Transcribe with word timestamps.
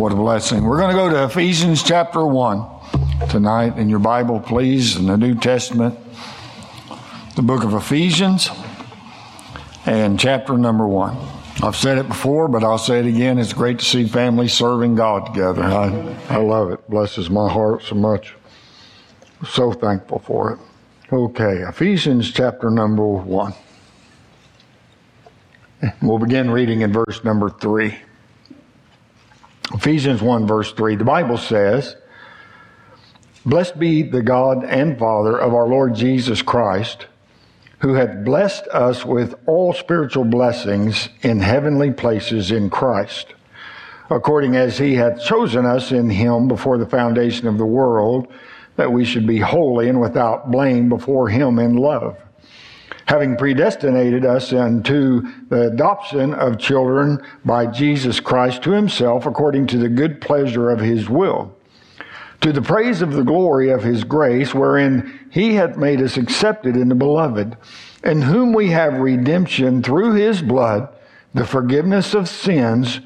What 0.00 0.12
a 0.12 0.16
blessing. 0.16 0.64
We're 0.64 0.78
going 0.78 0.96
to 0.96 0.96
go 0.96 1.10
to 1.10 1.24
Ephesians 1.24 1.82
chapter 1.82 2.24
1 2.24 3.28
tonight 3.28 3.76
in 3.76 3.90
your 3.90 3.98
Bible, 3.98 4.40
please, 4.40 4.96
in 4.96 5.04
the 5.04 5.18
New 5.18 5.34
Testament, 5.34 5.94
the 7.36 7.42
book 7.42 7.64
of 7.64 7.74
Ephesians, 7.74 8.48
and 9.84 10.18
chapter 10.18 10.56
number 10.56 10.88
1. 10.88 11.18
I've 11.62 11.76
said 11.76 11.98
it 11.98 12.08
before, 12.08 12.48
but 12.48 12.64
I'll 12.64 12.78
say 12.78 13.00
it 13.00 13.04
again. 13.04 13.38
It's 13.38 13.52
great 13.52 13.78
to 13.80 13.84
see 13.84 14.06
families 14.06 14.54
serving 14.54 14.94
God 14.94 15.26
together. 15.26 15.64
I, 15.64 16.16
I 16.30 16.36
love 16.38 16.70
it. 16.70 16.88
Blesses 16.88 17.28
my 17.28 17.52
heart 17.52 17.82
so 17.82 17.94
much. 17.94 18.34
So 19.46 19.70
thankful 19.70 20.20
for 20.20 20.52
it. 20.54 20.58
Okay, 21.12 21.58
Ephesians 21.68 22.32
chapter 22.32 22.70
number 22.70 23.06
1. 23.06 23.52
We'll 26.00 26.18
begin 26.18 26.50
reading 26.50 26.80
in 26.80 26.90
verse 26.90 27.22
number 27.22 27.50
3. 27.50 27.94
Ephesians 29.74 30.20
1 30.20 30.46
verse 30.46 30.72
3, 30.72 30.96
the 30.96 31.04
Bible 31.04 31.38
says, 31.38 31.96
Blessed 33.46 33.78
be 33.78 34.02
the 34.02 34.22
God 34.22 34.64
and 34.64 34.98
Father 34.98 35.38
of 35.38 35.54
our 35.54 35.66
Lord 35.66 35.94
Jesus 35.94 36.42
Christ, 36.42 37.06
who 37.78 37.94
hath 37.94 38.24
blessed 38.24 38.66
us 38.68 39.04
with 39.04 39.34
all 39.46 39.72
spiritual 39.72 40.24
blessings 40.24 41.08
in 41.22 41.40
heavenly 41.40 41.92
places 41.92 42.50
in 42.50 42.68
Christ, 42.68 43.32
according 44.10 44.56
as 44.56 44.76
he 44.76 44.94
hath 44.94 45.24
chosen 45.24 45.64
us 45.64 45.92
in 45.92 46.10
him 46.10 46.48
before 46.48 46.76
the 46.76 46.86
foundation 46.86 47.46
of 47.46 47.56
the 47.56 47.64
world, 47.64 48.26
that 48.76 48.92
we 48.92 49.04
should 49.04 49.26
be 49.26 49.38
holy 49.38 49.88
and 49.88 50.00
without 50.00 50.50
blame 50.50 50.88
before 50.88 51.28
him 51.28 51.58
in 51.58 51.76
love 51.76 52.16
having 53.06 53.36
predestinated 53.36 54.24
us 54.24 54.52
unto 54.52 55.22
the 55.48 55.68
adoption 55.68 56.34
of 56.34 56.58
children 56.58 57.18
by 57.44 57.66
Jesus 57.66 58.20
Christ 58.20 58.62
to 58.62 58.70
himself 58.72 59.26
according 59.26 59.66
to 59.68 59.78
the 59.78 59.88
good 59.88 60.20
pleasure 60.20 60.70
of 60.70 60.80
his 60.80 61.08
will, 61.08 61.54
to 62.40 62.52
the 62.52 62.62
praise 62.62 63.02
of 63.02 63.12
the 63.12 63.24
glory 63.24 63.70
of 63.70 63.82
his 63.82 64.04
grace, 64.04 64.54
wherein 64.54 65.28
he 65.30 65.54
hath 65.54 65.76
made 65.76 66.00
us 66.00 66.16
accepted 66.16 66.76
in 66.76 66.88
the 66.88 66.94
beloved, 66.94 67.56
in 68.04 68.22
whom 68.22 68.52
we 68.52 68.70
have 68.70 68.94
redemption 68.94 69.82
through 69.82 70.14
his 70.14 70.42
blood, 70.42 70.88
the 71.34 71.46
forgiveness 71.46 72.14
of 72.14 72.28
sins, 72.28 73.00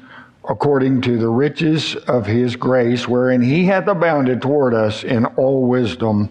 according 0.47 1.01
to 1.01 1.17
the 1.17 1.29
riches 1.29 1.95
of 1.95 2.25
his 2.25 2.55
grace, 2.55 3.07
wherein 3.07 3.41
he 3.41 3.65
hath 3.65 3.87
abounded 3.87 4.41
toward 4.41 4.73
us 4.73 5.03
in 5.03 5.25
all 5.25 5.67
wisdom 5.67 6.29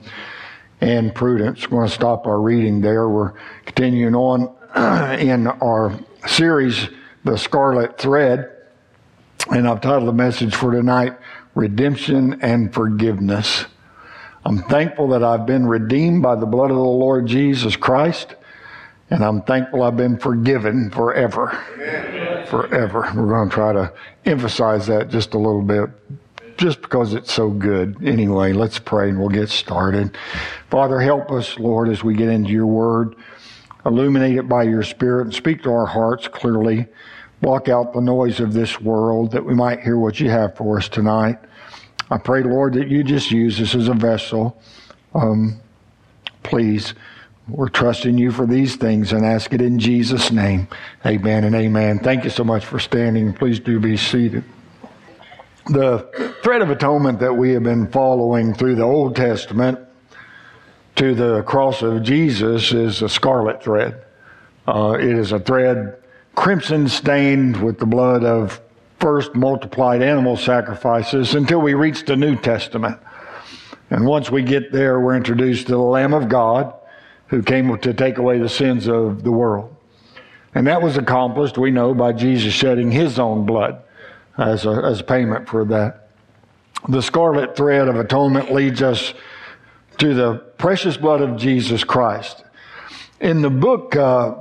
and 0.85 1.15
prudence. 1.15 1.71
We're 1.71 1.79
going 1.79 1.89
to 1.89 1.95
stop 1.95 2.27
our 2.27 2.39
reading 2.39 2.83
there. 2.83 3.09
We're 3.09 3.33
continuing 3.65 4.15
on 4.15 4.55
in 5.19 5.47
our 5.47 5.99
series, 6.27 6.89
The 7.25 7.39
Scarlet 7.39 7.97
Thread. 7.97 8.51
And 9.51 9.67
I've 9.67 9.81
titled 9.81 10.09
the 10.09 10.13
message 10.13 10.55
for 10.55 10.73
tonight, 10.73 11.17
Redemption 11.55 12.39
and 12.43 12.73
Forgiveness. 12.73 13.65
I'm 14.45 14.59
thankful 14.65 15.09
that 15.09 15.25
I've 15.25 15.47
been 15.47 15.67
redeemed 15.67 16.23
by 16.23 16.35
the 16.35 16.45
blood 16.45 16.71
of 16.71 16.77
the 16.77 16.83
Lord 16.83 17.27
Jesus 17.27 17.77
Christ. 17.77 18.35
And 19.09 19.25
I'm 19.25 19.41
thankful 19.41 19.83
I've 19.83 19.97
been 19.97 20.19
forgiven 20.19 20.91
forever. 20.91 21.59
Amen. 21.79 22.47
Forever. 22.47 23.11
We're 23.17 23.29
going 23.29 23.48
to 23.48 23.55
try 23.55 23.73
to 23.73 23.93
emphasize 24.27 24.87
that 24.89 25.09
just 25.09 25.33
a 25.33 25.39
little 25.39 25.63
bit 25.63 25.89
just 26.57 26.83
because 26.83 27.15
it's 27.15 27.33
so 27.33 27.51
good. 27.51 27.97
Anyway, 28.05 28.53
let's 28.53 28.79
pray 28.79 29.09
and 29.09 29.19
we'll 29.19 29.29
get 29.29 29.49
started. 29.49 30.17
Father, 30.71 31.01
help 31.01 31.31
us, 31.31 31.59
Lord, 31.59 31.89
as 31.89 32.03
we 32.03 32.15
get 32.15 32.29
into 32.29 32.51
your 32.51 32.67
word. 32.67 33.17
Illuminate 33.87 34.37
it 34.37 34.49
by 34.49 34.63
your 34.63 34.83
spirit 34.83 35.27
and 35.27 35.35
speak 35.35 35.63
to 35.63 35.71
our 35.71 35.87
hearts 35.87 36.29
clearly. 36.29 36.87
Block 37.41 37.69
out 37.69 37.93
the 37.93 38.01
noise 38.01 38.41
of 38.41 38.55
this 38.55 38.81
world 38.81 39.33
that 39.33 39.45
we 39.45 39.55
might 39.55 39.81
hear 39.81 39.99
what 39.99 40.19
you 40.19 40.31
have 40.31 40.57
for 40.57 40.79
us 40.79 40.89
tonight. 40.89 41.39
I 42.11 42.19
pray, 42.19 42.43
Lord, 42.43 42.75
that 42.75 42.89
you 42.89 43.05
just 43.05 43.31
use 43.31 43.61
us 43.61 43.75
as 43.75 43.89
a 43.89 43.95
vessel. 43.95 44.61
Um, 45.15 45.61
please, 46.43 46.95
we're 47.49 47.69
trusting 47.69 48.17
you 48.17 48.31
for 48.31 48.47
these 48.47 48.77
things 48.77 49.13
and 49.13 49.25
ask 49.25 49.53
it 49.53 49.61
in 49.61 49.79
Jesus' 49.79 50.31
name. 50.31 50.69
Amen 51.05 51.45
and 51.45 51.55
amen. 51.55 51.98
Thank 51.98 52.25
you 52.25 52.31
so 52.31 52.45
much 52.45 52.64
for 52.64 52.79
standing. 52.79 53.35
Please 53.35 53.61
do 53.61 53.79
be 53.79 53.97
seated. 53.97 54.45
The 55.67 56.39
thread 56.42 56.61
of 56.61 56.69
atonement 56.69 57.20
that 57.20 57.33
we 57.33 57.52
have 57.52 57.63
been 57.63 57.91
following 57.91 58.52
through 58.52 58.75
the 58.75 58.83
Old 58.83 59.17
Testament 59.17 59.79
to 60.97 61.14
the 61.14 61.42
cross 61.45 61.80
of 61.80 62.02
Jesus 62.02 62.70
is 62.73 63.01
a 63.01 63.08
scarlet 63.08 63.63
thread. 63.63 64.05
Uh, 64.69 64.92
it 65.01 65.19
is 65.19 65.33
a 65.33 65.41
thread 65.41 65.97
crimson 66.35 66.86
stained 66.86 67.63
with 67.63 67.79
the 67.79 67.86
blood 67.86 68.25
of 68.25 68.61
first 69.01 69.35
multiplied 69.35 70.02
animal 70.02 70.36
sacrifices 70.36 71.35
until 71.35 71.61
we 71.61 71.73
reach 71.73 72.05
the 72.05 72.17
New 72.17 72.36
Testament. 72.36 72.98
And 73.89 74.05
once 74.05 74.31
we 74.31 74.42
get 74.42 74.70
there, 74.70 75.01
we're 75.01 75.17
introduced 75.17 75.69
to 75.69 75.73
the 75.73 75.79
Lamb 75.79 76.13
of 76.13 76.29
God 76.29 76.75
who 77.29 77.42
came 77.42 77.75
to 77.79 77.95
take 77.95 78.19
away 78.19 78.39
the 78.39 78.51
sins 78.51 78.86
of 78.86 79.23
the 79.23 79.33
world. 79.33 79.75
And 80.55 80.67
that 80.67 80.83
was 80.83 80.98
accomplished, 80.98 81.57
we 81.57 81.70
know, 81.70 81.95
by 81.95 82.13
Jesus 82.13 82.52
shedding 82.52 82.91
his 82.91 83.19
own 83.19 83.46
blood 83.46 83.81
as 84.39 84.67
a, 84.67 84.70
as 84.70 85.02
payment 85.02 85.48
for 85.48 85.64
that. 85.67 86.08
The 86.89 87.00
scarlet 87.00 87.56
thread 87.56 87.89
of 87.89 87.96
atonement 87.96 88.52
leads 88.52 88.83
us 88.83 89.14
to 89.98 90.14
the 90.14 90.34
precious 90.58 90.96
blood 90.96 91.20
of 91.20 91.36
Jesus 91.36 91.84
Christ. 91.84 92.45
In 93.20 93.42
the 93.42 93.50
book, 93.50 93.96
uh, 93.96 94.34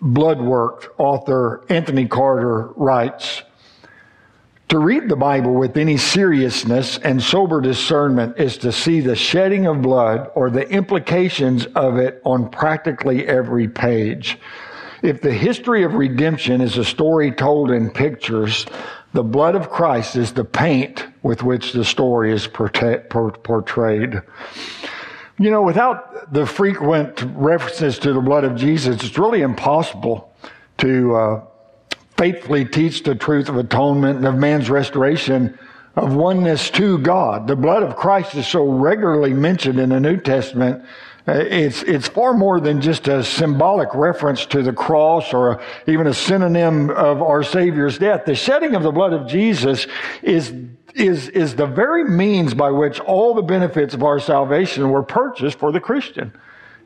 Bloodwork, 0.00 0.94
author 0.98 1.64
Anthony 1.68 2.06
Carter 2.06 2.68
writes, 2.76 3.42
to 4.68 4.78
read 4.78 5.08
the 5.08 5.16
Bible 5.16 5.54
with 5.54 5.76
any 5.76 5.96
seriousness 5.96 6.96
and 6.98 7.20
sober 7.20 7.60
discernment 7.60 8.38
is 8.38 8.56
to 8.58 8.70
see 8.70 9.00
the 9.00 9.16
shedding 9.16 9.66
of 9.66 9.82
blood 9.82 10.30
or 10.36 10.48
the 10.48 10.66
implications 10.68 11.66
of 11.74 11.96
it 11.96 12.22
on 12.24 12.48
practically 12.48 13.26
every 13.26 13.66
page. 13.66 14.38
If 15.02 15.22
the 15.22 15.32
history 15.32 15.82
of 15.82 15.94
redemption 15.94 16.60
is 16.60 16.78
a 16.78 16.84
story 16.84 17.32
told 17.32 17.72
in 17.72 17.90
pictures, 17.90 18.64
the 19.12 19.22
blood 19.22 19.54
of 19.54 19.70
Christ 19.70 20.16
is 20.16 20.32
the 20.32 20.44
paint 20.44 21.06
with 21.22 21.42
which 21.42 21.72
the 21.72 21.84
story 21.84 22.32
is 22.32 22.46
portrayed. 22.46 24.22
You 25.38 25.50
know, 25.50 25.62
without 25.62 26.32
the 26.32 26.46
frequent 26.46 27.20
references 27.34 27.98
to 28.00 28.12
the 28.12 28.20
blood 28.20 28.44
of 28.44 28.56
Jesus, 28.56 29.02
it's 29.02 29.18
really 29.18 29.40
impossible 29.40 30.32
to 30.78 31.14
uh, 31.14 31.44
faithfully 32.16 32.64
teach 32.64 33.02
the 33.02 33.14
truth 33.14 33.48
of 33.48 33.56
atonement 33.56 34.18
and 34.18 34.26
of 34.26 34.36
man's 34.36 34.70
restoration 34.70 35.58
of 35.96 36.14
oneness 36.14 36.70
to 36.70 36.98
God. 36.98 37.48
The 37.48 37.56
blood 37.56 37.82
of 37.82 37.96
Christ 37.96 38.34
is 38.34 38.46
so 38.46 38.68
regularly 38.68 39.32
mentioned 39.32 39.80
in 39.80 39.88
the 39.88 40.00
New 40.00 40.18
Testament 40.18 40.84
Uh, 41.28 41.32
it's, 41.32 41.82
it's 41.82 42.08
far 42.08 42.32
more 42.32 42.60
than 42.60 42.80
just 42.80 43.06
a 43.06 43.22
symbolic 43.22 43.94
reference 43.94 44.46
to 44.46 44.62
the 44.62 44.72
cross 44.72 45.34
or 45.34 45.52
a, 45.52 45.62
even 45.86 46.06
a 46.06 46.14
synonym 46.14 46.90
of 46.90 47.20
our 47.20 47.42
Savior's 47.42 47.98
death. 47.98 48.24
The 48.24 48.34
shedding 48.34 48.74
of 48.74 48.82
the 48.82 48.90
blood 48.90 49.12
of 49.12 49.28
Jesus 49.28 49.86
is, 50.22 50.54
is, 50.94 51.28
is 51.28 51.54
the 51.54 51.66
very 51.66 52.04
means 52.04 52.54
by 52.54 52.70
which 52.70 53.00
all 53.00 53.34
the 53.34 53.42
benefits 53.42 53.92
of 53.92 54.02
our 54.02 54.18
salvation 54.18 54.90
were 54.90 55.02
purchased 55.02 55.58
for 55.58 55.72
the 55.72 55.80
Christian. 55.80 56.32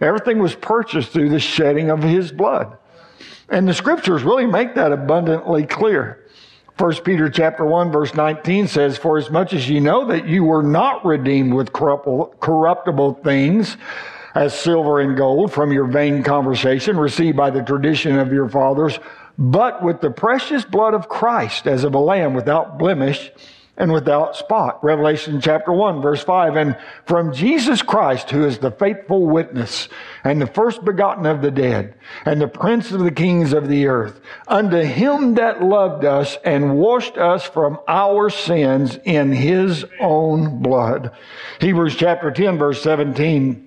Everything 0.00 0.40
was 0.40 0.54
purchased 0.54 1.12
through 1.12 1.28
the 1.28 1.38
shedding 1.38 1.90
of 1.90 2.02
His 2.02 2.32
blood. 2.32 2.76
And 3.48 3.68
the 3.68 3.74
scriptures 3.74 4.24
really 4.24 4.46
make 4.46 4.74
that 4.74 4.90
abundantly 4.90 5.66
clear. 5.66 6.20
1 6.76 6.96
Peter 7.04 7.30
chapter 7.30 7.64
1 7.64 7.92
verse 7.92 8.14
19 8.14 8.66
says, 8.66 8.98
For 8.98 9.16
as 9.16 9.30
much 9.30 9.52
as 9.52 9.68
ye 9.68 9.78
know 9.78 10.06
that 10.06 10.26
you 10.26 10.42
were 10.42 10.62
not 10.62 11.04
redeemed 11.04 11.54
with 11.54 11.72
corruptible 11.72 13.20
things, 13.22 13.76
as 14.34 14.58
silver 14.58 15.00
and 15.00 15.16
gold 15.16 15.52
from 15.52 15.72
your 15.72 15.86
vain 15.86 16.22
conversation 16.22 16.96
received 16.96 17.36
by 17.36 17.50
the 17.50 17.62
tradition 17.62 18.18
of 18.18 18.32
your 18.32 18.48
fathers, 18.48 18.98
but 19.38 19.82
with 19.82 20.00
the 20.00 20.10
precious 20.10 20.64
blood 20.64 20.94
of 20.94 21.08
Christ 21.08 21.66
as 21.66 21.84
of 21.84 21.94
a 21.94 21.98
lamb 21.98 22.34
without 22.34 22.78
blemish 22.78 23.30
and 23.76 23.92
without 23.92 24.36
spot. 24.36 24.82
Revelation 24.84 25.40
chapter 25.40 25.72
1 25.72 26.00
verse 26.00 26.22
5. 26.22 26.56
And 26.56 26.76
from 27.06 27.32
Jesus 27.32 27.82
Christ, 27.82 28.30
who 28.30 28.44
is 28.44 28.58
the 28.58 28.70
faithful 28.70 29.26
witness 29.26 29.88
and 30.22 30.40
the 30.40 30.46
first 30.46 30.84
begotten 30.84 31.26
of 31.26 31.42
the 31.42 31.50
dead 31.50 31.94
and 32.24 32.40
the 32.40 32.48
prince 32.48 32.92
of 32.92 33.00
the 33.00 33.10
kings 33.10 33.52
of 33.52 33.68
the 33.68 33.86
earth, 33.86 34.20
unto 34.46 34.78
him 34.78 35.34
that 35.34 35.62
loved 35.62 36.04
us 36.04 36.38
and 36.44 36.76
washed 36.76 37.18
us 37.18 37.44
from 37.44 37.78
our 37.88 38.30
sins 38.30 38.98
in 39.04 39.32
his 39.32 39.84
own 40.00 40.62
blood. 40.62 41.10
Hebrews 41.60 41.96
chapter 41.96 42.30
10 42.30 42.58
verse 42.58 42.82
17 42.82 43.63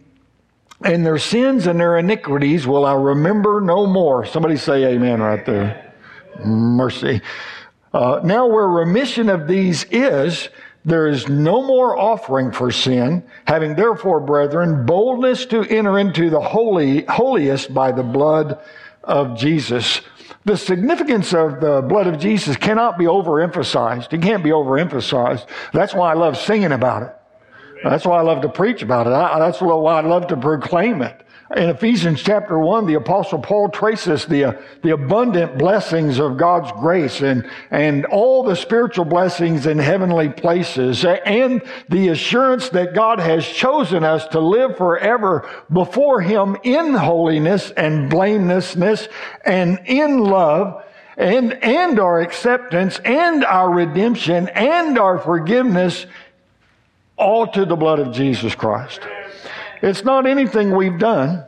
and 0.84 1.06
their 1.06 1.18
sins 1.18 1.68
and 1.68 1.80
their 1.80 1.98
iniquities 1.98 2.68
will 2.68 2.86
I 2.86 2.94
remember 2.94 3.62
no 3.62 3.88
more. 3.88 4.26
Somebody 4.26 4.58
say 4.58 4.84
amen 4.86 5.22
right 5.22 5.46
there. 5.46 5.94
Mercy. 6.44 7.22
Uh, 7.94 8.22
now 8.24 8.48
where 8.48 8.68
remission 8.68 9.30
of 9.30 9.48
these 9.48 9.86
is, 9.86 10.50
there 10.86 11.08
is 11.08 11.28
no 11.28 11.66
more 11.66 11.98
offering 11.98 12.52
for 12.52 12.72
sin, 12.72 13.24
having 13.46 13.76
therefore, 13.76 14.20
brethren, 14.20 14.86
boldness 14.86 15.46
to 15.48 15.64
enter 15.64 15.98
into 15.98 16.30
the 16.30 16.40
holy, 16.40 17.04
holiest 17.06 17.74
by 17.74 17.92
the 17.92 18.04
blood 18.04 18.60
of 19.04 19.38
Jesus 19.38 20.02
The 20.48 20.56
significance 20.56 21.34
of 21.34 21.60
the 21.60 21.82
blood 21.82 22.08
of 22.08 22.20
Jesus 22.20 22.56
cannot 22.56 22.98
be 22.98 23.04
overemphasized. 23.04 24.14
It 24.14 24.22
can't 24.22 24.44
be 24.44 24.52
overemphasized. 24.52 25.46
That's 25.74 25.94
why 25.94 26.12
I 26.12 26.14
love 26.14 26.38
singing 26.38 26.72
about 26.72 27.04
it. 27.04 27.17
That's 27.84 28.06
why 28.06 28.18
I 28.18 28.22
love 28.22 28.42
to 28.42 28.50
preach 28.50 28.82
about 28.82 29.08
it. 29.08 29.14
I, 29.14 29.40
that's 29.40 29.62
why 29.62 29.74
I 29.74 30.02
love 30.02 30.28
to 30.28 30.38
proclaim 30.38 31.02
it. 31.02 31.24
In 31.56 31.70
Ephesians 31.70 32.22
chapter 32.22 32.60
1, 32.60 32.88
the 32.88 32.96
apostle 32.96 33.40
Paul 33.40 33.70
traces 33.70 34.26
the, 34.26 34.44
uh, 34.44 34.54
the 34.84 34.92
abundant 34.92 35.58
blessings 35.58 36.20
of 36.20 36.36
God's 36.36 36.74
grace 36.74 37.22
and, 37.22 37.50
and 37.72 38.06
all 38.08 38.44
the 38.44 38.56
spiritual 38.56 39.06
blessings 39.06 39.66
in 39.66 39.78
heavenly 39.78 40.28
places 40.28 41.06
and 41.06 41.62
the 41.88 42.10
assurance 42.10 42.68
that 42.70 42.94
God 42.94 43.22
has 43.22 43.48
chosen 43.48 44.04
us 44.04 44.28
to 44.30 44.42
live 44.42 44.76
forever 44.76 45.50
before 45.72 46.20
Him 46.20 46.58
in 46.64 46.94
holiness 46.94 47.72
and 47.72 48.10
blamelessness 48.10 49.08
and 49.46 49.80
in 49.86 50.20
love 50.20 50.84
and, 51.16 51.54
and 51.64 51.98
our 51.98 52.20
acceptance 52.20 53.00
and 53.06 53.46
our 53.46 53.72
redemption 53.72 54.50
and 54.50 55.00
our 55.00 55.18
forgiveness 55.18 56.06
all 57.18 57.48
to 57.48 57.66
the 57.66 57.76
blood 57.76 58.00
of 58.00 58.12
Jesus 58.12 58.56
Christ. 58.56 59.02
It's 59.82 60.04
not 60.04 60.26
anything 60.26 60.76
we've 60.76 61.00
done. 61.00 61.44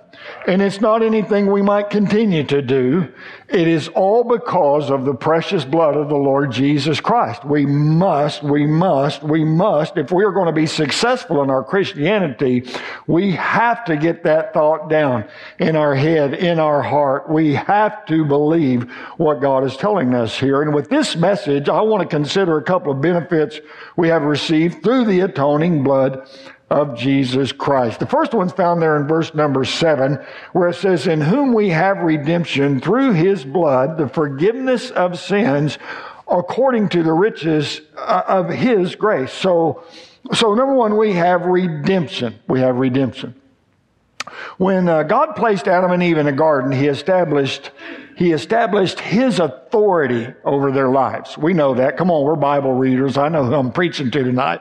And 0.49 0.63
it's 0.63 0.81
not 0.81 1.03
anything 1.03 1.51
we 1.51 1.61
might 1.61 1.91
continue 1.91 2.43
to 2.45 2.59
do. 2.63 3.07
It 3.49 3.67
is 3.67 3.87
all 3.89 4.23
because 4.23 4.89
of 4.89 5.05
the 5.05 5.13
precious 5.13 5.63
blood 5.63 5.95
of 5.95 6.09
the 6.09 6.15
Lord 6.15 6.51
Jesus 6.51 6.99
Christ. 6.99 7.45
We 7.45 7.67
must, 7.67 8.41
we 8.41 8.65
must, 8.65 9.21
we 9.21 9.43
must, 9.43 9.95
if 9.97 10.11
we 10.11 10.23
are 10.23 10.31
going 10.31 10.47
to 10.47 10.51
be 10.51 10.65
successful 10.65 11.43
in 11.43 11.51
our 11.51 11.63
Christianity, 11.63 12.67
we 13.05 13.33
have 13.33 13.85
to 13.85 13.95
get 13.95 14.23
that 14.23 14.51
thought 14.51 14.89
down 14.89 15.29
in 15.59 15.75
our 15.75 15.93
head, 15.93 16.33
in 16.33 16.57
our 16.57 16.81
heart. 16.81 17.29
We 17.29 17.53
have 17.53 18.03
to 18.07 18.25
believe 18.25 18.89
what 19.17 19.41
God 19.41 19.63
is 19.65 19.77
telling 19.77 20.15
us 20.15 20.35
here. 20.39 20.63
And 20.63 20.73
with 20.73 20.89
this 20.89 21.15
message, 21.15 21.69
I 21.69 21.81
want 21.81 22.01
to 22.01 22.09
consider 22.09 22.57
a 22.57 22.63
couple 22.63 22.91
of 22.91 23.01
benefits 23.01 23.59
we 23.95 24.07
have 24.07 24.23
received 24.23 24.81
through 24.81 25.05
the 25.05 25.19
atoning 25.19 25.83
blood 25.83 26.27
of 26.69 26.97
Jesus 26.97 27.51
Christ. 27.51 27.99
The 27.99 28.05
first 28.05 28.33
one's 28.33 28.51
found 28.51 28.81
there 28.81 28.95
in 28.95 29.07
verse 29.07 29.33
number 29.33 29.65
seven, 29.65 30.23
where 30.53 30.69
it 30.69 30.75
says, 30.75 31.07
In 31.07 31.21
whom 31.21 31.53
we 31.53 31.69
have 31.69 31.99
redemption 31.99 32.79
through 32.79 33.13
his 33.13 33.43
blood, 33.43 33.97
the 33.97 34.07
forgiveness 34.07 34.91
of 34.91 35.19
sins 35.19 35.77
according 36.29 36.89
to 36.89 37.03
the 37.03 37.13
riches 37.13 37.81
uh, 37.97 38.23
of 38.27 38.49
his 38.49 38.95
grace. 38.95 39.33
So, 39.33 39.83
so 40.33 40.53
number 40.53 40.75
one, 40.75 40.97
we 40.97 41.13
have 41.13 41.45
redemption. 41.45 42.39
We 42.47 42.59
have 42.59 42.77
redemption. 42.77 43.35
When 44.57 44.87
uh, 44.87 45.03
God 45.03 45.35
placed 45.35 45.67
Adam 45.67 45.91
and 45.91 46.03
Eve 46.03 46.17
in 46.17 46.27
a 46.27 46.31
garden, 46.31 46.71
he 46.71 46.85
established 46.85 47.71
he 48.19 48.33
established 48.33 48.99
his 48.99 49.39
authority 49.39 50.27
over 50.43 50.73
their 50.73 50.89
lives. 50.89 51.37
We 51.37 51.53
know 51.53 51.73
that. 51.75 51.95
Come 51.95 52.11
on, 52.11 52.25
we're 52.25 52.35
Bible 52.35 52.73
readers. 52.73 53.17
I 53.17 53.29
know 53.29 53.45
who 53.45 53.53
I'm 53.53 53.71
preaching 53.71 54.11
to 54.11 54.23
tonight. 54.25 54.59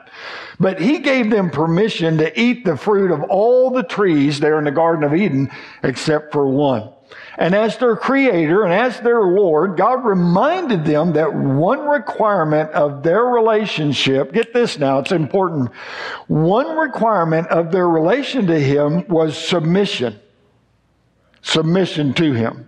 But 0.60 0.80
he 0.80 1.00
gave 1.00 1.28
them 1.28 1.50
permission 1.50 2.18
to 2.18 2.40
eat 2.40 2.64
the 2.64 2.76
fruit 2.76 3.10
of 3.10 3.24
all 3.24 3.70
the 3.70 3.82
trees 3.82 4.38
there 4.38 4.60
in 4.60 4.64
the 4.64 4.70
Garden 4.70 5.02
of 5.02 5.12
Eden 5.12 5.50
except 5.82 6.30
for 6.30 6.46
one. 6.46 6.92
And 7.36 7.52
as 7.52 7.76
their 7.78 7.96
creator 7.96 8.62
and 8.62 8.72
as 8.72 9.00
their 9.00 9.22
Lord, 9.22 9.76
God 9.76 10.04
reminded 10.04 10.84
them 10.84 11.14
that 11.14 11.34
one 11.34 11.80
requirement 11.80 12.70
of 12.70 13.02
their 13.02 13.24
relationship, 13.24 14.32
get 14.32 14.54
this 14.54 14.78
now, 14.78 15.00
it's 15.00 15.10
important. 15.10 15.72
One 16.28 16.76
requirement 16.76 17.48
of 17.48 17.72
their 17.72 17.88
relation 17.88 18.46
to 18.46 18.60
Him 18.60 19.08
was 19.08 19.36
submission. 19.36 20.20
Submission 21.42 22.14
to 22.14 22.34
Him. 22.34 22.67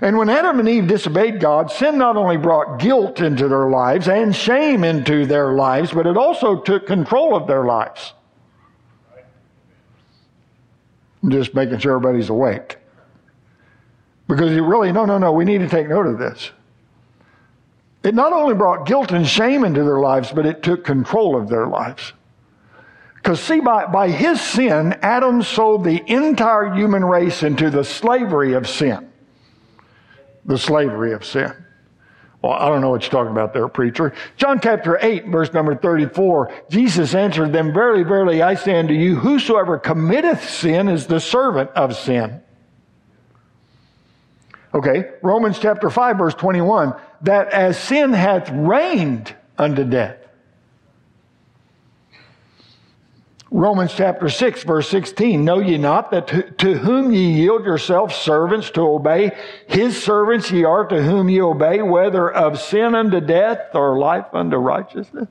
And 0.00 0.16
when 0.16 0.28
Adam 0.28 0.58
and 0.58 0.68
Eve 0.68 0.86
disobeyed 0.86 1.40
God, 1.40 1.70
sin 1.70 1.98
not 1.98 2.16
only 2.16 2.36
brought 2.36 2.78
guilt 2.78 3.20
into 3.20 3.48
their 3.48 3.68
lives 3.68 4.08
and 4.08 4.34
shame 4.34 4.84
into 4.84 5.26
their 5.26 5.52
lives, 5.52 5.92
but 5.92 6.06
it 6.06 6.16
also 6.16 6.60
took 6.60 6.86
control 6.86 7.36
of 7.36 7.46
their 7.46 7.64
lives. 7.64 8.12
I'm 11.22 11.30
just 11.30 11.54
making 11.54 11.78
sure 11.78 11.96
everybody's 11.96 12.28
awake. 12.28 12.78
Because 14.28 14.52
you 14.52 14.64
really, 14.64 14.92
no, 14.92 15.04
no, 15.04 15.18
no, 15.18 15.32
we 15.32 15.44
need 15.44 15.58
to 15.58 15.68
take 15.68 15.88
note 15.88 16.06
of 16.06 16.18
this. 16.18 16.50
It 18.02 18.14
not 18.14 18.32
only 18.32 18.54
brought 18.54 18.86
guilt 18.86 19.12
and 19.12 19.26
shame 19.26 19.64
into 19.64 19.82
their 19.82 19.98
lives, 19.98 20.30
but 20.32 20.46
it 20.46 20.62
took 20.62 20.84
control 20.84 21.36
of 21.36 21.48
their 21.48 21.66
lives. 21.66 22.12
Because, 23.14 23.40
see, 23.40 23.60
by, 23.60 23.86
by 23.86 24.08
his 24.08 24.40
sin, 24.40 24.96
Adam 25.02 25.42
sold 25.42 25.82
the 25.84 26.02
entire 26.10 26.72
human 26.72 27.04
race 27.04 27.42
into 27.42 27.70
the 27.70 27.82
slavery 27.82 28.52
of 28.52 28.68
sin 28.68 29.10
the 30.46 30.58
slavery 30.58 31.12
of 31.12 31.24
sin. 31.24 31.52
Well, 32.42 32.52
I 32.52 32.68
don't 32.68 32.80
know 32.80 32.90
what 32.90 33.02
you're 33.02 33.10
talking 33.10 33.32
about 33.32 33.52
there, 33.54 33.66
preacher. 33.66 34.14
John 34.36 34.60
chapter 34.60 34.98
8, 35.00 35.26
verse 35.26 35.52
number 35.52 35.74
34, 35.74 36.52
Jesus 36.70 37.14
answered 37.14 37.52
them, 37.52 37.72
Verily, 37.72 38.04
verily, 38.04 38.42
I 38.42 38.54
say 38.54 38.78
unto 38.78 38.94
you, 38.94 39.16
whosoever 39.16 39.78
committeth 39.78 40.48
sin 40.48 40.88
is 40.88 41.06
the 41.06 41.18
servant 41.18 41.70
of 41.70 41.96
sin. 41.96 42.42
Okay, 44.74 45.10
Romans 45.22 45.58
chapter 45.58 45.88
5, 45.88 46.18
verse 46.18 46.34
21, 46.34 46.94
that 47.22 47.48
as 47.48 47.78
sin 47.78 48.12
hath 48.12 48.50
reigned 48.50 49.34
unto 49.56 49.84
death, 49.84 50.18
Romans 53.50 53.94
chapter 53.94 54.28
6 54.28 54.64
verse 54.64 54.88
16, 54.88 55.44
know 55.44 55.60
ye 55.60 55.78
not 55.78 56.10
that 56.10 56.26
to, 56.28 56.50
to, 56.52 56.74
whom 56.78 57.12
ye 57.12 57.30
yield 57.30 57.64
yourselves 57.64 58.14
servants 58.16 58.70
to 58.70 58.80
obey, 58.80 59.30
his 59.68 60.02
servants 60.02 60.50
ye 60.50 60.64
are 60.64 60.84
to 60.86 61.02
whom 61.02 61.28
ye 61.28 61.40
obey, 61.40 61.80
whether 61.80 62.28
of 62.30 62.60
sin 62.60 62.94
unto 62.94 63.20
death 63.20 63.74
or 63.74 63.98
life 63.98 64.26
unto 64.32 64.56
righteousness? 64.56 65.28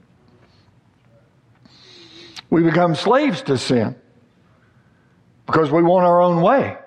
We 2.50 2.64
become 2.64 2.96
slaves 2.96 3.42
to 3.44 3.58
sin 3.58 3.96
because 5.46 5.70
we 5.70 5.84
want 5.84 6.06
our 6.06 6.22
own 6.22 6.42
way. 6.42 6.78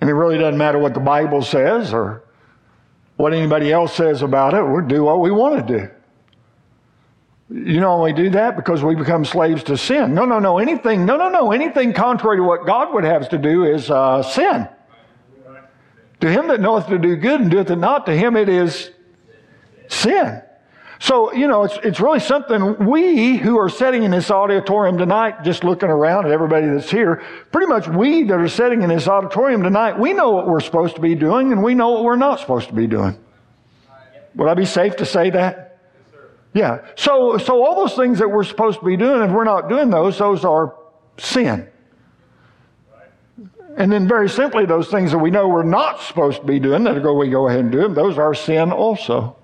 And 0.00 0.08
it 0.08 0.14
really 0.14 0.38
doesn't 0.38 0.58
matter 0.58 0.78
what 0.78 0.94
the 0.94 1.00
Bible 1.00 1.42
says 1.42 1.92
or 1.92 2.22
what 3.16 3.32
anybody 3.32 3.72
else 3.72 3.94
says 3.94 4.22
about 4.22 4.54
it. 4.54 4.62
We'll 4.62 4.86
do 4.86 5.02
what 5.02 5.20
we 5.20 5.32
want 5.32 5.66
to 5.66 5.78
do. 5.78 5.90
You 7.48 7.80
know, 7.80 8.02
we 8.02 8.12
do 8.12 8.30
that 8.30 8.56
because 8.56 8.82
we 8.82 8.96
become 8.96 9.24
slaves 9.24 9.62
to 9.64 9.76
sin. 9.76 10.14
No, 10.14 10.24
no, 10.24 10.40
no. 10.40 10.58
Anything, 10.58 11.06
no, 11.06 11.16
no, 11.16 11.28
no. 11.28 11.52
Anything 11.52 11.92
contrary 11.92 12.38
to 12.38 12.42
what 12.42 12.66
God 12.66 12.92
would 12.92 13.04
have 13.04 13.22
us 13.22 13.28
to 13.28 13.38
do 13.38 13.64
is 13.64 13.88
uh, 13.88 14.22
sin. 14.22 14.68
To 16.20 16.30
him 16.30 16.48
that 16.48 16.60
knoweth 16.60 16.88
to 16.88 16.98
do 16.98 17.14
good 17.14 17.40
and 17.40 17.50
doeth 17.50 17.70
it 17.70 17.76
not, 17.76 18.06
to 18.06 18.16
him 18.16 18.36
it 18.36 18.48
is 18.48 18.90
sin. 19.88 20.42
So, 20.98 21.32
you 21.34 21.46
know, 21.46 21.64
it's, 21.64 21.78
it's 21.84 22.00
really 22.00 22.20
something 22.20 22.86
we 22.86 23.36
who 23.36 23.58
are 23.58 23.68
sitting 23.68 24.02
in 24.02 24.10
this 24.10 24.30
auditorium 24.30 24.96
tonight, 24.96 25.44
just 25.44 25.62
looking 25.62 25.90
around 25.90 26.24
at 26.24 26.32
everybody 26.32 26.66
that's 26.66 26.90
here, 26.90 27.22
pretty 27.52 27.66
much 27.66 27.86
we 27.86 28.22
that 28.24 28.40
are 28.40 28.48
sitting 28.48 28.82
in 28.82 28.88
this 28.88 29.06
auditorium 29.06 29.62
tonight, 29.62 29.98
we 29.98 30.14
know 30.14 30.30
what 30.30 30.48
we're 30.48 30.60
supposed 30.60 30.94
to 30.96 31.02
be 31.02 31.14
doing 31.14 31.52
and 31.52 31.62
we 31.62 31.74
know 31.74 31.90
what 31.90 32.02
we're 32.02 32.16
not 32.16 32.40
supposed 32.40 32.68
to 32.68 32.74
be 32.74 32.86
doing. 32.86 33.18
Would 34.36 34.48
I 34.48 34.54
be 34.54 34.64
safe 34.64 34.96
to 34.96 35.06
say 35.06 35.30
that? 35.30 35.65
Yeah. 36.54 36.86
So, 36.96 37.36
so 37.38 37.64
all 37.64 37.74
those 37.74 37.94
things 37.94 38.18
that 38.18 38.28
we're 38.28 38.44
supposed 38.44 38.80
to 38.80 38.84
be 38.84 38.96
doing, 38.96 39.22
if 39.22 39.30
we're 39.30 39.44
not 39.44 39.68
doing 39.68 39.90
those, 39.90 40.18
those 40.18 40.44
are 40.44 40.74
sin. 41.18 41.68
And 43.76 43.92
then 43.92 44.08
very 44.08 44.28
simply, 44.28 44.64
those 44.64 44.88
things 44.88 45.10
that 45.10 45.18
we 45.18 45.30
know 45.30 45.48
we're 45.48 45.62
not 45.62 46.00
supposed 46.00 46.40
to 46.40 46.46
be 46.46 46.58
doing, 46.58 46.84
that 46.84 47.02
go, 47.02 47.12
we 47.14 47.28
go 47.28 47.46
ahead 47.46 47.60
and 47.60 47.70
do 47.70 47.82
them, 47.82 47.94
those 47.94 48.16
are 48.16 48.34
sin 48.34 48.72
also. 48.72 49.36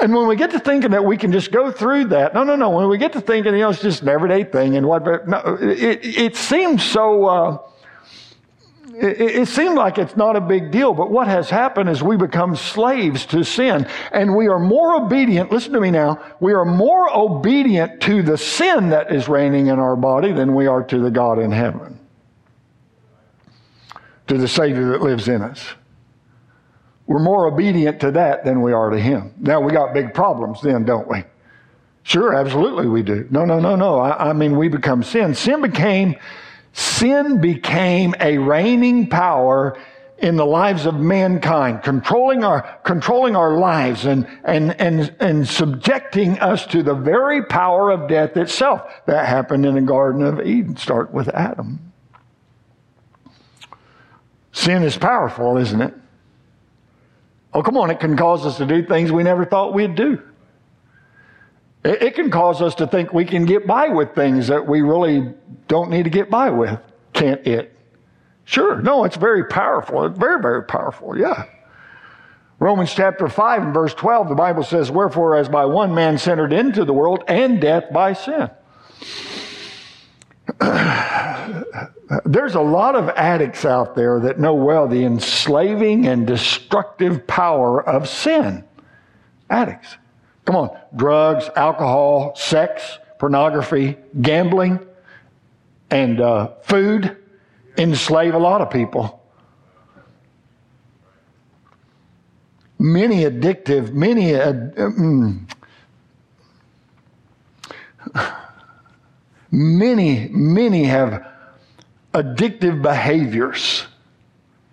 And 0.00 0.12
when 0.12 0.26
we 0.26 0.34
get 0.34 0.50
to 0.50 0.58
thinking 0.58 0.90
that 0.90 1.04
we 1.04 1.16
can 1.16 1.30
just 1.30 1.52
go 1.52 1.70
through 1.70 2.06
that, 2.06 2.34
no, 2.34 2.42
no, 2.42 2.56
no. 2.56 2.70
When 2.70 2.88
we 2.88 2.98
get 2.98 3.12
to 3.12 3.20
thinking, 3.20 3.52
you 3.52 3.60
know, 3.60 3.70
it's 3.70 3.80
just 3.80 4.02
an 4.02 4.08
everyday 4.08 4.42
thing 4.42 4.76
and 4.76 4.88
what, 4.88 5.28
no, 5.28 5.58
it, 5.60 6.04
it 6.04 6.36
seems 6.36 6.82
so, 6.82 7.26
uh, 7.26 7.58
it, 8.96 9.20
it 9.20 9.48
seemed 9.48 9.76
like 9.76 9.98
it's 9.98 10.16
not 10.16 10.36
a 10.36 10.40
big 10.40 10.70
deal, 10.70 10.94
but 10.94 11.10
what 11.10 11.26
has 11.26 11.50
happened 11.50 11.90
is 11.90 12.02
we 12.02 12.16
become 12.16 12.54
slaves 12.54 13.26
to 13.26 13.44
sin 13.44 13.88
and 14.12 14.34
we 14.34 14.48
are 14.48 14.58
more 14.58 14.94
obedient. 14.94 15.50
Listen 15.50 15.72
to 15.72 15.80
me 15.80 15.90
now. 15.90 16.22
We 16.40 16.52
are 16.52 16.64
more 16.64 17.14
obedient 17.14 18.00
to 18.02 18.22
the 18.22 18.38
sin 18.38 18.90
that 18.90 19.12
is 19.12 19.28
reigning 19.28 19.66
in 19.66 19.78
our 19.78 19.96
body 19.96 20.32
than 20.32 20.54
we 20.54 20.66
are 20.66 20.82
to 20.84 20.98
the 20.98 21.10
God 21.10 21.38
in 21.38 21.50
heaven, 21.50 21.98
to 24.28 24.38
the 24.38 24.48
Savior 24.48 24.90
that 24.90 25.02
lives 25.02 25.28
in 25.28 25.42
us. 25.42 25.64
We're 27.06 27.18
more 27.18 27.46
obedient 27.46 28.00
to 28.00 28.12
that 28.12 28.44
than 28.44 28.62
we 28.62 28.72
are 28.72 28.90
to 28.90 28.98
Him. 28.98 29.34
Now 29.38 29.60
we 29.60 29.72
got 29.72 29.92
big 29.92 30.14
problems 30.14 30.62
then, 30.62 30.84
don't 30.84 31.08
we? 31.08 31.24
Sure, 32.04 32.34
absolutely 32.34 32.86
we 32.86 33.02
do. 33.02 33.26
No, 33.30 33.44
no, 33.44 33.58
no, 33.58 33.76
no. 33.76 33.98
I, 33.98 34.30
I 34.30 34.32
mean, 34.34 34.56
we 34.56 34.68
become 34.68 35.02
sin. 35.02 35.34
Sin 35.34 35.62
became 35.62 36.16
sin 36.74 37.40
became 37.40 38.14
a 38.20 38.36
reigning 38.36 39.08
power 39.08 39.78
in 40.18 40.36
the 40.36 40.46
lives 40.46 40.86
of 40.86 40.94
mankind, 40.94 41.82
controlling 41.82 42.44
our, 42.44 42.62
controlling 42.84 43.36
our 43.36 43.56
lives 43.58 44.04
and, 44.04 44.26
and, 44.44 44.78
and, 44.80 45.14
and 45.20 45.48
subjecting 45.48 46.38
us 46.38 46.66
to 46.66 46.82
the 46.82 46.94
very 46.94 47.44
power 47.44 47.90
of 47.90 48.08
death 48.08 48.36
itself. 48.36 48.82
That 49.06 49.26
happened 49.26 49.66
in 49.66 49.74
the 49.74 49.80
Garden 49.80 50.22
of 50.22 50.40
Eden, 50.40 50.76
start 50.76 51.12
with 51.12 51.28
Adam. 51.28 51.92
Sin 54.52 54.82
is 54.82 54.96
powerful, 54.96 55.56
isn't 55.56 55.80
it? 55.80 55.94
Oh, 57.52 57.62
come 57.62 57.76
on, 57.76 57.90
it 57.90 58.00
can 58.00 58.16
cause 58.16 58.46
us 58.46 58.56
to 58.58 58.66
do 58.66 58.84
things 58.84 59.12
we 59.12 59.22
never 59.22 59.44
thought 59.44 59.74
we'd 59.74 59.94
do. 59.94 60.22
It, 61.84 62.14
can 62.14 62.30
cause 62.30 62.62
us 62.62 62.74
to 62.76 62.86
think 62.86 63.12
we 63.12 63.26
can 63.26 63.44
get 63.44 63.66
by 63.66 63.88
with 63.88 64.14
things 64.14 64.46
that 64.46 64.66
we 64.66 64.80
really 64.80 65.34
don't 65.68 65.90
need 65.90 66.04
to 66.04 66.10
get 66.10 66.30
by 66.30 66.48
with, 66.48 66.80
can't 67.12 67.46
it? 67.46 67.76
Sure. 68.44 68.80
No, 68.80 69.04
it's 69.04 69.16
very 69.16 69.44
powerful. 69.44 70.06
It's 70.06 70.18
very, 70.18 70.40
very 70.40 70.64
powerful. 70.64 71.18
Yeah. 71.18 71.44
Romans 72.58 72.94
chapter 72.94 73.28
5 73.28 73.62
and 73.62 73.74
verse 73.74 73.92
12, 73.94 74.30
the 74.30 74.34
Bible 74.34 74.62
says, 74.62 74.90
Wherefore, 74.90 75.36
as 75.36 75.48
by 75.50 75.66
one 75.66 75.94
man 75.94 76.18
entered 76.26 76.52
into 76.52 76.86
the 76.86 76.94
world, 76.94 77.22
and 77.28 77.60
death 77.60 77.92
by 77.92 78.14
sin. 78.14 78.50
There's 82.24 82.54
a 82.54 82.60
lot 82.60 82.94
of 82.94 83.08
addicts 83.10 83.64
out 83.64 83.94
there 83.94 84.20
that 84.20 84.38
know 84.38 84.54
well 84.54 84.86
the 84.88 85.04
enslaving 85.04 86.06
and 86.06 86.26
destructive 86.26 87.26
power 87.26 87.86
of 87.86 88.08
sin. 88.08 88.64
Addicts. 89.50 89.96
Come 90.44 90.56
on. 90.56 90.78
Drugs, 90.94 91.48
alcohol, 91.56 92.34
sex, 92.36 92.98
pornography, 93.18 93.96
gambling, 94.20 94.78
and 95.90 96.20
uh, 96.20 96.48
food 96.62 97.16
enslave 97.78 98.34
a 98.34 98.38
lot 98.38 98.60
of 98.60 98.70
people. 98.70 99.20
Many 102.78 103.24
addictive, 103.24 103.92
many. 103.92 104.34
Uh, 104.34 104.52
mm, 104.52 105.48
many, 109.50 110.28
many 110.28 110.84
have 110.84 111.26
addictive 112.12 112.82
behaviors 112.82 113.86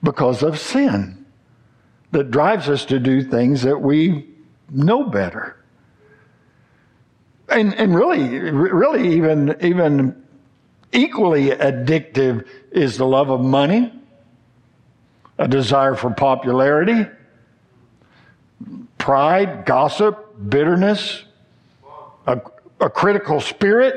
because 0.03 0.43
of 0.43 0.59
sin 0.59 1.25
that 2.11 2.31
drives 2.31 2.67
us 2.67 2.85
to 2.85 2.99
do 2.99 3.23
things 3.23 3.61
that 3.61 3.81
we 3.81 4.27
know 4.69 5.05
better. 5.05 5.61
And, 7.51 7.75
and 7.75 7.93
really, 7.93 8.39
really 8.39 9.17
even, 9.17 9.58
even 9.60 10.24
equally 10.93 11.50
addictive 11.50 12.48
is 12.72 12.98
the 12.98 13.05
love 13.05 13.29
of 13.29 13.41
money, 13.41 13.91
a 15.38 15.50
desire 15.50 15.96
for 15.96 16.12
popularity, 16.12 17.05
pride, 18.98 19.65
gossip, 19.65 20.50
bitterness, 20.50 21.25
a, 22.25 22.39
a 22.79 22.89
critical 22.89 23.41
spirit, 23.41 23.96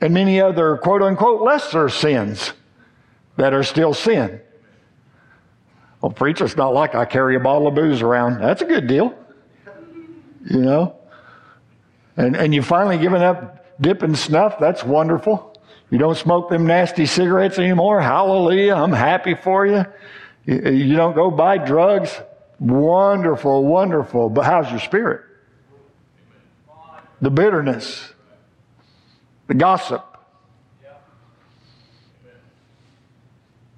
and 0.00 0.14
many 0.14 0.40
other 0.40 0.76
quote 0.76 1.02
unquote 1.02 1.42
lesser 1.42 1.88
sins 1.88 2.52
that 3.36 3.52
are 3.52 3.64
still 3.64 3.92
sin. 3.92 4.40
Well, 6.00 6.12
preacher, 6.12 6.44
it's 6.44 6.56
not 6.56 6.74
like 6.74 6.94
I 6.94 7.04
carry 7.06 7.34
a 7.34 7.40
bottle 7.40 7.66
of 7.66 7.74
booze 7.74 8.02
around. 8.02 8.40
That's 8.40 8.62
a 8.62 8.66
good 8.66 8.86
deal. 8.86 9.14
You 10.48 10.60
know? 10.60 10.99
And, 12.20 12.36
and 12.36 12.54
you 12.54 12.60
finally 12.60 12.98
given 12.98 13.22
up 13.22 13.64
dipping 13.80 14.14
snuff. 14.14 14.58
That's 14.58 14.84
wonderful. 14.84 15.56
You 15.88 15.96
don't 15.96 16.18
smoke 16.18 16.50
them 16.50 16.66
nasty 16.66 17.06
cigarettes 17.06 17.58
anymore. 17.58 17.98
Hallelujah. 17.98 18.74
I'm 18.74 18.92
happy 18.92 19.34
for 19.34 19.66
you. 19.66 19.86
You, 20.44 20.70
you 20.70 20.96
don't 20.96 21.14
go 21.14 21.30
buy 21.30 21.56
drugs. 21.56 22.14
Wonderful, 22.58 23.64
wonderful. 23.64 24.28
But 24.28 24.44
how's 24.44 24.70
your 24.70 24.80
spirit? 24.80 25.22
The 27.22 27.30
bitterness, 27.30 28.12
the 29.46 29.54
gossip. 29.54 30.04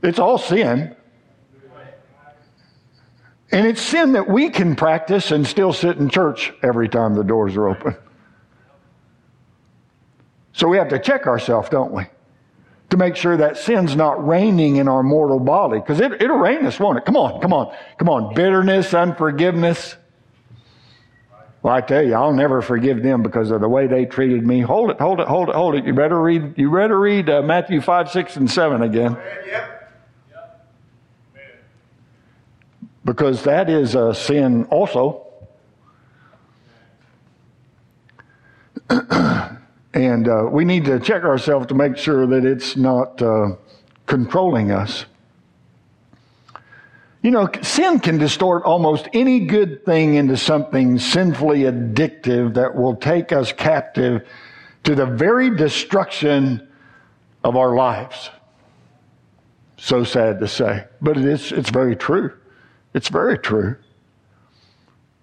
It's 0.02 0.18
all 0.18 0.38
sin. 0.38 0.96
And 3.52 3.66
it's 3.68 3.82
sin 3.82 4.14
that 4.14 4.28
we 4.28 4.50
can 4.50 4.74
practice 4.74 5.30
and 5.30 5.46
still 5.46 5.72
sit 5.72 5.98
in 5.98 6.08
church 6.08 6.52
every 6.60 6.88
time 6.88 7.14
the 7.14 7.22
doors 7.22 7.56
are 7.56 7.68
open. 7.68 7.94
So 10.52 10.68
we 10.68 10.76
have 10.76 10.88
to 10.88 10.98
check 10.98 11.26
ourselves, 11.26 11.68
don't 11.68 11.92
we? 11.92 12.04
To 12.90 12.96
make 12.96 13.16
sure 13.16 13.36
that 13.38 13.56
sin's 13.56 13.96
not 13.96 14.26
reigning 14.26 14.76
in 14.76 14.86
our 14.86 15.02
mortal 15.02 15.40
body. 15.40 15.78
Because 15.78 16.00
it, 16.00 16.20
it'll 16.20 16.36
reign 16.36 16.66
us, 16.66 16.78
won't 16.78 16.98
it? 16.98 17.04
Come 17.04 17.16
on, 17.16 17.40
come 17.40 17.52
on, 17.52 17.74
come 17.98 18.08
on. 18.08 18.34
Bitterness, 18.34 18.92
unforgiveness, 18.92 19.96
well, 21.62 21.74
I 21.74 21.80
tell 21.80 22.02
you, 22.02 22.14
I'll 22.14 22.32
never 22.32 22.60
forgive 22.60 23.04
them 23.04 23.22
because 23.22 23.52
of 23.52 23.60
the 23.60 23.68
way 23.68 23.86
they 23.86 24.04
treated 24.04 24.44
me. 24.44 24.60
Hold 24.62 24.90
it, 24.90 24.98
hold 24.98 25.20
it, 25.20 25.28
hold 25.28 25.48
it, 25.48 25.54
hold 25.54 25.76
it. 25.76 25.84
You 25.86 25.94
better 25.94 26.20
read. 26.20 26.54
You 26.58 26.72
better 26.72 26.98
read 26.98 27.30
uh, 27.30 27.42
Matthew 27.42 27.80
five, 27.80 28.10
six, 28.10 28.36
and 28.36 28.50
seven 28.50 28.82
again. 28.82 29.16
Because 33.04 33.44
that 33.44 33.70
is 33.70 33.94
a 33.94 34.12
sin 34.12 34.64
also. 34.64 35.26
and 39.94 40.28
uh, 40.28 40.48
we 40.50 40.64
need 40.64 40.84
to 40.86 40.98
check 40.98 41.22
ourselves 41.22 41.66
to 41.66 41.74
make 41.74 41.96
sure 41.96 42.26
that 42.26 42.44
it's 42.44 42.76
not 42.76 43.20
uh, 43.20 43.56
controlling 44.06 44.70
us. 44.70 45.04
You 47.22 47.30
know, 47.30 47.48
sin 47.62 48.00
can 48.00 48.18
distort 48.18 48.64
almost 48.64 49.08
any 49.12 49.40
good 49.40 49.84
thing 49.84 50.14
into 50.14 50.36
something 50.36 50.98
sinfully 50.98 51.60
addictive 51.60 52.54
that 52.54 52.74
will 52.74 52.96
take 52.96 53.30
us 53.30 53.52
captive 53.52 54.26
to 54.82 54.94
the 54.96 55.06
very 55.06 55.54
destruction 55.54 56.66
of 57.44 57.56
our 57.56 57.76
lives. 57.76 58.30
So 59.76 60.02
sad 60.04 60.40
to 60.40 60.48
say, 60.48 60.84
but 61.00 61.16
it 61.16 61.24
is, 61.24 61.52
it's 61.52 61.70
very 61.70 61.94
true. 61.94 62.32
It's 62.94 63.08
very 63.08 63.38
true. 63.38 63.76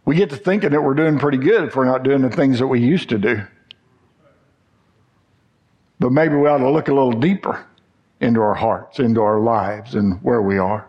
We 0.05 0.15
get 0.15 0.29
to 0.31 0.37
thinking 0.37 0.71
that 0.71 0.81
we're 0.81 0.95
doing 0.95 1.19
pretty 1.19 1.37
good 1.37 1.65
if 1.65 1.75
we're 1.75 1.85
not 1.85 2.03
doing 2.03 2.21
the 2.21 2.29
things 2.29 2.59
that 2.59 2.67
we 2.67 2.79
used 2.79 3.09
to 3.09 3.17
do. 3.17 3.41
But 5.99 6.11
maybe 6.11 6.35
we 6.35 6.47
ought 6.47 6.59
to 6.59 6.69
look 6.69 6.87
a 6.87 6.93
little 6.93 7.11
deeper 7.11 7.65
into 8.21 8.41
our 8.41 8.53
hearts, 8.53 8.99
into 8.99 9.21
our 9.21 9.39
lives, 9.39 9.95
and 9.95 10.21
where 10.23 10.41
we 10.41 10.57
are. 10.57 10.85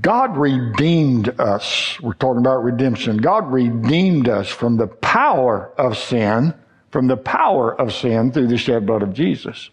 God 0.00 0.36
redeemed 0.38 1.38
us. 1.38 2.00
We're 2.00 2.14
talking 2.14 2.40
about 2.40 2.64
redemption. 2.64 3.18
God 3.18 3.52
redeemed 3.52 4.28
us 4.28 4.48
from 4.48 4.78
the 4.78 4.86
power 4.86 5.70
of 5.76 5.98
sin, 5.98 6.54
from 6.90 7.08
the 7.08 7.16
power 7.16 7.78
of 7.78 7.92
sin 7.92 8.32
through 8.32 8.46
the 8.46 8.56
shed 8.56 8.86
blood 8.86 9.02
of 9.02 9.12
Jesus. 9.12 9.68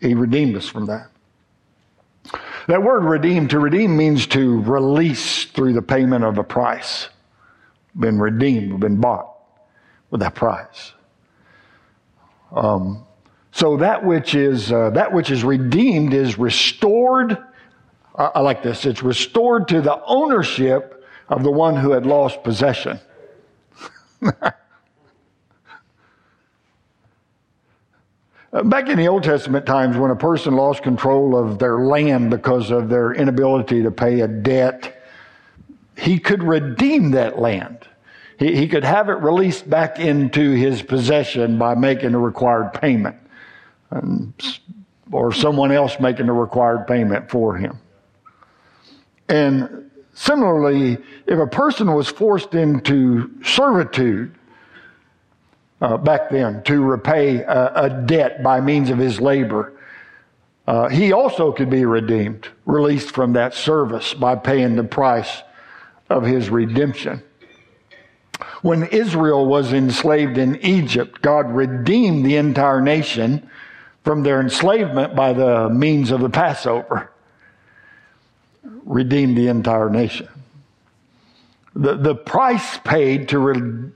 He 0.00 0.14
redeemed 0.14 0.56
us 0.56 0.66
from 0.66 0.86
that. 0.86 1.08
That 2.66 2.82
word 2.82 3.04
redeem, 3.04 3.48
to 3.48 3.58
redeem 3.58 3.96
means 3.96 4.26
to 4.28 4.62
release 4.62 5.44
through 5.44 5.74
the 5.74 5.82
payment 5.82 6.24
of 6.24 6.38
a 6.38 6.44
price. 6.44 7.08
Been 7.94 8.18
redeemed, 8.18 8.80
been 8.80 9.00
bought 9.00 9.35
with 10.10 10.20
that 10.20 10.34
price. 10.34 10.92
Um, 12.52 13.04
so 13.52 13.76
that 13.78 14.04
which 14.04 14.34
is 14.34 14.70
uh, 14.70 14.90
that 14.90 15.12
which 15.12 15.30
is 15.30 15.42
redeemed 15.44 16.14
is 16.14 16.38
restored 16.38 17.38
I 18.16 18.40
like 18.40 18.62
this. 18.62 18.86
It's 18.86 19.02
restored 19.02 19.68
to 19.68 19.82
the 19.82 20.02
ownership 20.06 21.04
of 21.28 21.42
the 21.42 21.50
one 21.50 21.76
who 21.76 21.90
had 21.90 22.06
lost 22.06 22.42
possession. 22.42 22.98
Back 28.64 28.88
in 28.88 28.96
the 28.96 29.06
Old 29.06 29.22
Testament 29.22 29.66
times, 29.66 29.98
when 29.98 30.10
a 30.10 30.16
person 30.16 30.54
lost 30.54 30.82
control 30.82 31.36
of 31.36 31.58
their 31.58 31.80
land 31.80 32.30
because 32.30 32.70
of 32.70 32.88
their 32.88 33.12
inability 33.12 33.82
to 33.82 33.90
pay 33.90 34.20
a 34.20 34.28
debt, 34.28 35.02
he 35.98 36.18
could 36.18 36.42
redeem 36.42 37.10
that 37.10 37.38
land. 37.38 37.86
He, 38.38 38.54
he 38.56 38.68
could 38.68 38.84
have 38.84 39.08
it 39.08 39.14
released 39.14 39.68
back 39.68 39.98
into 39.98 40.52
his 40.52 40.82
possession 40.82 41.58
by 41.58 41.74
making 41.74 42.14
a 42.14 42.18
required 42.18 42.74
payment, 42.74 43.16
or 45.10 45.32
someone 45.32 45.72
else 45.72 45.98
making 46.00 46.28
a 46.28 46.32
required 46.32 46.86
payment 46.86 47.30
for 47.30 47.56
him. 47.56 47.78
And 49.28 49.90
similarly, 50.14 50.98
if 51.26 51.38
a 51.38 51.46
person 51.46 51.92
was 51.92 52.08
forced 52.08 52.54
into 52.54 53.30
servitude 53.42 54.34
uh, 55.80 55.96
back 55.96 56.30
then 56.30 56.62
to 56.64 56.82
repay 56.82 57.38
a, 57.38 57.72
a, 57.74 58.02
debt 58.06 58.42
by 58.42 58.60
means 58.60 58.88
of 58.88 58.98
his 58.98 59.20
labor, 59.20 59.72
uh, 60.66 60.88
he 60.88 61.12
also 61.12 61.52
could 61.52 61.68
be 61.68 61.84
redeemed, 61.84 62.48
released 62.64 63.10
from 63.10 63.34
that 63.34 63.52
service 63.52 64.14
by 64.14 64.34
paying 64.34 64.74
the 64.74 64.84
price 64.84 65.42
of 66.08 66.24
his 66.24 66.48
redemption. 66.48 67.22
When 68.62 68.84
Israel 68.84 69.46
was 69.46 69.72
enslaved 69.72 70.38
in 70.38 70.56
Egypt, 70.64 71.22
God 71.22 71.50
redeemed 71.50 72.24
the 72.24 72.36
entire 72.36 72.80
nation 72.80 73.48
from 74.04 74.22
their 74.22 74.40
enslavement 74.40 75.16
by 75.16 75.32
the 75.32 75.68
means 75.68 76.10
of 76.10 76.20
the 76.20 76.30
Passover 76.30 77.10
redeemed 78.84 79.36
the 79.36 79.48
entire 79.48 79.90
nation. 79.90 80.28
The, 81.74 81.96
the 81.96 82.14
price 82.14 82.78
paid 82.78 83.28
to, 83.30 83.38
re, 83.38 83.90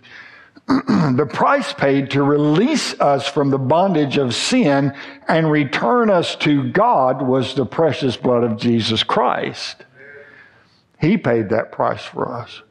the 0.67 1.29
price 1.33 1.73
paid 1.73 2.11
to 2.11 2.23
release 2.23 2.99
us 3.01 3.27
from 3.27 3.51
the 3.51 3.59
bondage 3.59 4.19
of 4.19 4.35
sin 4.35 4.95
and 5.29 5.51
return 5.51 6.11
us 6.11 6.37
to 6.37 6.71
God 6.71 7.23
was 7.23 7.55
the 7.55 7.65
precious 7.65 8.17
blood 8.17 8.45
of 8.45 8.59
Jesus 8.59 9.03
Christ. 9.03 9.85
He 11.01 11.17
paid 11.17 11.49
that 11.49 11.73
price 11.73 12.03
for 12.03 12.31
us. 12.31 12.63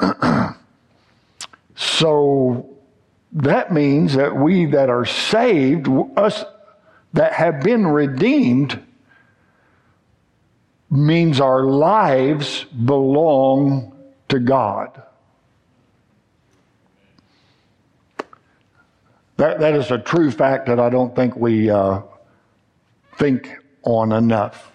so 1.76 2.78
that 3.32 3.72
means 3.72 4.14
that 4.14 4.34
we 4.36 4.66
that 4.66 4.90
are 4.90 5.04
saved, 5.04 5.88
us 6.16 6.44
that 7.12 7.32
have 7.32 7.60
been 7.60 7.86
redeemed, 7.86 8.82
means 10.90 11.40
our 11.40 11.64
lives 11.64 12.64
belong 12.64 13.92
to 14.28 14.38
God. 14.38 15.02
That, 19.36 19.60
that 19.60 19.74
is 19.74 19.90
a 19.90 19.98
true 19.98 20.30
fact 20.32 20.66
that 20.66 20.80
I 20.80 20.90
don't 20.90 21.14
think 21.14 21.36
we 21.36 21.70
uh, 21.70 22.02
think 23.18 23.56
on 23.84 24.12
enough. 24.12 24.72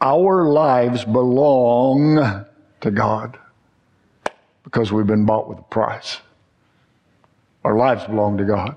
Our 0.00 0.44
lives 0.50 1.04
belong 1.04 2.44
to 2.86 2.90
God 2.92 3.38
because 4.64 4.92
we've 4.92 5.06
been 5.06 5.26
bought 5.26 5.48
with 5.48 5.58
a 5.58 5.62
price. 5.62 6.18
Our 7.64 7.76
lives 7.76 8.04
belong 8.04 8.38
to 8.38 8.44
God. 8.44 8.76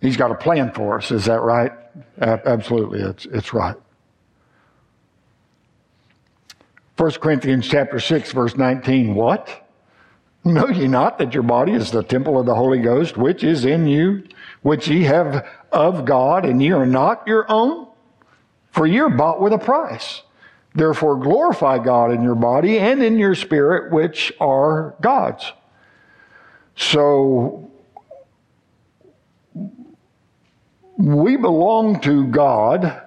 He's 0.00 0.16
got 0.16 0.30
a 0.30 0.36
plan 0.36 0.72
for 0.72 0.98
us. 0.98 1.10
Is 1.10 1.24
that 1.26 1.40
right? 1.40 1.72
Absolutely, 2.20 3.00
it's, 3.00 3.26
it's 3.26 3.52
right. 3.52 3.76
1 6.96 7.10
Corinthians 7.12 7.68
chapter 7.68 7.98
6, 8.00 8.32
verse 8.32 8.56
19. 8.56 9.14
What? 9.14 9.68
Know 10.44 10.68
ye 10.68 10.86
not 10.86 11.18
that 11.18 11.34
your 11.34 11.42
body 11.42 11.72
is 11.72 11.90
the 11.90 12.02
temple 12.02 12.38
of 12.38 12.46
the 12.46 12.54
Holy 12.54 12.78
Ghost, 12.78 13.16
which 13.16 13.42
is 13.42 13.64
in 13.64 13.86
you, 13.86 14.24
which 14.62 14.88
ye 14.88 15.02
have 15.02 15.46
of 15.72 16.04
God, 16.04 16.44
and 16.44 16.62
ye 16.62 16.70
are 16.70 16.86
not 16.86 17.26
your 17.26 17.44
own? 17.50 17.88
For 18.70 18.86
ye 18.86 19.00
are 19.00 19.10
bought 19.10 19.40
with 19.40 19.52
a 19.52 19.58
price. 19.58 20.22
Therefore 20.78 21.16
glorify 21.16 21.78
God 21.80 22.12
in 22.12 22.22
your 22.22 22.36
body 22.36 22.78
and 22.78 23.02
in 23.02 23.18
your 23.18 23.34
spirit, 23.34 23.90
which 23.92 24.32
are 24.38 24.94
God's. 25.00 25.52
So 26.76 27.68
we 30.96 31.34
belong 31.36 31.98
to 32.02 32.28
God, 32.28 33.02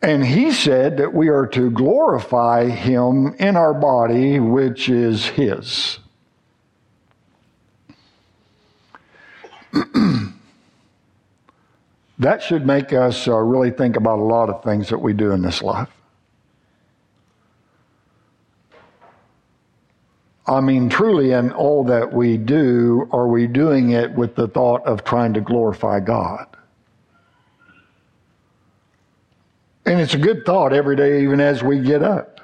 and 0.00 0.24
He 0.24 0.50
said 0.50 0.96
that 0.96 1.12
we 1.12 1.28
are 1.28 1.46
to 1.48 1.70
glorify 1.70 2.70
Him 2.70 3.34
in 3.38 3.54
our 3.54 3.74
body, 3.74 4.40
which 4.40 4.88
is 4.88 5.26
His. 5.26 5.98
that 12.18 12.42
should 12.42 12.64
make 12.64 12.94
us 12.94 13.28
uh, 13.28 13.36
really 13.36 13.70
think 13.70 13.96
about 13.96 14.18
a 14.18 14.22
lot 14.22 14.48
of 14.48 14.64
things 14.64 14.88
that 14.88 15.00
we 15.00 15.12
do 15.12 15.32
in 15.32 15.42
this 15.42 15.60
life. 15.60 15.90
I 20.50 20.60
mean, 20.60 20.88
truly, 20.88 21.30
in 21.30 21.52
all 21.52 21.84
that 21.84 22.12
we 22.12 22.36
do, 22.36 23.08
are 23.12 23.28
we 23.28 23.46
doing 23.46 23.90
it 23.90 24.10
with 24.10 24.34
the 24.34 24.48
thought 24.48 24.84
of 24.84 25.04
trying 25.04 25.32
to 25.34 25.40
glorify 25.40 26.00
God? 26.00 26.44
And 29.86 30.00
it's 30.00 30.14
a 30.14 30.18
good 30.18 30.44
thought 30.44 30.72
every 30.72 30.96
day, 30.96 31.22
even 31.22 31.40
as 31.40 31.62
we 31.62 31.78
get 31.78 32.02
up. 32.02 32.40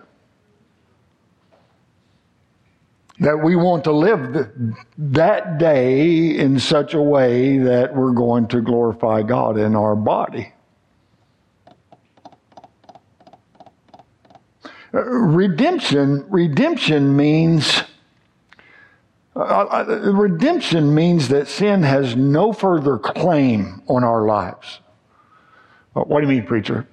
That 3.18 3.42
we 3.42 3.56
want 3.56 3.82
to 3.84 3.92
live 3.92 4.52
that 4.98 5.58
day 5.58 6.38
in 6.38 6.60
such 6.60 6.94
a 6.94 7.02
way 7.02 7.58
that 7.58 7.92
we're 7.92 8.12
going 8.12 8.46
to 8.48 8.60
glorify 8.60 9.22
God 9.22 9.58
in 9.58 9.74
our 9.74 9.96
body. 9.96 10.52
Uh, 14.94 15.02
redemption, 15.02 16.24
redemption 16.30 17.16
means 17.16 17.82
uh, 19.36 19.84
uh, 19.88 20.12
redemption 20.12 20.94
means 20.94 21.28
that 21.28 21.46
sin 21.46 21.82
has 21.82 22.16
no 22.16 22.52
further 22.52 22.98
claim 22.98 23.82
on 23.86 24.02
our 24.02 24.24
lives. 24.26 24.80
Uh, 25.94 26.00
what 26.00 26.20
do 26.20 26.26
you 26.26 26.32
mean, 26.32 26.46
preacher? 26.46 26.86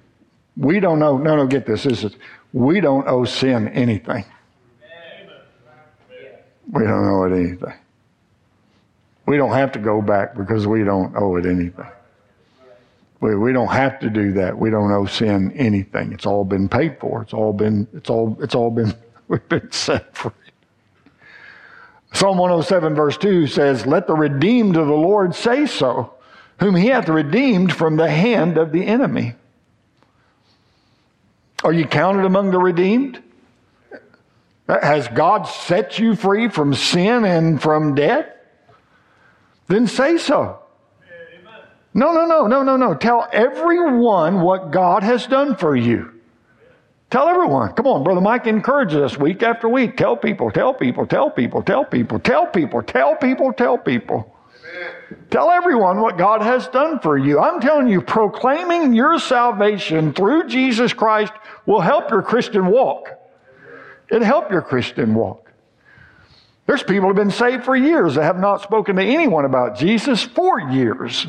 We 0.56 0.78
don't 0.78 0.98
know. 0.98 1.16
No, 1.16 1.36
no, 1.36 1.46
get 1.46 1.66
this. 1.66 1.84
This 1.84 2.04
is 2.04 2.16
we 2.52 2.80
don't 2.80 3.08
owe 3.08 3.24
sin 3.24 3.68
anything. 3.68 4.24
We 6.70 6.84
don't 6.84 7.06
owe 7.06 7.24
it 7.24 7.32
anything. 7.32 7.74
We 9.26 9.36
don't 9.36 9.52
have 9.52 9.72
to 9.72 9.78
go 9.78 10.02
back 10.02 10.36
because 10.36 10.66
we 10.66 10.84
don't 10.84 11.16
owe 11.16 11.36
it 11.36 11.46
anything. 11.46 11.90
We, 13.20 13.36
we 13.36 13.52
don't 13.52 13.72
have 13.72 13.98
to 14.00 14.10
do 14.10 14.32
that. 14.34 14.58
We 14.58 14.70
don't 14.70 14.92
owe 14.92 15.06
sin 15.06 15.52
anything. 15.52 16.12
It's 16.12 16.26
all 16.26 16.44
been 16.44 16.68
paid 16.68 16.98
for. 17.00 17.22
It's 17.22 17.32
all 17.32 17.52
been, 17.54 17.88
it's 17.94 18.10
all, 18.10 18.36
it's 18.40 18.54
all 18.54 18.70
been, 18.70 18.94
we've 19.28 19.48
been 19.48 19.70
set 19.72 20.14
free. 20.16 20.30
Psalm 22.14 22.38
107 22.38 22.94
verse 22.94 23.18
2 23.18 23.48
says, 23.48 23.86
Let 23.86 24.06
the 24.06 24.14
redeemed 24.14 24.76
of 24.76 24.86
the 24.86 24.92
Lord 24.94 25.34
say 25.34 25.66
so, 25.66 26.14
whom 26.60 26.76
he 26.76 26.86
hath 26.86 27.08
redeemed 27.08 27.72
from 27.72 27.96
the 27.96 28.08
hand 28.08 28.56
of 28.56 28.70
the 28.70 28.86
enemy. 28.86 29.34
Are 31.64 31.72
you 31.72 31.86
counted 31.86 32.24
among 32.24 32.52
the 32.52 32.58
redeemed? 32.58 33.20
Has 34.68 35.08
God 35.08 35.42
set 35.44 35.98
you 35.98 36.14
free 36.14 36.48
from 36.48 36.72
sin 36.72 37.24
and 37.24 37.60
from 37.60 37.94
death? 37.96 38.26
Then 39.66 39.86
say 39.88 40.16
so. 40.16 40.60
No, 41.94 42.12
no, 42.12 42.26
no, 42.26 42.46
no, 42.46 42.62
no, 42.62 42.76
no. 42.76 42.94
Tell 42.94 43.28
everyone 43.32 44.40
what 44.40 44.70
God 44.70 45.02
has 45.02 45.26
done 45.26 45.56
for 45.56 45.74
you. 45.74 46.13
Tell 47.14 47.28
everyone. 47.28 47.72
Come 47.74 47.86
on, 47.86 48.02
Brother 48.02 48.20
Mike 48.20 48.48
encourages 48.48 48.96
us 48.96 49.16
week 49.16 49.44
after 49.44 49.68
week. 49.68 49.96
Tell 49.96 50.16
people, 50.16 50.50
tell 50.50 50.74
people, 50.74 51.06
tell 51.06 51.30
people, 51.30 51.62
tell 51.62 51.84
people, 51.84 52.18
tell 52.18 52.44
people, 52.44 52.82
tell 52.82 53.14
people, 53.14 53.52
tell 53.52 53.78
people. 53.78 54.36
Tell 55.30 55.48
everyone 55.48 56.00
what 56.00 56.18
God 56.18 56.42
has 56.42 56.66
done 56.66 56.98
for 56.98 57.16
you. 57.16 57.38
I'm 57.38 57.60
telling 57.60 57.86
you, 57.86 58.00
proclaiming 58.00 58.94
your 58.94 59.20
salvation 59.20 60.12
through 60.12 60.48
Jesus 60.48 60.92
Christ 60.92 61.32
will 61.66 61.80
help 61.80 62.10
your 62.10 62.20
Christian 62.20 62.66
walk. 62.66 63.10
It'll 64.10 64.24
help 64.24 64.50
your 64.50 64.62
Christian 64.62 65.14
walk. 65.14 65.52
There's 66.66 66.82
people 66.82 67.02
who 67.02 67.06
have 67.10 67.16
been 67.16 67.30
saved 67.30 67.62
for 67.62 67.76
years 67.76 68.16
that 68.16 68.24
have 68.24 68.40
not 68.40 68.60
spoken 68.60 68.96
to 68.96 69.04
anyone 69.04 69.44
about 69.44 69.78
Jesus 69.78 70.20
for 70.20 70.58
years. 70.58 71.28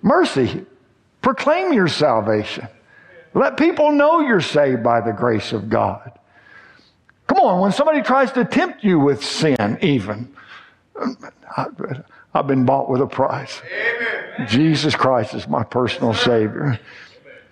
Mercy. 0.00 0.64
Proclaim 1.20 1.74
your 1.74 1.88
salvation. 1.88 2.66
Let 3.34 3.56
people 3.56 3.92
know 3.92 4.20
you're 4.20 4.40
saved 4.40 4.82
by 4.82 5.00
the 5.00 5.12
grace 5.12 5.52
of 5.52 5.68
God. 5.68 6.12
Come 7.26 7.38
on, 7.38 7.60
when 7.60 7.72
somebody 7.72 8.02
tries 8.02 8.32
to 8.32 8.44
tempt 8.44 8.84
you 8.84 8.98
with 8.98 9.24
sin, 9.24 9.78
even, 9.80 10.34
I've 12.34 12.46
been 12.46 12.66
bought 12.66 12.90
with 12.90 13.00
a 13.00 13.06
price. 13.06 13.62
Amen. 13.64 14.48
Jesus 14.48 14.94
Christ 14.94 15.34
is 15.34 15.48
my 15.48 15.62
personal 15.62 16.14
Savior. 16.14 16.78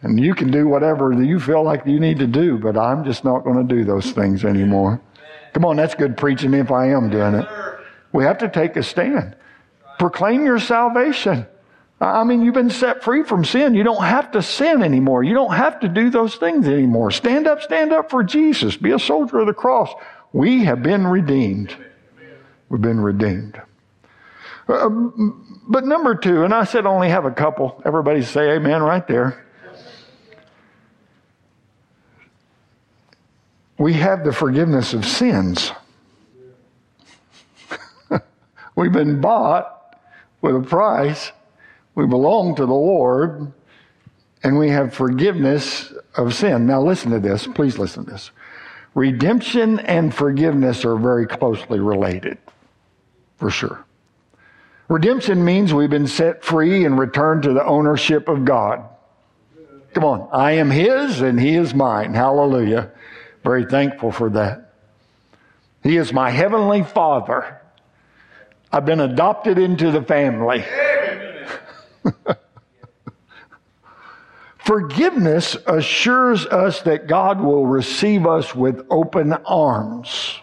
And 0.03 0.19
you 0.19 0.35
can 0.35 0.51
do 0.51 0.67
whatever 0.67 1.13
you 1.13 1.39
feel 1.39 1.63
like 1.63 1.87
you 1.87 2.01
need 2.01 2.19
to 2.19 2.27
do, 2.27 2.59
but 2.59 2.77
I'm 2.77 3.05
just 3.05 3.25
not 3.25 3.45
going 3.45 3.67
to 3.67 3.75
do 3.75 3.85
those 3.85 4.13
things 4.13 4.45
anymore. 4.45 5.01
Come 5.53 5.65
on, 5.65 5.77
that's 5.77 5.95
good 5.95 6.17
preaching 6.17 6.55
if 6.55 6.71
I 6.71 6.91
am 6.91 7.11
doing 7.11 7.35
it. 7.35 7.49
We 8.13 8.25
have 8.25 8.39
to 8.39 8.49
take 8.49 8.77
a 8.77 8.83
stand. 8.83 9.37
Proclaim 9.99 10.45
your 10.45 10.59
salvation. 10.59 11.47
I 12.01 12.25
mean, 12.25 12.41
you've 12.41 12.55
been 12.55 12.71
set 12.71 13.05
free 13.05 13.25
from 13.25 13.45
sin. 13.45 13.75
You 13.75 13.83
don't 13.83 14.03
have 14.03 14.31
to 14.33 14.41
sin 14.41 14.83
anymore. 14.83 15.23
You 15.23 15.35
don't 15.35 15.53
have 15.55 15.81
to 15.81 15.89
do 15.89 16.09
those 16.09 16.35
things 16.37 16.67
anymore. 16.67 17.11
Stand 17.11 17.47
up, 17.47 17.61
stand 17.61 17.93
up 17.93 18.09
for 18.09 18.25
Jesus. 18.25 18.75
Be 18.77 18.93
a 18.93 18.99
soldier 18.99 19.41
of 19.41 19.47
the 19.47 19.53
cross. 19.53 19.93
We 20.33 20.65
have 20.65 20.83
been 20.83 21.07
redeemed. 21.07 21.77
We've 22.71 22.81
been 22.81 23.01
redeemed. 23.01 23.61
Uh, 24.67 24.89
but 25.69 25.85
number 25.85 26.15
two, 26.15 26.45
and 26.45 26.55
I 26.55 26.65
said 26.65 26.87
only 26.87 27.11
have 27.11 27.27
a 27.27 27.31
couple. 27.31 27.83
Everybody 27.85 28.23
say 28.23 28.53
amen 28.53 28.83
right 28.83 29.07
there. 29.07 29.45
We 33.77 33.95
have 33.95 34.25
the 34.25 34.33
forgiveness 34.33 34.95
of 34.95 35.05
sins. 35.05 35.73
We've 38.75 38.93
been 38.93 39.21
bought 39.21 39.99
with 40.41 40.55
a 40.55 40.61
price 40.61 41.33
we 41.95 42.07
belong 42.07 42.55
to 42.57 42.67
the 42.67 42.73
Lord 42.73 43.53
and 44.43 44.59
we 44.59 44.71
have 44.71 44.95
forgiveness 44.95 45.93
of 46.17 46.35
sin. 46.35 46.67
Now, 46.67 46.83
listen 46.83 47.11
to 47.11 47.19
this. 47.19 47.47
Please 47.47 47.79
listen 47.79 48.05
to 48.05 48.13
this. 48.13 48.31
Redemption 48.95 49.79
and 49.81 50.15
forgiveness 50.15 50.85
are 50.85 50.97
very 50.97 51.27
closely 51.27 51.79
related, 51.79 52.39
for 53.37 53.51
sure. 53.51 53.85
Redemption 54.89 55.45
means 55.45 55.73
we've 55.73 55.91
been 55.91 56.09
set 56.09 56.43
free 56.43 56.85
and 56.85 56.99
returned 56.99 57.45
to 57.45 57.53
the 57.53 57.65
ownership 57.65 58.29
of 58.29 58.45
God. 58.45 58.89
Come 59.93 60.05
on. 60.05 60.29
I 60.33 60.53
am 60.53 60.71
His 60.71 61.21
and 61.21 61.39
He 61.39 61.55
is 61.55 61.75
mine. 61.75 62.15
Hallelujah. 62.15 62.91
Very 63.45 63.67
thankful 63.67 64.11
for 64.11 64.31
that. 64.31 64.73
He 65.83 65.97
is 65.97 66.13
my 66.13 66.31
heavenly 66.31 66.83
Father. 66.83 67.61
I've 68.73 68.85
been 68.85 69.01
adopted 69.01 69.59
into 69.59 69.91
the 69.91 70.03
family. 70.03 70.65
Forgiveness 74.59 75.57
assures 75.67 76.47
us 76.47 76.83
that 76.83 77.07
God 77.07 77.41
will 77.41 77.67
receive 77.67 78.27
us 78.27 78.55
with 78.55 78.87
open 78.91 79.33
arms. 79.33 80.39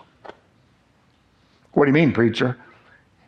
What 1.74 1.86
do 1.86 1.90
you 1.90 1.94
mean, 1.94 2.12
preacher? 2.12 2.58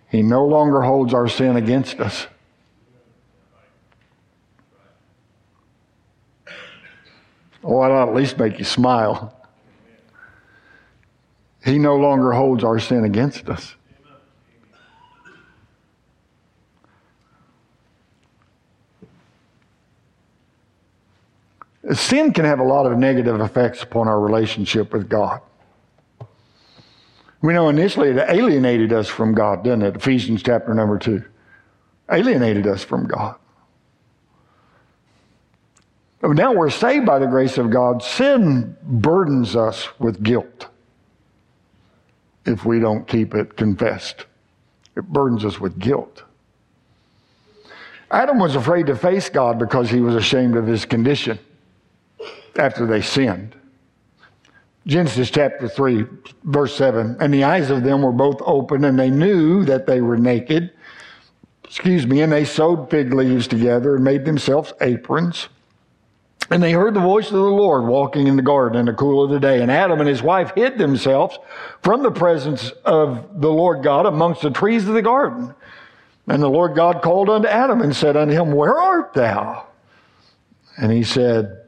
He 0.09 0.23
no 0.23 0.45
longer 0.45 0.81
holds 0.81 1.13
our 1.13 1.27
sin 1.27 1.55
against 1.55 1.99
us. 1.99 2.27
Oh, 7.63 7.81
that'll 7.81 8.09
at 8.09 8.15
least 8.15 8.37
make 8.37 8.57
you 8.57 8.65
smile. 8.65 9.35
He 11.63 11.77
no 11.77 11.97
longer 11.97 12.31
holds 12.31 12.63
our 12.63 12.79
sin 12.79 13.03
against 13.03 13.49
us. 13.49 13.75
Sin 21.93 22.33
can 22.33 22.45
have 22.45 22.59
a 22.59 22.63
lot 22.63 22.85
of 22.85 22.97
negative 22.97 23.41
effects 23.41 23.81
upon 23.81 24.07
our 24.07 24.19
relationship 24.19 24.93
with 24.93 25.09
God. 25.09 25.41
We 27.41 27.53
know 27.53 27.69
initially 27.69 28.09
it 28.09 28.17
alienated 28.17 28.93
us 28.93 29.07
from 29.07 29.33
God, 29.33 29.63
didn't 29.63 29.83
it? 29.83 29.95
Ephesians 29.95 30.43
chapter 30.43 30.73
number 30.73 30.99
two. 30.99 31.23
Alienated 32.11 32.67
us 32.67 32.83
from 32.83 33.07
God. 33.07 33.35
Now 36.21 36.53
we're 36.53 36.69
saved 36.69 37.05
by 37.05 37.17
the 37.17 37.27
grace 37.27 37.57
of 37.57 37.69
God. 37.69 38.03
Sin 38.03 38.75
burdens 38.83 39.55
us 39.55 39.87
with 39.99 40.21
guilt 40.21 40.67
if 42.45 42.65
we 42.65 42.79
don't 42.79 43.07
keep 43.07 43.33
it 43.33 43.55
confessed. 43.55 44.25
It 44.95 45.05
burdens 45.05 45.45
us 45.45 45.59
with 45.59 45.79
guilt. 45.79 46.23
Adam 48.11 48.37
was 48.37 48.55
afraid 48.55 48.87
to 48.87 48.95
face 48.95 49.29
God 49.29 49.57
because 49.57 49.89
he 49.89 50.01
was 50.01 50.15
ashamed 50.15 50.57
of 50.57 50.67
his 50.67 50.83
condition 50.83 51.39
after 52.57 52.85
they 52.85 53.01
sinned. 53.01 53.55
Genesis 54.87 55.29
chapter 55.29 55.67
3, 55.67 56.05
verse 56.45 56.75
7. 56.75 57.17
And 57.19 57.33
the 57.33 57.43
eyes 57.43 57.69
of 57.69 57.83
them 57.83 58.01
were 58.01 58.11
both 58.11 58.41
open, 58.43 58.85
and 58.85 58.97
they 58.97 59.09
knew 59.09 59.63
that 59.65 59.85
they 59.85 60.01
were 60.01 60.17
naked. 60.17 60.71
Excuse 61.63 62.07
me, 62.07 62.21
and 62.21 62.31
they 62.31 62.45
sewed 62.45 62.89
fig 62.89 63.13
leaves 63.13 63.47
together 63.47 63.95
and 63.95 64.03
made 64.03 64.25
themselves 64.25 64.73
aprons. 64.81 65.49
And 66.49 66.63
they 66.63 66.71
heard 66.71 66.95
the 66.95 66.99
voice 66.99 67.27
of 67.27 67.33
the 67.33 67.41
Lord 67.41 67.85
walking 67.85 68.25
in 68.25 68.35
the 68.35 68.41
garden 68.41 68.79
in 68.79 68.87
the 68.87 68.93
cool 68.93 69.23
of 69.23 69.29
the 69.29 69.39
day. 69.39 69.61
And 69.61 69.69
Adam 69.69 69.99
and 69.99 70.09
his 70.09 70.23
wife 70.23 70.51
hid 70.55 70.79
themselves 70.79 71.37
from 71.83 72.01
the 72.01 72.11
presence 72.11 72.71
of 72.85 73.39
the 73.39 73.51
Lord 73.51 73.83
God 73.83 74.07
amongst 74.07 74.41
the 74.41 74.49
trees 74.49 74.87
of 74.87 74.95
the 74.95 75.01
garden. 75.03 75.53
And 76.27 76.41
the 76.41 76.49
Lord 76.49 76.75
God 76.75 77.03
called 77.03 77.29
unto 77.29 77.47
Adam 77.47 77.81
and 77.81 77.95
said 77.95 78.17
unto 78.17 78.33
him, 78.33 78.51
Where 78.51 78.75
art 78.75 79.13
thou? 79.13 79.67
And 80.77 80.91
he 80.91 81.03
said, 81.03 81.65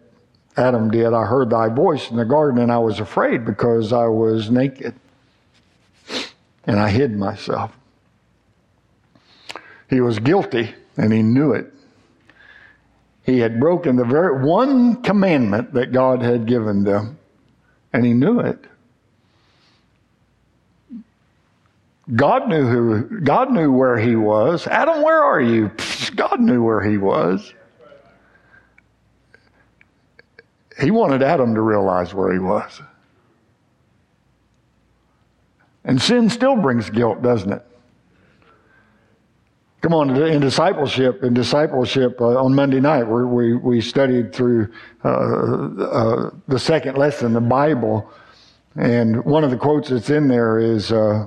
Adam 0.58 0.92
did, 0.92 1.14
I 1.14 1.26
heard 1.26 1.50
thy 1.50 1.70
voice 1.70 2.10
in 2.10 2.18
the 2.18 2.26
garden 2.26 2.62
and 2.62 2.72
I 2.72 2.78
was 2.78 3.00
afraid 3.00 3.46
because 3.46 3.94
I 3.94 4.08
was 4.08 4.50
naked. 4.50 4.96
And 6.66 6.80
I 6.80 6.90
hid 6.90 7.18
myself. 7.18 7.76
He 9.90 10.02
was 10.02 10.20
guilty 10.20 10.74
and 10.98 11.12
he 11.12 11.24
knew 11.24 11.54
it. 11.54 11.74
He 13.24 13.40
had 13.40 13.60
broken 13.60 13.96
the 13.96 14.06
very 14.06 14.44
one 14.44 15.02
commandment 15.02 15.74
that 15.74 15.92
God 15.92 16.22
had 16.22 16.46
given 16.46 16.84
them 16.84 17.18
and 17.94 18.06
he 18.06 18.14
knew 18.14 18.40
it. 18.40 18.66
God 22.16 22.50
knew 22.50 22.68
who, 22.68 23.22
God 23.22 23.52
knew 23.52 23.72
where 23.72 23.98
he 23.98 24.16
was. 24.16 24.68
Adam, 24.68 25.02
where 25.02 25.24
are 25.24 25.42
you? 25.42 25.72
God 26.16 26.42
knew 26.42 26.62
where 26.62 26.82
he 26.82 26.98
was. 26.98 27.54
He 30.80 30.92
wanted 30.92 31.22
Adam 31.24 31.54
to 31.56 31.62
realize 31.62 32.14
where 32.14 32.32
he 32.32 32.40
was. 32.40 32.82
And 35.84 36.02
sin 36.02 36.30
still 36.30 36.56
brings 36.56 36.90
guilt, 36.90 37.22
doesn't 37.22 37.52
it? 37.52 37.66
Come 39.82 39.96
on, 39.96 40.16
in 40.16 40.42
discipleship, 40.42 41.24
in 41.24 41.34
discipleship 41.34 42.22
uh, 42.22 42.40
on 42.40 42.54
Monday 42.54 42.80
night, 42.80 43.04
we, 43.04 43.56
we 43.56 43.82
studied 43.82 44.32
through 44.32 44.72
uh, 45.04 45.10
uh, 45.10 46.30
the 46.48 46.60
second 46.60 46.98
lesson, 46.98 47.34
the 47.34 47.42
Bible, 47.42 48.08
and 48.76 49.26
one 49.26 49.44
of 49.44 49.50
the 49.50 49.58
quotes 49.58 49.90
that's 49.90 50.12
in 50.12 50.28
there 50.28 50.60
is 50.60 50.92
uh, 50.92 51.26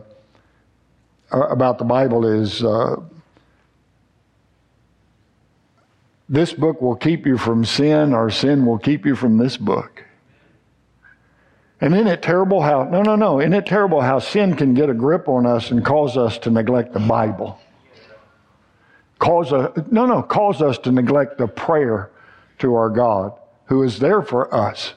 about 1.32 1.78
the 1.78 1.84
Bible 1.84 2.24
is 2.26 2.62
uh, 2.62 2.94
this 6.34 6.52
book 6.52 6.80
will 6.80 6.96
keep 6.96 7.26
you 7.26 7.38
from 7.38 7.64
sin, 7.64 8.12
or 8.12 8.30
sin 8.30 8.66
will 8.66 8.78
keep 8.78 9.06
you 9.06 9.14
from 9.14 9.38
this 9.38 9.56
book. 9.56 10.04
And 11.80 11.94
isn't 11.94 12.06
it 12.06 12.22
terrible 12.22 12.62
how, 12.62 12.84
no, 12.84 13.02
no, 13.02 13.14
no, 13.14 13.40
isn't 13.40 13.52
it 13.52 13.66
terrible 13.66 14.00
how 14.00 14.18
sin 14.18 14.56
can 14.56 14.74
get 14.74 14.88
a 14.88 14.94
grip 14.94 15.28
on 15.28 15.44
us 15.44 15.70
and 15.70 15.84
cause 15.84 16.16
us 16.16 16.38
to 16.38 16.50
neglect 16.50 16.92
the 16.92 17.00
Bible? 17.00 17.58
Cause 19.18 19.52
a, 19.52 19.72
no, 19.90 20.06
no, 20.06 20.22
cause 20.22 20.62
us 20.62 20.78
to 20.78 20.92
neglect 20.92 21.38
the 21.38 21.46
prayer 21.46 22.10
to 22.58 22.74
our 22.74 22.90
God 22.90 23.38
who 23.66 23.82
is 23.82 23.98
there 23.98 24.22
for 24.22 24.54
us. 24.54 24.94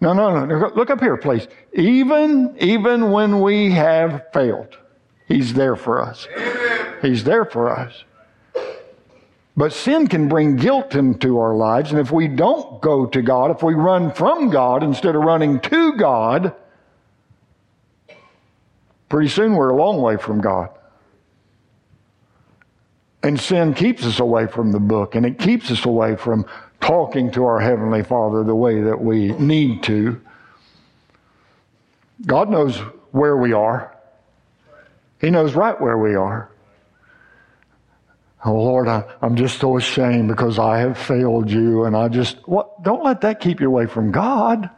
No, 0.00 0.12
no, 0.12 0.44
no, 0.44 0.72
look 0.74 0.90
up 0.90 1.00
here, 1.00 1.16
please. 1.16 1.46
Even, 1.72 2.56
even 2.58 3.10
when 3.10 3.40
we 3.40 3.70
have 3.72 4.24
failed, 4.32 4.76
He's 5.28 5.54
there 5.54 5.76
for 5.76 6.02
us. 6.02 6.26
He's 7.00 7.24
there 7.24 7.44
for 7.44 7.70
us. 7.70 8.04
But 9.56 9.72
sin 9.72 10.06
can 10.06 10.28
bring 10.28 10.56
guilt 10.56 10.94
into 10.94 11.38
our 11.38 11.54
lives. 11.54 11.90
And 11.90 12.00
if 12.00 12.10
we 12.10 12.26
don't 12.26 12.80
go 12.80 13.06
to 13.06 13.20
God, 13.20 13.50
if 13.50 13.62
we 13.62 13.74
run 13.74 14.12
from 14.12 14.48
God 14.50 14.82
instead 14.82 15.14
of 15.14 15.22
running 15.22 15.60
to 15.60 15.92
God, 15.96 16.54
pretty 19.08 19.28
soon 19.28 19.54
we're 19.54 19.68
a 19.68 19.76
long 19.76 20.00
way 20.00 20.16
from 20.16 20.40
God. 20.40 20.70
And 23.22 23.38
sin 23.38 23.74
keeps 23.74 24.04
us 24.04 24.18
away 24.20 24.46
from 24.46 24.72
the 24.72 24.80
book 24.80 25.14
and 25.14 25.24
it 25.24 25.38
keeps 25.38 25.70
us 25.70 25.84
away 25.84 26.16
from 26.16 26.46
talking 26.80 27.30
to 27.32 27.44
our 27.44 27.60
Heavenly 27.60 28.02
Father 28.02 28.42
the 28.42 28.54
way 28.54 28.80
that 28.80 29.00
we 29.00 29.32
need 29.32 29.82
to. 29.84 30.20
God 32.26 32.50
knows 32.50 32.78
where 33.12 33.36
we 33.36 33.52
are. 33.52 33.94
He 35.20 35.30
knows 35.30 35.54
right 35.54 35.80
where 35.80 35.98
we 35.98 36.14
are. 36.14 36.51
Oh 38.44 38.54
Lord, 38.54 38.88
I, 38.88 39.04
am 39.22 39.36
just 39.36 39.60
so 39.60 39.76
ashamed 39.76 40.28
because 40.28 40.58
I 40.58 40.78
have 40.78 40.98
failed 40.98 41.50
you 41.50 41.84
and 41.84 41.96
I 41.96 42.08
just, 42.08 42.36
what? 42.48 42.82
Don't 42.82 43.04
let 43.04 43.20
that 43.20 43.40
keep 43.40 43.60
you 43.60 43.68
away 43.68 43.86
from 43.86 44.10
God. 44.10 44.68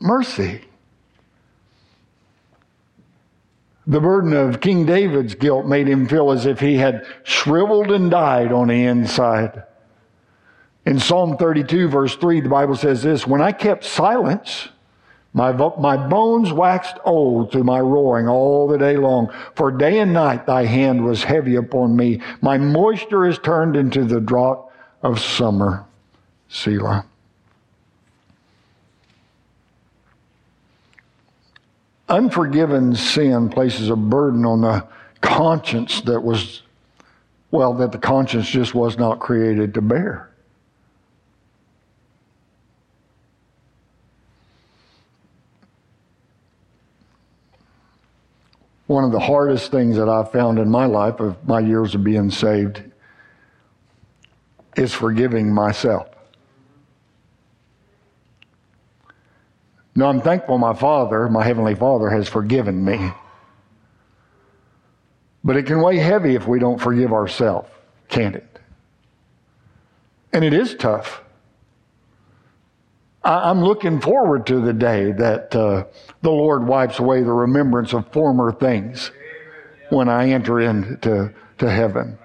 Mercy. 0.00 0.62
The 3.86 4.00
burden 4.00 4.34
of 4.34 4.60
King 4.60 4.84
David's 4.84 5.34
guilt 5.34 5.64
made 5.64 5.88
him 5.88 6.08
feel 6.08 6.30
as 6.30 6.44
if 6.44 6.60
he 6.60 6.74
had 6.76 7.06
shriveled 7.22 7.90
and 7.90 8.10
died 8.10 8.52
on 8.52 8.68
the 8.68 8.84
inside. 8.84 9.62
In 10.84 10.98
Psalm 10.98 11.36
32 11.36 11.88
verse 11.88 12.16
3, 12.16 12.40
the 12.40 12.48
Bible 12.48 12.74
says 12.74 13.02
this, 13.02 13.26
when 13.26 13.40
I 13.40 13.52
kept 13.52 13.84
silence, 13.84 14.68
my, 15.32 15.52
my 15.52 15.96
bones 15.96 16.52
waxed 16.52 16.96
old 17.04 17.52
through 17.52 17.64
my 17.64 17.80
roaring 17.80 18.28
all 18.28 18.66
the 18.66 18.78
day 18.78 18.96
long. 18.96 19.32
For 19.54 19.70
day 19.70 20.00
and 20.00 20.12
night 20.12 20.46
thy 20.46 20.64
hand 20.64 21.04
was 21.04 21.22
heavy 21.22 21.56
upon 21.56 21.96
me. 21.96 22.22
My 22.40 22.58
moisture 22.58 23.26
is 23.26 23.38
turned 23.38 23.76
into 23.76 24.04
the 24.04 24.20
drought 24.20 24.70
of 25.02 25.20
summer. 25.20 25.84
Selah. 26.48 27.04
Unforgiven 32.08 32.96
sin 32.96 33.50
places 33.50 33.90
a 33.90 33.96
burden 33.96 34.46
on 34.46 34.62
the 34.62 34.86
conscience 35.20 36.00
that 36.02 36.22
was, 36.22 36.62
well, 37.50 37.74
that 37.74 37.92
the 37.92 37.98
conscience 37.98 38.48
just 38.48 38.74
was 38.74 38.96
not 38.96 39.20
created 39.20 39.74
to 39.74 39.82
bear. 39.82 40.30
One 48.88 49.04
of 49.04 49.12
the 49.12 49.20
hardest 49.20 49.70
things 49.70 49.96
that 49.96 50.08
I've 50.08 50.32
found 50.32 50.58
in 50.58 50.68
my 50.70 50.86
life 50.86 51.20
of 51.20 51.46
my 51.46 51.60
years 51.60 51.94
of 51.94 52.02
being 52.02 52.30
saved 52.30 52.82
is 54.76 54.94
forgiving 54.94 55.52
myself. 55.52 56.08
Now, 59.94 60.06
I'm 60.06 60.22
thankful 60.22 60.56
my 60.56 60.72
Father, 60.74 61.28
my 61.28 61.44
Heavenly 61.44 61.74
Father, 61.74 62.08
has 62.08 62.28
forgiven 62.28 62.82
me. 62.82 63.12
But 65.44 65.56
it 65.56 65.66
can 65.66 65.82
weigh 65.82 65.98
heavy 65.98 66.34
if 66.34 66.48
we 66.48 66.58
don't 66.58 66.80
forgive 66.80 67.12
ourselves, 67.12 67.68
can't 68.08 68.36
it? 68.36 68.58
And 70.32 70.44
it 70.44 70.54
is 70.54 70.74
tough. 70.74 71.22
I'm 73.28 73.62
looking 73.62 74.00
forward 74.00 74.46
to 74.46 74.60
the 74.60 74.72
day 74.72 75.12
that 75.12 75.54
uh, 75.54 75.84
the 76.22 76.30
Lord 76.30 76.66
wipes 76.66 76.98
away 76.98 77.22
the 77.22 77.32
remembrance 77.32 77.92
of 77.92 78.10
former 78.10 78.52
things 78.52 79.10
when 79.90 80.08
I 80.08 80.30
enter 80.30 80.60
into 80.60 81.34
to 81.58 81.70
heaven. 81.70 82.18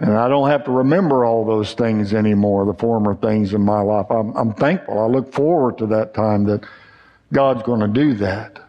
And 0.00 0.12
I 0.12 0.28
don't 0.28 0.48
have 0.48 0.64
to 0.64 0.70
remember 0.70 1.24
all 1.24 1.44
those 1.44 1.72
things 1.72 2.12
anymore, 2.12 2.66
the 2.66 2.74
former 2.74 3.16
things 3.16 3.54
in 3.54 3.62
my 3.62 3.80
life. 3.80 4.06
I'm, 4.10 4.36
I'm 4.36 4.52
thankful. 4.52 5.00
I 5.00 5.06
look 5.06 5.32
forward 5.32 5.78
to 5.78 5.86
that 5.86 6.14
time 6.14 6.44
that 6.44 6.64
God's 7.32 7.62
going 7.62 7.80
to 7.80 7.88
do 7.88 8.14
that. 8.14 8.60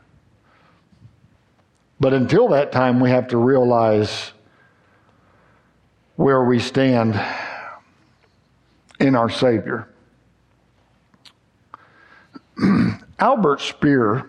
But 2.00 2.14
until 2.14 2.48
that 2.50 2.72
time, 2.72 3.00
we 3.00 3.10
have 3.10 3.28
to 3.30 3.38
realize 3.38 4.32
where 6.16 6.44
we 6.44 6.60
stand 6.60 7.22
in 9.00 9.16
our 9.16 9.30
Savior. 9.30 9.90
Albert 13.20 13.62
Speer 13.62 14.28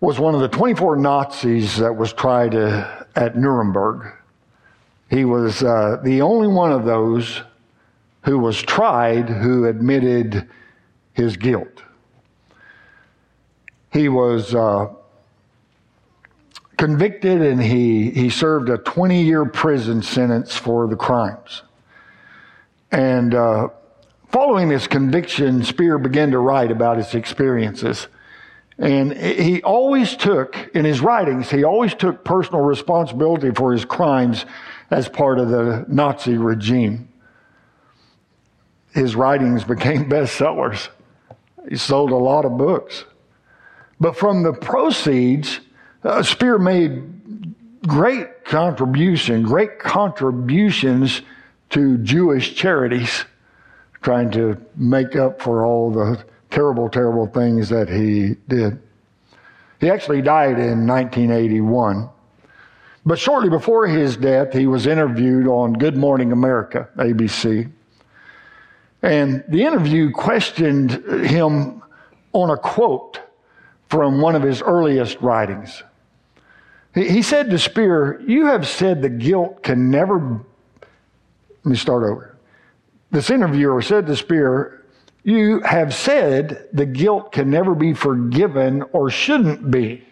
was 0.00 0.18
one 0.18 0.34
of 0.34 0.40
the 0.40 0.48
24 0.48 0.96
Nazis 0.96 1.78
that 1.78 1.94
was 1.94 2.12
tried 2.12 2.54
uh, 2.54 3.04
at 3.16 3.36
Nuremberg. 3.36 4.12
He 5.10 5.24
was 5.24 5.62
uh, 5.62 6.00
the 6.02 6.20
only 6.20 6.48
one 6.48 6.72
of 6.72 6.84
those 6.84 7.42
who 8.22 8.38
was 8.38 8.60
tried 8.60 9.28
who 9.28 9.66
admitted 9.66 10.48
his 11.12 11.36
guilt. 11.36 11.82
He 13.92 14.08
was 14.08 14.54
uh, 14.54 14.88
convicted 16.76 17.40
and 17.42 17.62
he, 17.62 18.10
he 18.10 18.30
served 18.30 18.68
a 18.68 18.78
20 18.78 19.22
year 19.22 19.44
prison 19.44 20.02
sentence 20.02 20.56
for 20.56 20.86
the 20.86 20.96
crimes. 20.96 21.62
And 22.90 23.34
uh, 23.34 23.68
following 24.34 24.68
this 24.68 24.88
conviction, 24.88 25.62
Speer 25.62 25.96
began 25.96 26.32
to 26.32 26.40
write 26.40 26.72
about 26.72 26.96
his 26.96 27.14
experiences. 27.14 28.08
And 28.78 29.16
he 29.16 29.62
always 29.62 30.16
took, 30.16 30.72
in 30.74 30.84
his 30.84 31.00
writings, 31.00 31.52
he 31.52 31.62
always 31.62 31.94
took 31.94 32.24
personal 32.24 32.62
responsibility 32.62 33.52
for 33.52 33.72
his 33.72 33.84
crimes 33.84 34.44
as 34.90 35.08
part 35.08 35.38
of 35.38 35.50
the 35.50 35.84
Nazi 35.86 36.36
regime. 36.36 37.08
His 38.92 39.14
writings 39.14 39.62
became 39.62 40.06
bestsellers. 40.10 40.88
He 41.68 41.76
sold 41.76 42.10
a 42.10 42.16
lot 42.16 42.44
of 42.44 42.58
books. 42.58 43.04
But 44.00 44.16
from 44.16 44.42
the 44.42 44.52
proceeds, 44.52 45.60
uh, 46.02 46.24
Speer 46.24 46.58
made 46.58 47.84
great 47.86 48.44
contribution, 48.44 49.44
great 49.44 49.78
contributions 49.78 51.22
to 51.70 51.98
Jewish 51.98 52.56
charities, 52.56 53.26
trying 54.04 54.30
to 54.30 54.60
make 54.76 55.16
up 55.16 55.40
for 55.40 55.64
all 55.64 55.90
the 55.90 56.22
terrible, 56.50 56.90
terrible 56.90 57.26
things 57.26 57.70
that 57.70 57.88
he 57.88 58.36
did. 58.48 58.78
He 59.80 59.88
actually 59.90 60.20
died 60.20 60.58
in 60.58 60.86
1981. 60.86 62.10
But 63.06 63.18
shortly 63.18 63.48
before 63.48 63.86
his 63.86 64.16
death, 64.16 64.52
he 64.52 64.66
was 64.66 64.86
interviewed 64.86 65.46
on 65.46 65.72
Good 65.72 65.96
Morning 65.96 66.32
America, 66.32 66.88
ABC. 66.96 67.70
And 69.02 69.42
the 69.48 69.62
interview 69.62 70.10
questioned 70.10 70.92
him 71.26 71.82
on 72.32 72.50
a 72.50 72.56
quote 72.58 73.20
from 73.88 74.20
one 74.20 74.34
of 74.36 74.42
his 74.42 74.60
earliest 74.60 75.20
writings. 75.22 75.82
He 76.94 77.22
said 77.22 77.50
to 77.50 77.58
Speer, 77.58 78.20
You 78.26 78.46
have 78.46 78.68
said 78.68 79.00
the 79.00 79.08
guilt 79.08 79.62
can 79.62 79.90
never. 79.90 80.40
Let 81.64 81.64
me 81.64 81.76
start 81.76 82.04
over. 82.04 82.33
This 83.10 83.30
interviewer 83.30 83.82
said 83.82 84.06
to 84.06 84.16
Speer, 84.16 84.84
You 85.22 85.60
have 85.60 85.94
said 85.94 86.68
the 86.72 86.86
guilt 86.86 87.32
can 87.32 87.50
never 87.50 87.74
be 87.74 87.94
forgiven 87.94 88.82
or 88.92 89.10
shouldn't 89.10 89.70
be. 89.70 90.04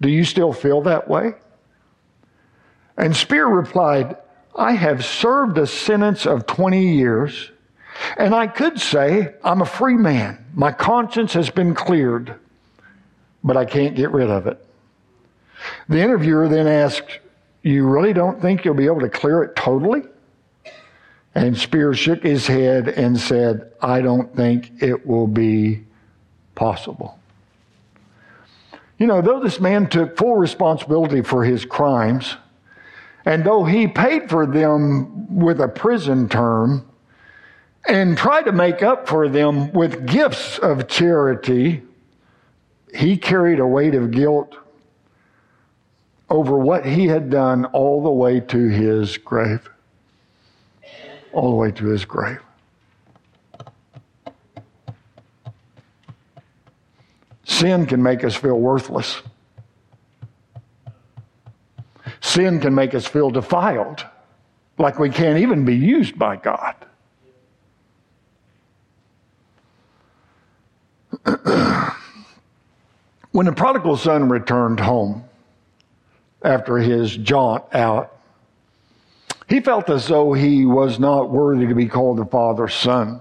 Do 0.00 0.08
you 0.08 0.24
still 0.24 0.52
feel 0.52 0.82
that 0.82 1.08
way? 1.08 1.34
And 2.96 3.14
Speer 3.14 3.46
replied, 3.46 4.16
I 4.56 4.72
have 4.72 5.04
served 5.04 5.58
a 5.58 5.66
sentence 5.66 6.26
of 6.26 6.46
20 6.46 6.94
years, 6.94 7.50
and 8.16 8.34
I 8.34 8.46
could 8.46 8.80
say 8.80 9.34
I'm 9.44 9.62
a 9.62 9.66
free 9.66 9.96
man. 9.96 10.44
My 10.54 10.72
conscience 10.72 11.32
has 11.34 11.50
been 11.50 11.74
cleared, 11.74 12.34
but 13.44 13.56
I 13.56 13.64
can't 13.64 13.94
get 13.94 14.10
rid 14.10 14.28
of 14.28 14.46
it. 14.46 14.64
The 15.88 16.00
interviewer 16.00 16.48
then 16.48 16.66
asked, 16.66 17.20
You 17.62 17.86
really 17.86 18.12
don't 18.12 18.40
think 18.40 18.64
you'll 18.64 18.74
be 18.74 18.86
able 18.86 19.00
to 19.00 19.08
clear 19.08 19.42
it 19.42 19.54
totally? 19.56 20.02
And 21.34 21.56
Spears 21.56 21.98
shook 21.98 22.22
his 22.22 22.46
head 22.46 22.88
and 22.88 23.18
said, 23.18 23.72
I 23.80 24.00
don't 24.00 24.34
think 24.34 24.82
it 24.82 25.06
will 25.06 25.28
be 25.28 25.84
possible. 26.54 27.18
You 28.98 29.06
know, 29.06 29.22
though 29.22 29.40
this 29.40 29.60
man 29.60 29.88
took 29.88 30.16
full 30.18 30.36
responsibility 30.36 31.22
for 31.22 31.44
his 31.44 31.64
crimes, 31.64 32.36
and 33.24 33.44
though 33.44 33.64
he 33.64 33.86
paid 33.86 34.28
for 34.28 34.46
them 34.46 35.34
with 35.34 35.60
a 35.60 35.68
prison 35.68 36.28
term 36.28 36.86
and 37.88 38.16
tried 38.16 38.42
to 38.42 38.52
make 38.52 38.82
up 38.82 39.08
for 39.08 39.28
them 39.28 39.72
with 39.72 40.06
gifts 40.06 40.58
of 40.58 40.88
charity, 40.88 41.82
he 42.94 43.16
carried 43.16 43.60
a 43.60 43.66
weight 43.66 43.94
of 43.94 44.10
guilt 44.10 44.56
over 46.28 46.58
what 46.58 46.84
he 46.84 47.06
had 47.06 47.30
done 47.30 47.64
all 47.66 48.02
the 48.02 48.10
way 48.10 48.40
to 48.40 48.68
his 48.68 49.16
grave. 49.16 49.68
All 51.32 51.50
the 51.50 51.56
way 51.56 51.70
to 51.72 51.86
his 51.86 52.04
grave. 52.04 52.40
Sin 57.44 57.86
can 57.86 58.02
make 58.02 58.24
us 58.24 58.34
feel 58.34 58.58
worthless. 58.58 59.22
Sin 62.20 62.60
can 62.60 62.74
make 62.74 62.94
us 62.94 63.06
feel 63.06 63.30
defiled, 63.30 64.04
like 64.78 64.98
we 64.98 65.10
can't 65.10 65.38
even 65.38 65.64
be 65.64 65.76
used 65.76 66.18
by 66.18 66.36
God. 66.36 66.74
when 73.32 73.46
the 73.46 73.52
prodigal 73.52 73.96
son 73.96 74.28
returned 74.28 74.80
home, 74.80 75.24
after 76.42 76.78
his 76.78 77.16
jaunt 77.16 77.64
out. 77.74 78.19
He 79.50 79.58
felt 79.58 79.90
as 79.90 80.06
though 80.06 80.32
he 80.32 80.64
was 80.64 81.00
not 81.00 81.30
worthy 81.30 81.66
to 81.66 81.74
be 81.74 81.88
called 81.88 82.18
the 82.18 82.24
Father's 82.24 82.72
son. 82.72 83.20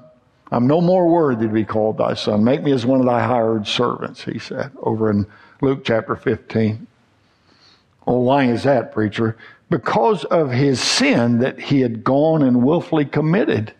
I'm 0.51 0.67
no 0.67 0.79
more 0.79 1.07
worthy 1.09 1.47
to 1.47 1.53
be 1.53 1.65
called 1.65 1.97
thy 1.97 2.13
son. 2.13 2.43
Make 2.43 2.61
me 2.61 2.71
as 2.71 2.85
one 2.85 2.99
of 2.99 3.07
thy 3.07 3.21
hired 3.21 3.65
servants, 3.65 4.23
he 4.23 4.37
said, 4.37 4.71
over 4.77 5.09
in 5.09 5.25
Luke 5.61 5.83
chapter 5.83 6.15
15. 6.15 6.85
Well, 8.05 8.21
why 8.21 8.45
is 8.45 8.63
that, 8.63 8.93
preacher? 8.93 9.37
Because 9.71 10.23
of 10.25 10.51
his 10.51 10.79
sin 10.79 11.39
that 11.39 11.59
he 11.59 11.81
had 11.81 12.03
gone 12.03 12.43
and 12.43 12.63
willfully 12.63 13.05
committed. 13.05 13.73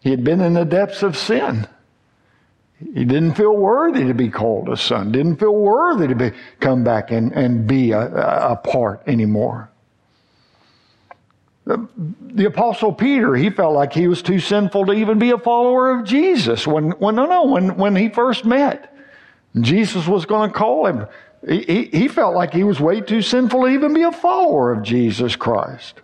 He 0.00 0.10
had 0.10 0.24
been 0.24 0.40
in 0.40 0.54
the 0.54 0.64
depths 0.64 1.04
of 1.04 1.16
sin. 1.16 1.68
He 2.78 3.04
didn't 3.04 3.34
feel 3.34 3.56
worthy 3.56 4.04
to 4.04 4.14
be 4.14 4.28
called 4.28 4.68
a 4.68 4.76
son, 4.76 5.12
didn't 5.12 5.36
feel 5.36 5.54
worthy 5.54 6.08
to 6.08 6.16
be, 6.16 6.32
come 6.58 6.82
back 6.82 7.12
and, 7.12 7.32
and 7.32 7.64
be 7.64 7.92
a, 7.92 8.00
a 8.00 8.56
part 8.56 9.02
anymore. 9.06 9.71
The, 11.64 12.46
apostle 12.46 12.92
Peter, 12.92 13.36
he 13.36 13.48
felt 13.48 13.74
like 13.74 13.92
he 13.92 14.08
was 14.08 14.20
too 14.20 14.40
sinful 14.40 14.86
to 14.86 14.92
even 14.92 15.18
be 15.18 15.30
a 15.30 15.38
follower 15.38 15.92
of 15.92 16.04
Jesus. 16.04 16.66
When, 16.66 16.90
when 16.92 17.14
no, 17.14 17.26
no, 17.26 17.44
when, 17.44 17.76
when 17.76 17.94
he 17.94 18.08
first 18.08 18.44
met, 18.44 18.96
Jesus 19.60 20.08
was 20.08 20.26
going 20.26 20.50
to 20.50 20.58
call 20.58 20.86
him. 20.86 21.06
He, 21.46 21.62
he, 21.62 21.84
he 21.84 22.08
felt 22.08 22.34
like 22.34 22.52
he 22.52 22.64
was 22.64 22.80
way 22.80 23.00
too 23.00 23.22
sinful 23.22 23.62
to 23.62 23.68
even 23.68 23.94
be 23.94 24.02
a 24.02 24.12
follower 24.12 24.72
of 24.72 24.82
Jesus 24.82 25.36
Christ. 25.36 26.00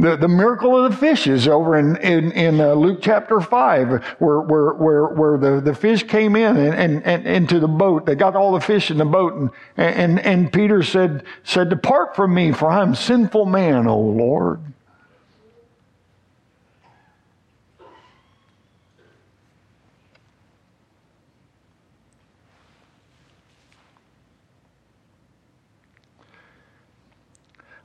The, 0.00 0.16
the 0.16 0.28
miracle 0.28 0.82
of 0.82 0.90
the 0.90 0.96
fishes 0.96 1.46
over 1.46 1.76
in, 1.76 1.96
in, 1.98 2.32
in 2.32 2.58
uh, 2.58 2.72
Luke 2.72 3.00
chapter 3.02 3.38
5, 3.38 4.02
where, 4.18 4.40
where, 4.40 4.72
where, 4.72 5.06
where 5.08 5.38
the, 5.38 5.60
the 5.60 5.74
fish 5.74 6.02
came 6.04 6.36
in 6.36 6.56
and, 6.56 6.74
and, 6.74 7.04
and 7.04 7.26
into 7.26 7.60
the 7.60 7.68
boat. 7.68 8.06
They 8.06 8.14
got 8.14 8.34
all 8.34 8.52
the 8.52 8.60
fish 8.60 8.90
in 8.90 8.96
the 8.96 9.04
boat. 9.04 9.34
And, 9.34 9.50
and, 9.76 10.18
and 10.20 10.50
Peter 10.50 10.82
said, 10.82 11.24
said, 11.44 11.68
Depart 11.68 12.16
from 12.16 12.32
me, 12.32 12.50
for 12.52 12.70
I'm 12.70 12.94
a 12.94 12.96
sinful 12.96 13.44
man, 13.44 13.86
O 13.86 13.98
Lord. 13.98 14.60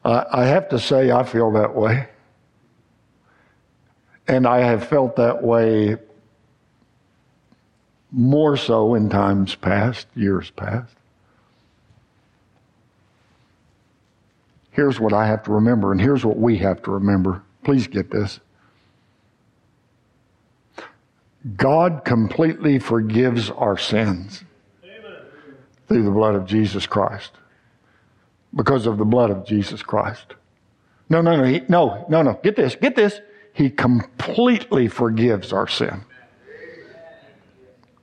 I 0.05 0.45
have 0.45 0.69
to 0.69 0.77
say, 0.77 1.09
I 1.09 1.23
feel 1.23 1.51
that 1.53 1.73
way. 1.73 2.07
And 4.27 4.45
I 4.45 4.59
have 4.59 4.87
felt 4.87 5.15
that 5.15 5.41
way 5.41 5.97
more 8.11 8.55
so 8.55 8.93
in 8.93 9.09
times 9.09 9.55
past, 9.55 10.07
years 10.15 10.51
past. 10.51 10.95
Here's 14.71 14.99
what 14.99 15.11
I 15.11 15.25
have 15.25 15.43
to 15.43 15.51
remember, 15.53 15.91
and 15.91 15.99
here's 15.99 16.23
what 16.23 16.37
we 16.37 16.57
have 16.57 16.83
to 16.83 16.91
remember. 16.91 17.41
Please 17.63 17.87
get 17.87 18.11
this. 18.11 18.39
God 21.55 22.03
completely 22.05 22.77
forgives 22.77 23.49
our 23.49 23.77
sins 23.77 24.43
through 25.87 26.03
the 26.03 26.11
blood 26.11 26.35
of 26.35 26.45
Jesus 26.45 26.85
Christ. 26.85 27.31
Because 28.55 28.85
of 28.85 28.97
the 28.97 29.05
blood 29.05 29.31
of 29.31 29.45
Jesus 29.45 29.83
Christ. 29.83 30.33
No, 31.09 31.21
no, 31.21 31.35
no, 31.35 31.43
he, 31.43 31.61
no, 31.67 32.05
no, 32.09 32.21
no. 32.21 32.39
Get 32.43 32.55
this, 32.55 32.75
get 32.75 32.95
this. 32.95 33.19
He 33.53 33.69
completely 33.69 34.87
forgives 34.87 35.53
our 35.53 35.67
sin. 35.67 36.03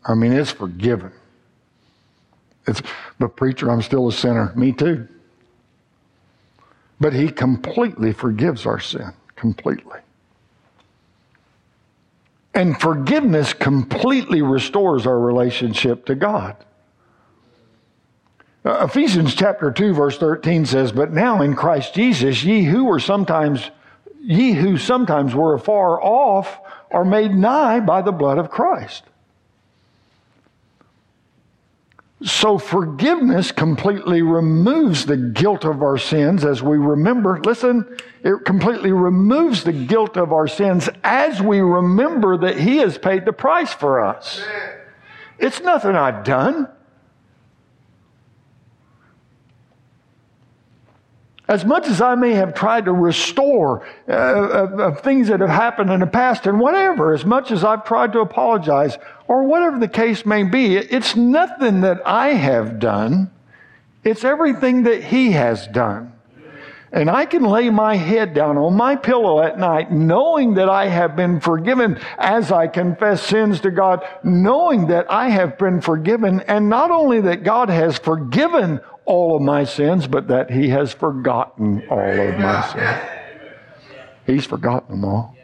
I 0.05 0.15
mean, 0.15 0.33
it's 0.33 0.51
forgiven. 0.51 1.13
It's, 2.67 2.83
but 3.19 3.37
preacher, 3.37 3.71
I'm 3.71 3.83
still 3.83 4.09
a 4.09 4.13
sinner. 4.13 4.53
Me 4.57 4.73
too. 4.73 5.09
But 7.01 7.13
he 7.13 7.29
completely 7.31 8.13
forgives 8.13 8.67
our 8.67 8.79
sin. 8.79 9.13
Completely. 9.37 9.99
And 12.55 12.81
forgiveness 12.81 13.55
completely 13.55 14.43
restores 14.43 15.07
our 15.07 15.19
relationship 15.19 16.05
to 16.07 16.15
God. 16.15 16.57
Uh, 18.65 18.87
Ephesians 18.89 19.35
chapter 19.35 19.73
2 19.73 19.93
verse 19.93 20.19
13 20.19 20.67
says, 20.67 20.93
But 20.93 21.13
now 21.13 21.43
in 21.43 21.57
Christ 21.57 21.95
Jesus, 21.95 22.45
ye 22.45 22.63
who 22.63 22.85
were 22.85 23.01
sometimes, 23.01 23.71
ye 24.21 24.53
who 24.53 24.79
sometimes 24.79 25.35
were 25.35 25.55
afar 25.55 26.01
off 26.03 26.61
are 26.91 27.05
made 27.05 27.35
nigh 27.35 27.81
by 27.81 28.03
the 28.03 28.13
blood 28.13 28.39
of 28.39 28.51
Christ. 28.51 29.03
So 32.25 32.57
forgiveness 32.57 33.51
completely 33.51 34.23
removes 34.23 35.07
the 35.07 35.17
guilt 35.17 35.65
of 35.65 35.83
our 35.83 35.99
sins 35.99 36.45
as 36.45 36.63
we 36.63 36.79
remember. 36.79 37.41
Listen, 37.41 37.99
it 38.23 38.45
completely 38.45 38.93
removes 38.93 39.65
the 39.65 39.73
guilt 39.73 40.17
of 40.17 40.33
our 40.33 40.47
sins 40.47 40.89
as 41.03 41.43
we 41.43 41.59
remember 41.61 42.37
that 42.39 42.59
He 42.59 42.77
has 42.77 42.97
paid 42.97 43.25
the 43.25 43.33
price 43.33 43.73
for 43.73 44.05
us. 44.05 44.41
It's 45.41 45.61
nothing 45.63 45.97
I've 45.97 46.23
done. 46.23 46.69
As 51.49 51.65
much 51.65 51.89
as 51.89 52.01
I 52.01 52.15
may 52.15 52.33
have 52.35 52.55
tried 52.55 52.85
to 52.85 52.93
restore 52.93 53.85
uh, 54.09 54.13
of, 54.13 54.81
of 54.81 55.01
things 55.01 55.29
that 55.29 55.41
have 55.41 55.51
happened 55.51 55.91
in 55.91 56.01
the 56.01 56.07
past 56.07 56.47
and 56.47 56.61
whatever, 56.61 57.13
as 57.13 57.25
much 57.25 57.51
as 57.51 57.65
I've 57.65 57.85
tried 57.85 58.13
to 58.13 58.21
apologize 58.21 58.97
or 59.27 59.43
whatever 59.43 59.79
the 59.79 59.89
case 59.89 60.25
may 60.25 60.45
be, 60.45 60.77
it's 60.77 61.17
nothing 61.17 61.81
that 61.81 62.01
I 62.07 62.29
have 62.29 62.79
done. 62.79 63.31
It's 64.05 64.25
everything 64.25 64.85
that 64.85 65.03
He 65.03 65.33
has 65.33 65.67
done. 65.67 66.13
And 66.93 67.09
I 67.09 67.25
can 67.25 67.43
lay 67.43 67.71
my 67.71 67.97
head 67.97 68.35
down 68.35 68.59
on 68.59 68.75
my 68.75 68.97
pillow 68.97 69.41
at 69.41 69.59
night 69.59 69.91
knowing 69.91 70.55
that 70.55 70.69
I 70.69 70.89
have 70.89 71.17
been 71.17 71.41
forgiven 71.41 71.99
as 72.19 72.53
I 72.53 72.67
confess 72.67 73.23
sins 73.23 73.61
to 73.63 73.71
God, 73.71 74.07
knowing 74.23 74.89
that 74.89 75.11
I 75.11 75.31
have 75.31 75.57
been 75.57 75.81
forgiven, 75.81 76.41
and 76.41 76.69
not 76.69 76.91
only 76.91 77.23
that 77.23 77.45
God 77.45 77.71
has 77.71 77.99
forgiven 77.99 78.81
all 79.05 79.37
of 79.37 79.43
my 79.43 79.65
sins, 79.65 80.07
but 80.07 80.29
that 80.29 80.51
He 80.51 80.69
has 80.69 80.93
forgotten 80.93 81.87
all 81.89 81.99
of 81.99 82.39
my 82.39 82.73
sins. 82.73 83.09
He's 84.27 84.47
forgotten 84.47 85.01
them 85.01 85.05
all. 85.05 85.37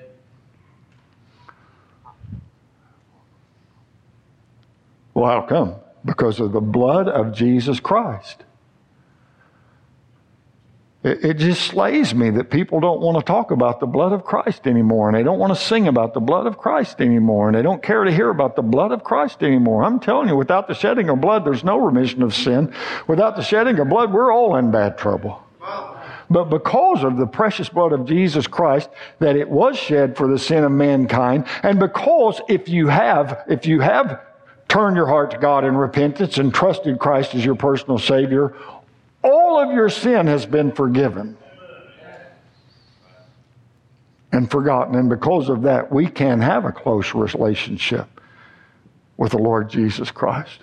Well, 5.14 5.26
how 5.26 5.46
come? 5.46 5.74
Because 6.04 6.38
of 6.38 6.52
the 6.52 6.60
blood 6.60 7.08
of 7.08 7.32
Jesus 7.32 7.80
Christ. 7.80 8.44
It, 11.04 11.24
it 11.24 11.34
just 11.38 11.62
slays 11.62 12.14
me 12.14 12.30
that 12.30 12.50
people 12.50 12.80
don't 12.80 13.00
want 13.00 13.18
to 13.18 13.24
talk 13.24 13.50
about 13.50 13.78
the 13.80 13.86
blood 13.86 14.12
of 14.12 14.24
Christ 14.24 14.66
anymore, 14.66 15.08
and 15.08 15.16
they 15.16 15.22
don't 15.22 15.38
want 15.38 15.54
to 15.54 15.60
sing 15.60 15.86
about 15.86 16.14
the 16.14 16.20
blood 16.20 16.46
of 16.46 16.58
Christ 16.58 17.00
anymore, 17.00 17.48
and 17.48 17.56
they 17.56 17.62
don't 17.62 17.82
care 17.82 18.04
to 18.04 18.12
hear 18.12 18.30
about 18.30 18.56
the 18.56 18.62
blood 18.62 18.90
of 18.90 19.04
Christ 19.04 19.42
anymore. 19.42 19.84
I'm 19.84 20.00
telling 20.00 20.28
you, 20.28 20.36
without 20.36 20.66
the 20.66 20.74
shedding 20.74 21.08
of 21.08 21.20
blood, 21.20 21.44
there's 21.44 21.64
no 21.64 21.78
remission 21.78 22.22
of 22.22 22.34
sin. 22.34 22.74
Without 23.06 23.36
the 23.36 23.42
shedding 23.42 23.78
of 23.78 23.88
blood, 23.88 24.12
we're 24.12 24.32
all 24.32 24.56
in 24.56 24.70
bad 24.70 24.98
trouble. 24.98 25.42
But 26.30 26.50
because 26.50 27.04
of 27.04 27.16
the 27.16 27.26
precious 27.26 27.68
blood 27.70 27.92
of 27.92 28.06
Jesus 28.06 28.46
Christ, 28.46 28.90
that 29.18 29.36
it 29.36 29.48
was 29.48 29.78
shed 29.78 30.16
for 30.16 30.28
the 30.28 30.38
sin 30.38 30.64
of 30.64 30.72
mankind, 30.72 31.46
and 31.62 31.78
because 31.78 32.40
if 32.48 32.68
you 32.68 32.88
have, 32.88 33.44
if 33.48 33.66
you 33.66 33.80
have 33.80 34.20
turned 34.68 34.96
your 34.96 35.06
heart 35.06 35.30
to 35.30 35.38
God 35.38 35.64
in 35.64 35.74
repentance 35.74 36.36
and 36.36 36.52
trusted 36.52 36.98
Christ 36.98 37.34
as 37.34 37.44
your 37.44 37.54
personal 37.54 37.98
Savior, 37.98 38.54
all 39.22 39.58
of 39.58 39.72
your 39.72 39.88
sin 39.88 40.26
has 40.26 40.46
been 40.46 40.72
forgiven 40.72 41.36
and 44.32 44.50
forgotten. 44.50 44.94
And 44.94 45.08
because 45.08 45.48
of 45.48 45.62
that, 45.62 45.90
we 45.92 46.06
can 46.06 46.40
have 46.40 46.64
a 46.64 46.72
close 46.72 47.14
relationship 47.14 48.06
with 49.16 49.32
the 49.32 49.38
Lord 49.38 49.68
Jesus 49.68 50.10
Christ. 50.10 50.60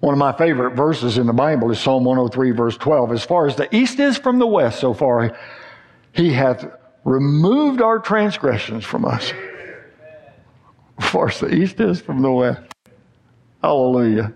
One 0.00 0.12
of 0.12 0.18
my 0.18 0.32
favorite 0.32 0.74
verses 0.74 1.18
in 1.18 1.26
the 1.26 1.32
Bible 1.32 1.70
is 1.70 1.80
Psalm 1.80 2.04
103, 2.04 2.50
verse 2.52 2.76
12. 2.76 3.12
As 3.12 3.24
far 3.24 3.46
as 3.46 3.56
the 3.56 3.74
east 3.74 3.98
is 3.98 4.18
from 4.18 4.38
the 4.38 4.46
west, 4.46 4.80
so 4.80 4.94
far 4.94 5.36
he 6.12 6.32
hath 6.32 6.66
removed 7.04 7.80
our 7.80 7.98
transgressions 7.98 8.84
from 8.84 9.04
us. 9.04 9.32
As 10.98 11.08
far 11.08 11.28
as 11.28 11.40
the 11.40 11.52
east 11.54 11.80
is 11.80 12.00
from 12.00 12.22
the 12.22 12.30
west. 12.30 12.60
Hallelujah. 13.62 14.32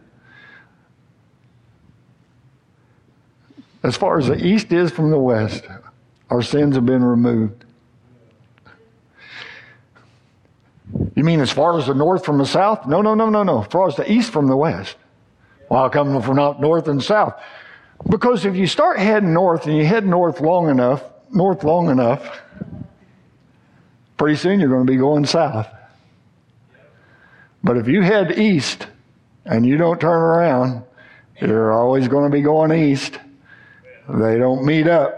As 3.83 3.97
far 3.97 4.19
as 4.19 4.27
the 4.27 4.45
east 4.45 4.73
is 4.73 4.90
from 4.90 5.11
the 5.11 5.19
west, 5.19 5.64
our 6.29 6.43
sins 6.43 6.75
have 6.75 6.87
been 6.87 7.03
removed. 7.03 7.64
You 11.14 11.25
mean 11.25 11.40
as 11.40 11.51
far 11.51 11.79
as 11.79 11.87
the 11.87 11.95
north 11.95 12.25
from 12.25 12.38
the 12.38 12.47
south? 12.47 12.87
No, 12.87 13.01
no, 13.01 13.14
no, 13.14 13.31
no, 13.31 13.43
no. 13.43 13.62
As 13.62 13.69
far 13.69 13.88
as 13.88 13.97
the 13.97 14.11
east 14.11 14.33
from 14.33 14.49
the 14.49 14.57
west. 14.57 14.97
Well, 15.69 15.83
how 15.83 15.88
come 15.88 16.21
from 16.21 16.37
north 16.61 16.88
and 16.88 17.03
south? 17.03 17.40
Because 18.09 18.45
if 18.45 18.57
you 18.57 18.66
start 18.66 18.99
heading 18.99 19.33
north 19.33 19.66
and 19.66 19.77
you 19.77 19.85
head 19.85 20.07
north 20.07 20.40
long 20.40 20.69
enough, 20.69 21.05
north 21.31 21.64
long 21.64 21.90
enough, 21.90 22.40
pretty 24.16 24.37
soon 24.37 24.59
you're 24.59 24.69
going 24.69 24.87
to 24.87 24.93
be 24.93 24.99
going 24.99 25.27
south. 25.27 25.69
But 27.62 27.77
if 27.77 27.87
you 27.87 28.03
head 28.03 28.38
east 28.38 28.87
and 29.45 29.64
you 29.64 29.77
don't 29.77 30.01
turn 30.01 30.21
around, 30.21 30.83
you're 31.40 31.73
always 31.73 32.09
going 32.09 32.31
to 32.31 32.35
be 32.35 32.43
going 32.43 32.73
east. 32.73 33.19
They 34.18 34.38
don't 34.38 34.64
meet 34.64 34.87
up. 34.87 35.16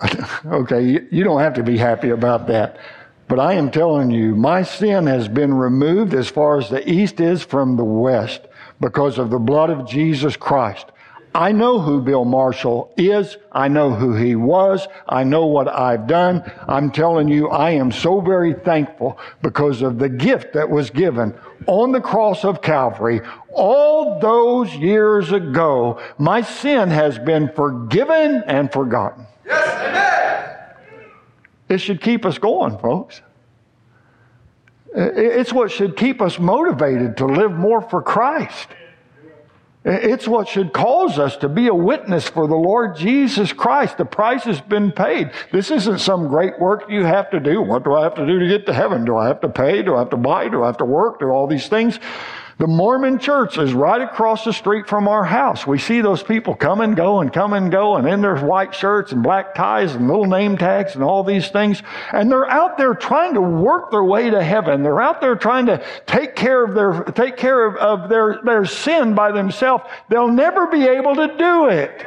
okay, 0.46 1.06
you 1.10 1.24
don't 1.24 1.40
have 1.40 1.54
to 1.54 1.62
be 1.62 1.76
happy 1.76 2.10
about 2.10 2.46
that. 2.48 2.78
But 3.26 3.40
I 3.40 3.54
am 3.54 3.70
telling 3.70 4.10
you, 4.10 4.34
my 4.34 4.62
sin 4.62 5.06
has 5.06 5.28
been 5.28 5.52
removed 5.52 6.14
as 6.14 6.28
far 6.28 6.58
as 6.58 6.70
the 6.70 6.88
east 6.90 7.20
is 7.20 7.42
from 7.42 7.76
the 7.76 7.84
west 7.84 8.42
because 8.80 9.18
of 9.18 9.30
the 9.30 9.38
blood 9.38 9.70
of 9.70 9.86
Jesus 9.86 10.36
Christ. 10.36 10.86
I 11.34 11.52
know 11.52 11.78
who 11.78 12.00
Bill 12.00 12.24
Marshall 12.24 12.92
is. 12.96 13.36
I 13.52 13.68
know 13.68 13.90
who 13.90 14.14
he 14.14 14.34
was. 14.34 14.88
I 15.08 15.24
know 15.24 15.46
what 15.46 15.68
I've 15.68 16.06
done. 16.06 16.50
I'm 16.66 16.90
telling 16.90 17.28
you, 17.28 17.48
I 17.48 17.70
am 17.70 17.92
so 17.92 18.20
very 18.20 18.54
thankful 18.54 19.18
because 19.42 19.82
of 19.82 19.98
the 19.98 20.08
gift 20.08 20.54
that 20.54 20.68
was 20.68 20.90
given 20.90 21.34
on 21.66 21.92
the 21.92 22.00
cross 22.00 22.44
of 22.44 22.62
Calvary 22.62 23.20
all 23.52 24.18
those 24.20 24.74
years 24.74 25.32
ago. 25.32 26.00
My 26.18 26.40
sin 26.40 26.88
has 26.90 27.18
been 27.18 27.50
forgiven 27.52 28.42
and 28.46 28.72
forgotten. 28.72 29.26
Yes, 29.46 29.68
amen. 29.68 31.04
It 31.68 31.78
should 31.78 32.00
keep 32.00 32.24
us 32.24 32.38
going, 32.38 32.78
folks. 32.78 33.20
It's 34.94 35.52
what 35.52 35.70
should 35.70 35.96
keep 35.96 36.22
us 36.22 36.38
motivated 36.38 37.18
to 37.18 37.26
live 37.26 37.52
more 37.52 37.82
for 37.82 38.02
Christ. 38.02 38.68
It's 39.84 40.26
what 40.26 40.48
should 40.48 40.72
cause 40.72 41.18
us 41.18 41.36
to 41.38 41.48
be 41.48 41.68
a 41.68 41.74
witness 41.74 42.28
for 42.28 42.48
the 42.48 42.56
Lord 42.56 42.96
Jesus 42.96 43.52
Christ. 43.52 43.96
The 43.96 44.04
price 44.04 44.42
has 44.44 44.60
been 44.60 44.90
paid. 44.90 45.30
This 45.52 45.70
isn't 45.70 46.00
some 46.00 46.28
great 46.28 46.58
work 46.58 46.90
you 46.90 47.04
have 47.04 47.30
to 47.30 47.38
do. 47.38 47.62
What 47.62 47.84
do 47.84 47.94
I 47.94 48.02
have 48.02 48.16
to 48.16 48.26
do 48.26 48.40
to 48.40 48.48
get 48.48 48.66
to 48.66 48.74
heaven? 48.74 49.04
Do 49.04 49.16
I 49.16 49.28
have 49.28 49.40
to 49.42 49.48
pay? 49.48 49.82
Do 49.82 49.94
I 49.94 50.00
have 50.00 50.10
to 50.10 50.16
buy? 50.16 50.48
Do 50.48 50.64
I 50.64 50.66
have 50.66 50.78
to 50.78 50.84
work? 50.84 51.20
Do 51.20 51.26
all 51.26 51.46
these 51.46 51.68
things? 51.68 52.00
The 52.58 52.66
Mormon 52.66 53.20
church 53.20 53.56
is 53.56 53.72
right 53.72 54.02
across 54.02 54.44
the 54.44 54.52
street 54.52 54.88
from 54.88 55.06
our 55.06 55.22
house. 55.22 55.64
We 55.64 55.78
see 55.78 56.00
those 56.00 56.24
people 56.24 56.56
come 56.56 56.80
and 56.80 56.96
go 56.96 57.20
and 57.20 57.32
come 57.32 57.52
and 57.52 57.70
go 57.70 57.94
and 57.96 58.08
in 58.08 58.20
their 58.20 58.36
white 58.36 58.74
shirts 58.74 59.12
and 59.12 59.22
black 59.22 59.54
ties 59.54 59.94
and 59.94 60.08
little 60.08 60.26
name 60.26 60.58
tags 60.58 60.96
and 60.96 61.04
all 61.04 61.22
these 61.22 61.48
things. 61.50 61.80
And 62.12 62.28
they're 62.28 62.50
out 62.50 62.76
there 62.76 62.94
trying 62.94 63.34
to 63.34 63.40
work 63.40 63.92
their 63.92 64.02
way 64.02 64.28
to 64.30 64.42
heaven. 64.42 64.82
They're 64.82 65.00
out 65.00 65.20
there 65.20 65.36
trying 65.36 65.66
to 65.66 65.86
take 66.06 66.34
care 66.34 66.64
of 66.64 66.74
their, 66.74 67.04
take 67.04 67.36
care 67.36 67.64
of, 67.64 67.76
of 67.76 68.08
their, 68.08 68.40
their 68.42 68.64
sin 68.64 69.14
by 69.14 69.30
themselves. 69.30 69.84
They'll 70.08 70.26
never 70.26 70.66
be 70.66 70.82
able 70.82 71.14
to 71.14 71.36
do 71.36 71.66
it. 71.68 72.06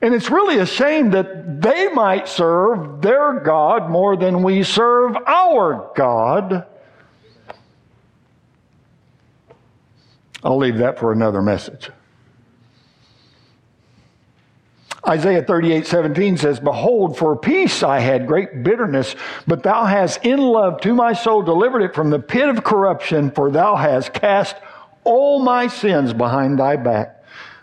And 0.00 0.14
it's 0.14 0.30
really 0.30 0.60
a 0.60 0.66
shame 0.66 1.10
that 1.10 1.60
they 1.60 1.88
might 1.88 2.26
serve 2.26 3.02
their 3.02 3.38
God 3.40 3.90
more 3.90 4.16
than 4.16 4.42
we 4.42 4.62
serve 4.62 5.14
our 5.26 5.92
God. 5.94 6.69
I'll 10.42 10.58
leave 10.58 10.78
that 10.78 10.98
for 10.98 11.12
another 11.12 11.42
message. 11.42 11.90
Isaiah 15.06 15.42
38, 15.42 15.86
17 15.86 16.36
says, 16.36 16.60
Behold, 16.60 17.16
for 17.16 17.34
peace 17.34 17.82
I 17.82 18.00
had 18.00 18.26
great 18.26 18.62
bitterness, 18.62 19.16
but 19.46 19.62
thou 19.62 19.86
hast 19.86 20.24
in 20.24 20.38
love 20.38 20.80
to 20.82 20.94
my 20.94 21.14
soul 21.14 21.42
delivered 21.42 21.82
it 21.82 21.94
from 21.94 22.10
the 22.10 22.18
pit 22.18 22.48
of 22.48 22.64
corruption, 22.64 23.30
for 23.30 23.50
thou 23.50 23.76
hast 23.76 24.12
cast 24.12 24.56
all 25.04 25.42
my 25.42 25.66
sins 25.66 26.12
behind 26.12 26.58
thy 26.58 26.76
back. 26.76 27.19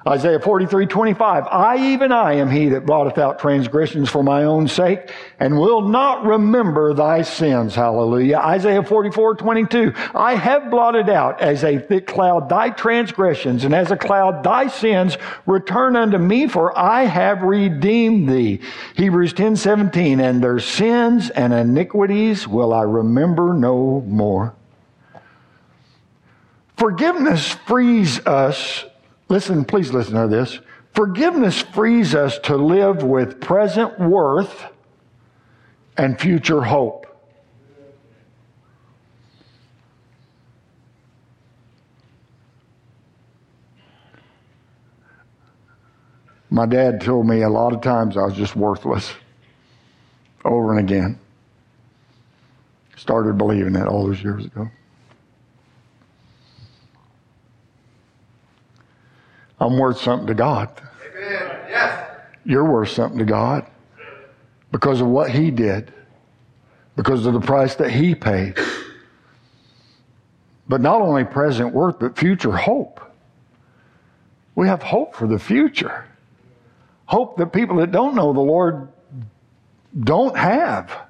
Isaiah 0.07 0.39
43, 0.39 0.85
25. 0.85 1.47
I, 1.47 1.91
even 1.91 2.13
I, 2.13 2.35
am 2.35 2.49
he 2.49 2.69
that 2.69 2.85
blotteth 2.85 3.17
out 3.17 3.39
transgressions 3.39 4.09
for 4.09 4.23
my 4.23 4.45
own 4.45 4.69
sake 4.69 5.11
and 5.37 5.59
will 5.59 5.81
not 5.81 6.25
remember 6.25 6.93
thy 6.93 7.23
sins. 7.23 7.75
Hallelujah. 7.75 8.37
Isaiah 8.37 8.83
44, 8.83 9.35
22. 9.35 9.93
I 10.15 10.35
have 10.35 10.71
blotted 10.71 11.09
out 11.09 11.41
as 11.41 11.65
a 11.65 11.77
thick 11.77 12.07
cloud 12.07 12.47
thy 12.47 12.69
transgressions 12.69 13.65
and 13.65 13.75
as 13.75 13.91
a 13.91 13.97
cloud 13.97 14.43
thy 14.43 14.67
sins. 14.67 15.17
Return 15.45 15.97
unto 15.97 16.17
me 16.17 16.47
for 16.47 16.77
I 16.79 17.03
have 17.03 17.41
redeemed 17.41 18.29
thee. 18.29 18.61
Hebrews 18.95 19.33
10, 19.33 19.57
17. 19.57 20.21
And 20.21 20.41
their 20.41 20.59
sins 20.59 21.31
and 21.31 21.51
iniquities 21.51 22.47
will 22.47 22.73
I 22.73 22.83
remember 22.83 23.53
no 23.53 23.99
more. 24.07 24.55
Forgiveness 26.77 27.51
frees 27.65 28.25
us 28.25 28.85
Listen, 29.29 29.65
please 29.65 29.91
listen 29.91 30.15
to 30.15 30.27
this. 30.27 30.59
Forgiveness 30.93 31.61
frees 31.61 32.15
us 32.15 32.39
to 32.39 32.55
live 32.55 33.03
with 33.03 33.39
present 33.41 33.99
worth 33.99 34.65
and 35.97 36.19
future 36.19 36.61
hope. 36.61 37.05
My 46.49 46.65
dad 46.65 47.01
told 47.01 47.27
me 47.27 47.41
a 47.41 47.49
lot 47.49 47.73
of 47.73 47.81
times 47.81 48.15
I 48.15 48.23
was 48.23 48.33
just 48.33 48.55
worthless 48.55 49.11
over 50.45 50.75
and 50.75 50.79
again. 50.79 51.19
Started 52.95 53.37
believing 53.37 53.73
that 53.73 53.87
all 53.87 54.07
those 54.07 54.23
years 54.23 54.45
ago. 54.45 54.69
I'm 59.59 59.77
worth 59.77 59.99
something 59.99 60.27
to 60.27 60.33
God. 60.33 60.69
Amen. 61.17 61.59
Yes. 61.69 62.09
You're 62.45 62.65
worth 62.65 62.89
something 62.89 63.19
to 63.19 63.25
God 63.25 63.65
because 64.71 65.01
of 65.01 65.07
what 65.07 65.31
He 65.31 65.51
did, 65.51 65.93
because 66.95 67.25
of 67.25 67.33
the 67.33 67.39
price 67.39 67.75
that 67.75 67.91
He 67.91 68.15
paid. 68.15 68.57
But 70.69 70.81
not 70.81 71.01
only 71.01 71.23
present 71.23 71.73
worth, 71.73 71.99
but 71.99 72.17
future 72.17 72.51
hope. 72.51 72.99
We 74.55 74.67
have 74.67 74.83
hope 74.83 75.15
for 75.15 75.27
the 75.27 75.39
future. 75.39 76.05
Hope 77.05 77.37
that 77.37 77.53
people 77.53 77.77
that 77.77 77.91
don't 77.91 78.15
know 78.15 78.33
the 78.33 78.41
Lord 78.41 78.89
don't 79.97 80.35
have. 80.35 81.06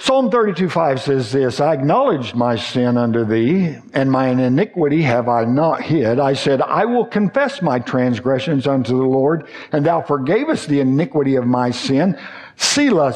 Psalm 0.00 0.30
32 0.30 0.68
5 0.68 1.00
says 1.00 1.32
this 1.32 1.60
I 1.60 1.74
acknowledged 1.74 2.36
my 2.36 2.54
sin 2.54 2.96
unto 2.96 3.24
thee, 3.24 3.76
and 3.92 4.08
mine 4.08 4.38
iniquity 4.38 5.02
have 5.02 5.28
I 5.28 5.44
not 5.44 5.82
hid. 5.82 6.20
I 6.20 6.34
said, 6.34 6.62
I 6.62 6.84
will 6.84 7.04
confess 7.04 7.60
my 7.60 7.80
transgressions 7.80 8.68
unto 8.68 8.96
the 8.96 9.04
Lord, 9.04 9.48
and 9.72 9.84
thou 9.84 10.00
forgavest 10.00 10.68
the 10.68 10.78
iniquity 10.78 11.34
of 11.34 11.46
my 11.46 11.72
sin. 11.72 12.16
Selah, 12.60 13.14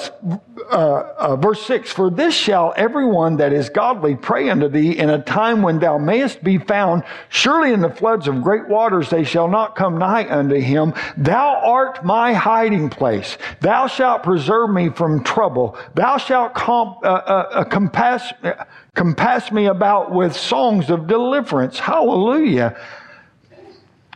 uh, 0.71 0.77
uh, 1.19 1.37
verse 1.37 1.67
6, 1.67 1.91
For 1.91 2.11
this 2.11 2.33
shall 2.33 2.73
everyone 2.77 3.39
that 3.39 3.53
is 3.53 3.71
godly 3.71 4.15
pray 4.15 4.49
unto 4.49 4.69
thee 4.69 4.97
in 4.97 5.11
a 5.11 5.21
time 5.21 5.63
when 5.63 5.81
thou 5.81 5.99
mayest 5.99 6.45
be 6.45 6.59
found. 6.59 7.03
Surely 7.29 7.73
in 7.73 7.81
the 7.81 7.91
floods 7.91 8.29
of 8.29 8.41
great 8.41 8.69
waters 8.69 9.11
they 9.11 9.25
shall 9.25 9.49
not 9.49 9.75
come 9.75 9.99
nigh 9.99 10.31
unto 10.31 10.55
him. 10.55 10.95
Thou 11.17 11.57
art 11.57 12.05
my 12.05 12.35
hiding 12.35 12.89
place. 12.89 13.37
Thou 13.61 13.89
shalt 13.89 14.23
preserve 14.23 14.71
me 14.71 14.91
from 14.91 15.25
trouble. 15.25 15.77
Thou 15.95 16.19
shalt 16.19 16.55
comp, 16.55 17.05
uh, 17.05 17.09
uh, 17.09 17.49
uh 17.53 17.65
compass, 17.65 18.33
uh, 18.45 18.65
compass 18.95 19.51
me 19.51 19.67
about 19.67 20.13
with 20.13 20.37
songs 20.37 20.89
of 20.89 21.09
deliverance. 21.09 21.81
Hallelujah. 21.81 22.81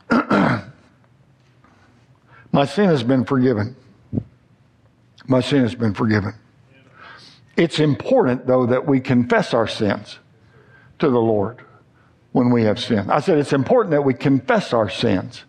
my 2.53 2.65
sin 2.65 2.85
has 2.85 3.03
been 3.03 3.25
forgiven. 3.25 3.75
My 5.29 5.41
sin 5.41 5.63
has 5.63 5.75
been 5.75 5.95
forgiven. 5.95 6.35
It's 7.57 7.81
important, 7.81 8.47
though, 8.47 8.67
that 8.67 8.87
we 8.87 9.01
confess 9.01 9.55
our 9.55 9.67
sins 9.67 10.19
to 10.99 11.09
the 11.09 11.19
Lord 11.19 11.63
when 12.33 12.51
we 12.51 12.65
have 12.65 12.79
sinned. 12.79 13.11
I 13.11 13.21
said 13.21 13.39
it's 13.39 13.53
important 13.53 13.93
that 13.93 14.03
we 14.03 14.15
confess 14.15 14.73
our 14.73 14.91
sins 14.91 15.45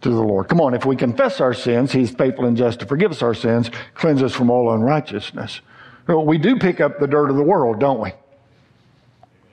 to 0.00 0.10
the 0.10 0.20
Lord. 0.20 0.48
Come 0.48 0.60
on, 0.60 0.74
if 0.74 0.84
we 0.84 0.96
confess 0.96 1.40
our 1.40 1.54
sins, 1.54 1.92
He's 1.92 2.10
faithful 2.10 2.44
and 2.44 2.56
just 2.56 2.80
to 2.80 2.86
forgive 2.86 3.12
us 3.12 3.22
our 3.22 3.34
sins, 3.34 3.70
cleanse 3.94 4.22
us 4.22 4.34
from 4.34 4.50
all 4.50 4.72
unrighteousness. 4.74 5.60
Well, 6.06 6.26
we 6.26 6.38
do 6.38 6.58
pick 6.58 6.80
up 6.80 6.98
the 6.98 7.06
dirt 7.06 7.30
of 7.30 7.36
the 7.36 7.42
world, 7.42 7.80
don't 7.80 8.00
we? 8.00 8.12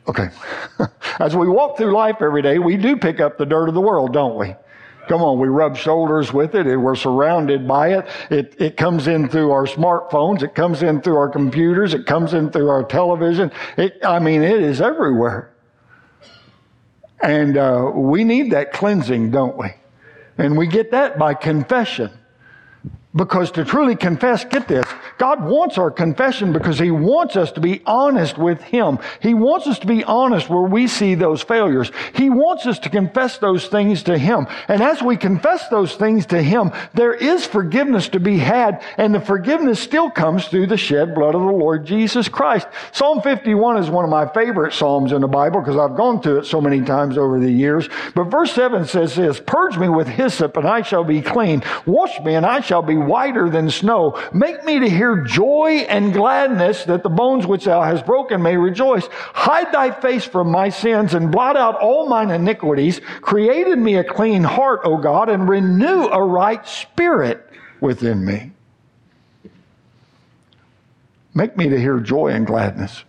Okay. 0.07 0.30
As 1.19 1.36
we 1.36 1.47
walk 1.47 1.78
through 1.78 1.93
life 1.93 2.17
every 2.19 2.41
day, 2.41 2.59
we 2.59 2.76
do 2.78 2.97
pick 2.97 3.19
up 3.19 3.38
the 3.38 3.45
dirt 3.45 3.69
of 3.69 3.76
the 3.76 3.82
world, 3.82 4.11
don't 4.11 4.38
we? 4.38 4.55
Come 5.12 5.24
on, 5.24 5.39
we 5.39 5.49
rub 5.49 5.76
shoulders 5.76 6.32
with 6.32 6.55
it. 6.55 6.68
and 6.68 6.82
We're 6.82 6.95
surrounded 6.95 7.68
by 7.68 7.95
it. 7.95 8.07
It, 8.30 8.55
it 8.62 8.78
comes 8.78 9.09
in 9.09 9.28
through 9.28 9.51
our 9.51 9.66
smartphones. 9.66 10.41
It 10.41 10.55
comes 10.55 10.84
in 10.84 11.01
through 11.01 11.18
our 11.18 11.28
computers. 11.28 11.93
It 11.93 12.05
comes 12.05 12.34
in 12.34 12.49
through 12.49 12.70
our 12.70 12.82
television. 12.82 13.51
It, 13.76 13.99
I 14.05 14.20
mean, 14.20 14.41
it 14.41 14.62
is 14.62 14.80
everywhere. 14.80 15.51
And 17.22 17.57
uh, 17.57 17.91
we 17.93 18.24
need 18.24 18.53
that 18.53 18.72
cleansing, 18.72 19.32
don't 19.32 19.57
we? 19.57 19.74
And 20.38 20.57
we 20.57 20.66
get 20.66 20.91
that 20.91 21.20
by 21.20 21.34
confession. 21.34 22.09
Because 23.14 23.51
to 23.51 23.66
truly 23.66 23.97
confess, 23.97 24.45
get 24.45 24.70
this, 24.70 24.86
God 25.18 25.43
wants 25.43 25.78
our 25.78 25.91
confession 25.91 26.53
because 26.53 26.80
He 26.80 26.91
wants 26.91 27.36
us 27.36 27.51
to 27.53 27.59
be 27.59 27.82
honest 27.86 28.38
with 28.38 28.62
Him. 28.62 28.99
He 29.20 29.34
wants 29.34 29.68
us 29.68 29.80
to 29.80 29.88
be 29.88 30.05
honest 30.05 30.49
where 30.49 30.62
we 30.62 30.88
see 30.88 31.16
those 31.16 31.41
failures. 31.41 31.91
He 32.16 32.30
wants 32.30 32.66
us 32.66 32.80
to 32.80 32.89
confess 32.89 33.38
those 33.38 33.68
things 33.68 34.03
to 34.03 34.18
Him. 34.18 34.47
And 34.70 34.82
as 34.82 35.01
we 35.01 35.18
confess 35.18 35.68
those 35.68 35.95
things 35.95 36.26
to 36.28 36.41
Him, 36.41 36.72
there 36.93 37.14
is 37.14 37.45
forgiveness 37.45 38.07
to 38.09 38.22
be 38.22 38.38
had, 38.38 38.82
and 38.97 39.14
the 39.14 39.20
forgiveness 39.20 39.82
still 39.82 40.09
comes 40.09 40.47
through 40.47 40.68
the 40.68 40.78
shed 40.78 41.14
blood 41.14 41.36
of 41.36 41.41
the 41.41 41.47
Lord 41.47 41.86
Jesus 41.86 42.30
Christ. 42.30 42.68
Psalm 42.93 43.22
51 43.22 43.78
is 43.78 43.89
one 43.89 44.05
of 44.05 44.12
my 44.12 44.26
favorite 44.34 44.72
Psalms 44.72 45.12
in 45.12 45.20
the 45.20 45.28
Bible 45.28 45.59
because 45.59 45.76
I've 45.76 45.97
gone 45.97 46.22
through 46.22 46.39
it 46.39 46.45
so 46.45 46.62
many 46.62 46.82
times 46.82 47.18
over 47.18 47.41
the 47.41 47.51
years. 47.51 47.89
But 48.16 48.26
verse 48.26 48.53
7 48.53 48.86
says 48.86 49.16
this, 49.16 49.41
Purge 49.45 49.78
me 49.78 49.89
with 49.89 50.07
hyssop 50.07 50.55
and 50.55 50.66
I 50.66 50.82
shall 50.82 51.03
be 51.03 51.22
clean. 51.22 51.62
Wash 51.86 52.18
me 52.22 52.36
and 52.36 52.45
I 52.45 52.62
shall 52.62 52.82
be 52.82 53.01
whiter 53.08 53.49
than 53.49 53.70
snow. 53.70 54.20
Make 54.34 54.64
me 54.64 54.80
to 54.80 54.89
hear 54.89 55.24
joy 55.24 55.86
and 55.89 56.14
gladness 56.14 56.86
that 56.86 57.04
the 57.04 57.10
bones 57.10 57.45
which 57.45 57.66
thou 57.66 57.82
hast 57.82 58.06
broken 58.06 58.41
may 58.41 58.58
rejoice. 58.58 59.08
Hide 59.12 59.72
thy 59.72 59.91
face 59.91 60.26
from 60.26 60.52
my 60.52 60.70
sins 60.70 61.14
and 61.14 61.32
blot 61.32 61.58
out 61.58 61.80
all 61.80 62.08
mine 62.08 62.32
iniquities. 62.32 63.02
Create 63.22 63.68
in 63.68 63.84
me 63.84 63.95
a 63.95 64.04
clean 64.04 64.43
heart, 64.43 64.82
O 64.84 64.97
God, 64.97 65.30
and 65.30 65.47
renew 65.47 66.06
a 66.08 66.24
right 66.24 66.66
spirit 66.68 67.47
within 67.80 68.26
me. 68.26 68.52
Make 71.34 71.56
me 71.56 71.70
to 71.70 71.80
hear 71.80 71.99
joy 71.99 72.30
and 72.30 72.45
gladness. 72.45 73.04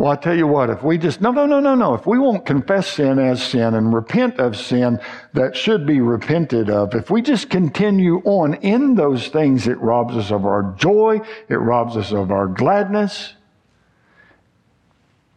Well, 0.00 0.10
I 0.10 0.16
tell 0.16 0.34
you 0.34 0.46
what, 0.46 0.70
if 0.70 0.82
we 0.82 0.96
just, 0.96 1.20
no, 1.20 1.30
no, 1.30 1.44
no, 1.44 1.60
no, 1.60 1.74
no. 1.74 1.92
If 1.92 2.06
we 2.06 2.18
won't 2.18 2.46
confess 2.46 2.88
sin 2.88 3.18
as 3.18 3.42
sin 3.42 3.74
and 3.74 3.92
repent 3.92 4.40
of 4.40 4.56
sin 4.56 4.98
that 5.34 5.54
should 5.54 5.84
be 5.84 6.00
repented 6.00 6.70
of, 6.70 6.94
if 6.94 7.10
we 7.10 7.20
just 7.20 7.50
continue 7.50 8.22
on 8.24 8.54
in 8.54 8.94
those 8.94 9.28
things, 9.28 9.66
it 9.66 9.78
robs 9.78 10.16
us 10.16 10.30
of 10.30 10.46
our 10.46 10.74
joy, 10.78 11.20
it 11.50 11.56
robs 11.56 11.98
us 11.98 12.12
of 12.12 12.30
our 12.30 12.46
gladness. 12.46 13.34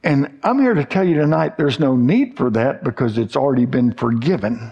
And 0.01 0.39
I'm 0.43 0.59
here 0.59 0.75
to 0.75 0.85
tell 0.85 1.03
you 1.03 1.15
tonight 1.15 1.57
there's 1.57 1.81
no 1.81 1.97
need 1.97 2.37
for 2.37 2.49
that 2.51 2.85
because 2.85 3.17
it's 3.17 3.35
already 3.35 3.65
been 3.65 3.91
forgiven. 3.91 4.71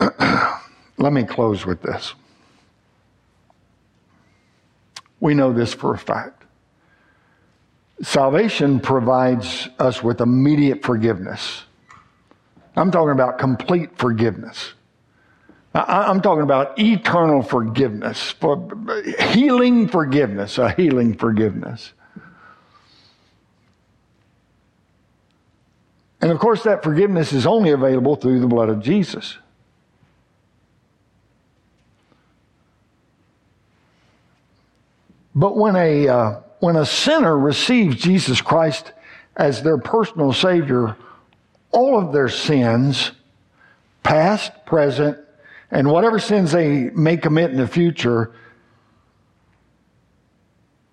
Let 0.96 1.12
me 1.12 1.24
close 1.24 1.66
with 1.66 1.82
this. 1.82 2.14
We 5.20 5.34
know 5.34 5.52
this 5.52 5.74
for 5.74 5.94
a 5.94 5.98
fact. 5.98 6.44
Salvation 8.02 8.78
provides 8.78 9.68
us 9.78 10.02
with 10.02 10.20
immediate 10.20 10.84
forgiveness. 10.84 11.64
I'm 12.76 12.92
talking 12.92 13.10
about 13.10 13.38
complete 13.38 13.98
forgiveness. 13.98 14.74
I'm 15.74 16.22
talking 16.22 16.44
about 16.44 16.78
eternal 16.78 17.42
forgiveness, 17.42 18.30
for 18.30 18.68
healing 19.18 19.88
forgiveness, 19.88 20.58
a 20.58 20.70
healing 20.72 21.14
forgiveness. 21.14 21.92
And 26.20 26.32
of 26.32 26.38
course, 26.38 26.62
that 26.64 26.82
forgiveness 26.82 27.32
is 27.32 27.46
only 27.46 27.70
available 27.70 28.16
through 28.16 28.40
the 28.40 28.46
blood 28.46 28.68
of 28.68 28.80
Jesus. 28.80 29.38
But 35.38 35.56
when 35.56 35.76
a, 35.76 36.08
uh, 36.08 36.40
when 36.58 36.74
a 36.74 36.84
sinner 36.84 37.38
receives 37.38 37.94
Jesus 37.94 38.40
Christ 38.40 38.92
as 39.36 39.62
their 39.62 39.78
personal 39.78 40.32
Savior 40.32 40.96
all 41.70 41.96
of 41.96 42.12
their 42.12 42.28
sins, 42.28 43.12
past, 44.02 44.50
present, 44.66 45.16
and 45.70 45.92
whatever 45.92 46.18
sins 46.18 46.50
they 46.50 46.90
may 46.90 47.16
commit 47.16 47.52
in 47.52 47.56
the 47.56 47.68
future, 47.68 48.32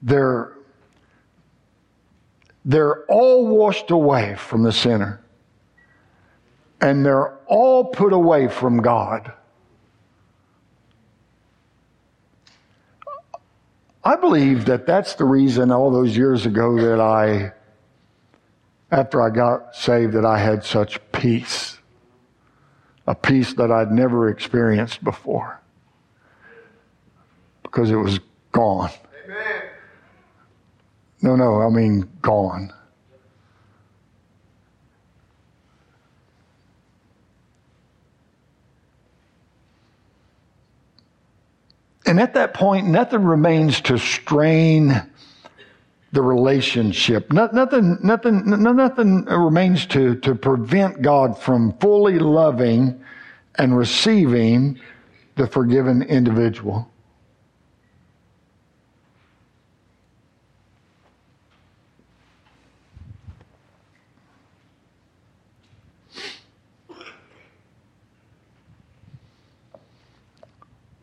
they're, 0.04 0.54
they're 2.66 3.04
all 3.06 3.48
washed 3.48 3.90
away 3.90 4.36
from 4.36 4.62
the 4.62 4.72
sinner. 4.72 5.22
And 6.80 7.04
they're 7.04 7.36
all 7.48 7.86
put 7.86 8.14
away 8.14 8.48
from 8.48 8.84
God. 8.84 9.34
I 14.06 14.16
believe 14.16 14.66
that 14.66 14.86
that's 14.86 15.16
the 15.16 15.26
reason 15.26 15.72
all 15.72 15.90
those 15.90 16.16
years 16.16 16.46
ago 16.46 16.80
that 16.80 17.02
I, 17.02 17.54
after 18.92 19.20
I 19.20 19.32
got 19.32 19.76
saved, 19.76 20.14
that 20.14 20.26
I 20.26 20.38
had 20.38 20.64
such 20.64 21.00
peace. 21.12 21.80
A 23.08 23.16
peace 23.16 23.54
that 23.56 23.72
I'd 23.72 23.92
never 23.92 24.30
experienced 24.30 25.04
before. 25.04 25.60
Because 27.64 27.90
it 27.90 27.96
was 27.96 28.20
gone. 28.52 28.92
Amen. 29.26 29.64
No, 31.24 31.36
no, 31.36 31.62
I 31.62 31.70
mean 31.70 32.08
gone. 32.22 32.72
And 42.06 42.20
at 42.20 42.34
that 42.36 42.54
point, 42.54 42.88
nothing 42.88 43.24
remains 43.24 43.82
to 43.82 43.98
strain 43.98 45.02
the 46.12 46.22
relationship. 46.22 47.32
Nothing, 47.32 47.98
nothing, 48.02 48.44
nothing 48.46 49.26
remains 49.26 49.86
to, 49.88 50.16
to 50.18 50.36
prevent 50.36 51.02
God 51.02 51.38
from 51.38 51.78
fully 51.80 52.20
loving 52.20 53.04
and 53.56 53.78
receiving 53.78 54.80
the 55.36 55.48
forgiven 55.48 56.04
individual. 56.04 56.90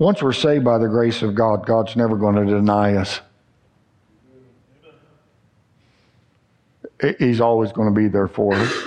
Once 0.03 0.21
we're 0.21 0.33
saved 0.33 0.65
by 0.65 0.79
the 0.79 0.89
grace 0.89 1.23
of 1.23 1.33
God, 1.33 1.65
God's 1.65 1.95
never 1.95 2.17
going 2.17 2.35
to 2.35 2.45
deny 2.45 2.97
us. 2.97 3.21
He's 7.21 7.41
always 7.41 7.71
going 7.71 7.95
to 7.95 7.95
be 7.95 8.09
there 8.09 8.27
for 8.27 8.53
us. 8.53 8.83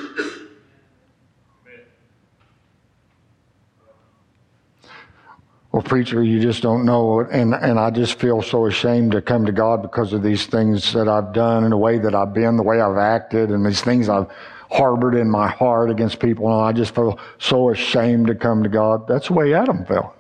Well, 5.72 5.82
preacher, 5.84 6.22
you 6.22 6.41
just 6.41 6.61
don't 6.61 6.84
know, 6.84 7.22
and 7.22 7.53
and 7.53 7.80
I 7.80 7.91
just 7.91 8.20
feel 8.20 8.41
so 8.41 8.66
ashamed 8.66 9.13
to 9.13 9.22
come 9.22 9.45
to 9.45 9.53
God 9.53 9.82
because 9.82 10.11
of 10.11 10.22
these 10.22 10.45
things 10.47 10.91
that 10.91 11.07
I've 11.07 11.32
done, 11.32 11.63
and 11.63 11.72
the 11.72 11.78
way 11.78 11.97
that 11.97 12.13
I've 12.13 12.34
been, 12.34 12.57
the 12.57 12.63
way 12.63 12.82
I've 12.82 12.97
acted, 12.97 13.51
and 13.51 13.66
these 13.66 13.82
things 13.82 14.09
I've 14.09 14.28
harbored 14.70 15.16
in 15.16 15.30
my 15.30 15.47
heart 15.47 15.89
against 15.89 16.20
people, 16.20 16.47
and 16.47 16.61
I 16.61 16.74
just 16.74 16.93
feel 16.93 17.20
so 17.39 17.70
ashamed 17.70 18.28
to 18.28 18.36
come 18.36 18.63
to 18.63 18.70
God. 18.70 19.07
That's 19.07 19.28
the 19.28 19.34
way 19.34 19.53
Adam 19.53 19.86
felt. 19.86 20.14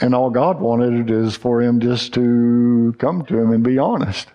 And 0.00 0.14
all 0.14 0.30
God 0.30 0.60
wanted 0.60 1.10
is 1.10 1.36
for 1.36 1.60
him 1.60 1.80
just 1.80 2.14
to 2.14 2.94
come 2.98 3.24
to 3.26 3.38
him 3.38 3.52
and 3.52 3.62
be 3.62 3.78
honest. 3.78 4.28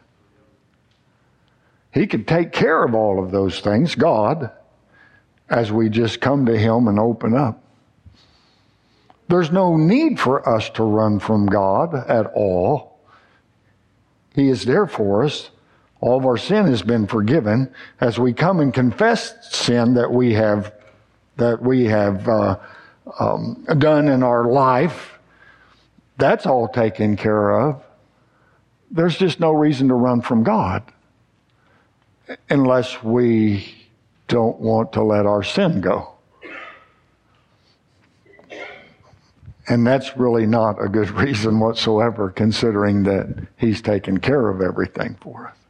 He 1.91 2.05
could 2.05 2.27
take 2.27 2.51
care 2.51 2.83
of 2.83 2.93
all 2.93 3.23
of 3.23 3.31
those 3.31 3.61
things, 3.61 3.95
God, 3.95 4.51
as 5.49 5.71
we 5.71 5.89
just 5.89 6.21
come 6.21 6.45
to 6.45 6.57
him 6.57 6.87
and 6.87 6.99
open 6.99 7.35
up. 7.35 7.63
There's 9.27 9.51
no 9.51 9.75
need 9.75 10.19
for 10.19 10.47
us 10.47 10.69
to 10.71 10.83
run 10.83 11.19
from 11.19 11.47
God 11.47 11.95
at 11.95 12.27
all. 12.35 12.99
He 14.35 14.49
is 14.49 14.65
there 14.65 14.85
for 14.85 15.23
us. 15.23 15.49
All 15.99 16.17
of 16.17 16.25
our 16.25 16.37
sin 16.37 16.67
has 16.67 16.83
been 16.83 17.07
forgiven 17.07 17.73
as 17.99 18.19
we 18.19 18.33
come 18.33 18.59
and 18.59 18.73
confess 18.73 19.33
sin 19.55 19.95
that 19.95 20.11
we 20.11 20.33
have 20.33 20.73
that 21.37 21.61
we 21.61 21.85
have 21.85 22.27
uh, 22.29 22.57
um, 23.19 23.65
done 23.77 24.07
in 24.07 24.23
our 24.23 24.45
life 24.45 25.14
that's 26.17 26.45
all 26.45 26.67
taken 26.67 27.17
care 27.17 27.51
of. 27.51 27.83
There's 28.91 29.17
just 29.17 29.39
no 29.39 29.51
reason 29.51 29.89
to 29.89 29.93
run 29.93 30.21
from 30.21 30.43
God 30.43 30.83
unless 32.49 33.03
we 33.03 33.73
don't 34.27 34.59
want 34.59 34.93
to 34.93 35.03
let 35.03 35.25
our 35.25 35.43
sin 35.43 35.81
go. 35.81 36.11
And 39.67 39.85
that's 39.85 40.15
really 40.15 40.45
not 40.45 40.83
a 40.83 40.87
good 40.87 41.09
reason 41.21 41.59
whatsoever, 41.59 42.29
considering 42.29 43.03
that 43.03 43.47
He's 43.57 43.81
taken 43.81 44.19
care 44.19 44.49
of 44.49 44.61
everything 44.61 45.17
for 45.21 45.47
us. 45.47 45.64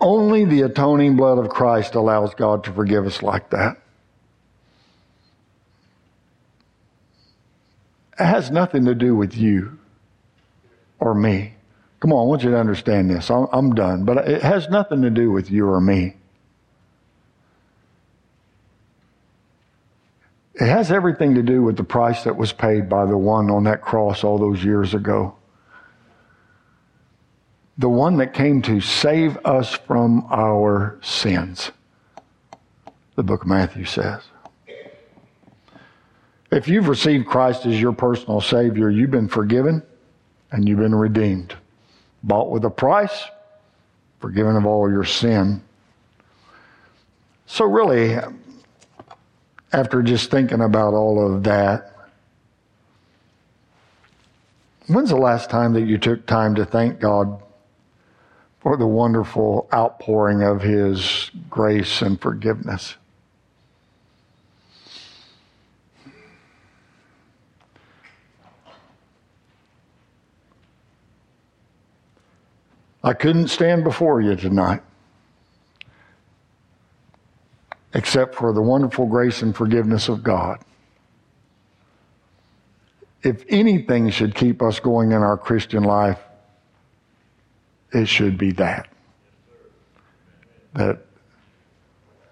Only 0.00 0.44
the 0.44 0.62
atoning 0.62 1.16
blood 1.16 1.38
of 1.38 1.48
Christ 1.48 1.94
allows 1.94 2.34
God 2.34 2.64
to 2.64 2.72
forgive 2.72 3.06
us 3.06 3.22
like 3.22 3.50
that. 3.50 3.78
It 8.18 8.24
has 8.24 8.50
nothing 8.50 8.84
to 8.84 8.94
do 8.94 9.14
with 9.16 9.36
you 9.36 9.78
or 11.00 11.14
me. 11.14 11.54
Come 12.00 12.12
on, 12.12 12.26
I 12.26 12.28
want 12.28 12.42
you 12.44 12.50
to 12.50 12.58
understand 12.58 13.10
this. 13.10 13.30
I'm, 13.30 13.48
I'm 13.52 13.74
done. 13.74 14.04
But 14.04 14.28
it 14.28 14.42
has 14.42 14.68
nothing 14.68 15.02
to 15.02 15.10
do 15.10 15.30
with 15.30 15.50
you 15.50 15.68
or 15.68 15.80
me. 15.80 16.16
It 20.54 20.66
has 20.66 20.90
everything 20.90 21.34
to 21.34 21.42
do 21.42 21.62
with 21.62 21.76
the 21.76 21.84
price 21.84 22.24
that 22.24 22.36
was 22.36 22.52
paid 22.52 22.88
by 22.88 23.06
the 23.06 23.16
one 23.16 23.50
on 23.50 23.64
that 23.64 23.80
cross 23.80 24.24
all 24.24 24.38
those 24.38 24.64
years 24.64 24.94
ago 24.94 25.36
the 27.78 27.88
one 27.88 28.16
that 28.16 28.34
came 28.34 28.60
to 28.62 28.80
save 28.80 29.38
us 29.44 29.72
from 29.72 30.26
our 30.30 30.98
sins. 31.00 31.70
The 33.14 33.22
book 33.22 33.42
of 33.42 33.48
Matthew 33.48 33.84
says. 33.84 34.22
If 36.50 36.66
you've 36.66 36.88
received 36.88 37.26
Christ 37.26 37.66
as 37.66 37.80
your 37.80 37.92
personal 37.92 38.40
Savior, 38.40 38.90
you've 38.90 39.12
been 39.12 39.28
forgiven 39.28 39.82
and 40.50 40.68
you've 40.68 40.80
been 40.80 40.94
redeemed. 40.94 41.54
Bought 42.24 42.50
with 42.50 42.64
a 42.64 42.70
price, 42.70 43.24
forgiven 44.18 44.56
of 44.56 44.66
all 44.66 44.90
your 44.90 45.04
sin. 45.04 45.62
So, 47.46 47.64
really, 47.64 48.16
after 49.72 50.02
just 50.02 50.30
thinking 50.30 50.62
about 50.62 50.94
all 50.94 51.34
of 51.34 51.44
that, 51.44 51.94
when's 54.88 55.10
the 55.10 55.16
last 55.16 55.48
time 55.48 55.74
that 55.74 55.82
you 55.82 55.96
took 55.96 56.26
time 56.26 56.56
to 56.56 56.64
thank 56.64 56.98
God 56.98 57.40
for 58.60 58.76
the 58.76 58.86
wonderful 58.86 59.68
outpouring 59.72 60.42
of 60.42 60.62
His 60.62 61.30
grace 61.48 62.02
and 62.02 62.20
forgiveness. 62.20 62.96
I 73.02 73.14
couldn't 73.14 73.48
stand 73.48 73.84
before 73.84 74.20
you 74.20 74.36
tonight 74.36 74.82
except 77.94 78.34
for 78.34 78.52
the 78.52 78.60
wonderful 78.60 79.06
grace 79.06 79.42
and 79.42 79.56
forgiveness 79.56 80.08
of 80.08 80.22
God. 80.22 80.58
If 83.22 83.44
anything 83.48 84.10
should 84.10 84.34
keep 84.34 84.62
us 84.62 84.78
going 84.78 85.12
in 85.12 85.22
our 85.22 85.36
Christian 85.36 85.82
life, 85.82 86.20
it 87.92 88.06
should 88.06 88.38
be 88.38 88.52
that. 88.52 88.88
That 90.74 91.04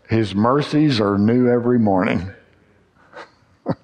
his 0.08 0.34
mercies 0.34 1.00
are 1.00 1.18
new 1.18 1.48
every 1.48 1.78
morning. 1.78 2.30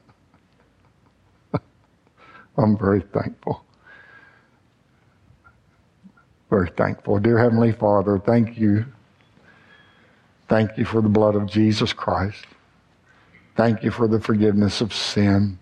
I'm 2.56 2.78
very 2.78 3.00
thankful. 3.00 3.64
Very 6.50 6.70
thankful. 6.76 7.18
Dear 7.18 7.38
Heavenly 7.38 7.72
Father, 7.72 8.18
thank 8.18 8.58
you. 8.58 8.84
Thank 10.48 10.76
you 10.76 10.84
for 10.84 11.00
the 11.00 11.08
blood 11.08 11.34
of 11.34 11.46
Jesus 11.46 11.94
Christ. 11.94 12.44
Thank 13.56 13.82
you 13.82 13.90
for 13.90 14.06
the 14.06 14.20
forgiveness 14.20 14.80
of 14.82 14.92
sin. 14.92 15.58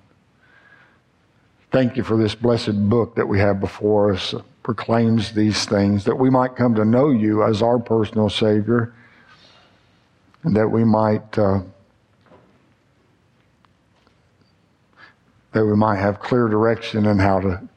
Thank 1.71 1.97
you 1.97 2.03
for 2.03 2.17
this 2.17 2.35
blessed 2.35 2.89
book 2.89 3.15
that 3.15 3.27
we 3.27 3.39
have 3.39 3.61
before 3.61 4.13
us 4.13 4.35
proclaims 4.63 5.33
these 5.33 5.65
things, 5.65 6.05
that 6.05 6.17
we 6.17 6.31
might 6.31 6.57
come 6.57 6.75
to 6.75 6.85
know 6.85 7.11
you 7.11 7.43
as 7.43 7.63
our 7.63 7.79
personal 7.79 8.29
Savior, 8.29 8.95
and 10.43 10.55
that 10.57 10.69
we 10.69 10.85
might 10.85 11.39
uh, 11.39 11.61
that 15.53 15.65
we 15.65 15.75
might 15.75 15.97
have 15.97 16.21
clear 16.21 16.49
direction 16.49 17.07
in 17.07 17.19
how 17.19 17.41
to 17.41 17.69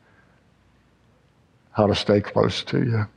how 1.72 1.88
to 1.88 1.96
stay 1.96 2.22
close 2.22 2.64
to 2.64 2.80
you. 2.80 3.08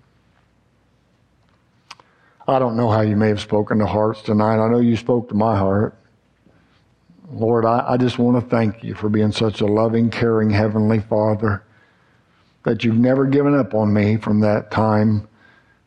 I 2.48 2.58
don't 2.58 2.76
know 2.76 2.88
how 2.88 3.00
you 3.00 3.16
may 3.16 3.28
have 3.28 3.40
spoken 3.40 3.78
to 3.78 3.86
hearts 3.86 4.22
tonight. 4.22 4.64
I 4.64 4.68
know 4.68 4.78
you 4.78 4.96
spoke 4.96 5.28
to 5.30 5.34
my 5.34 5.56
heart. 5.56 5.94
Lord, 7.32 7.64
I, 7.64 7.84
I 7.88 7.96
just 7.96 8.18
want 8.20 8.42
to 8.42 8.48
thank 8.48 8.84
you 8.84 8.94
for 8.94 9.08
being 9.08 9.32
such 9.32 9.60
a 9.60 9.66
loving, 9.66 10.10
caring 10.10 10.48
Heavenly 10.50 11.00
Father 11.00 11.65
that 12.66 12.82
you've 12.82 12.98
never 12.98 13.26
given 13.26 13.54
up 13.56 13.74
on 13.74 13.94
me 13.94 14.16
from 14.16 14.40
that 14.40 14.72
time 14.72 15.28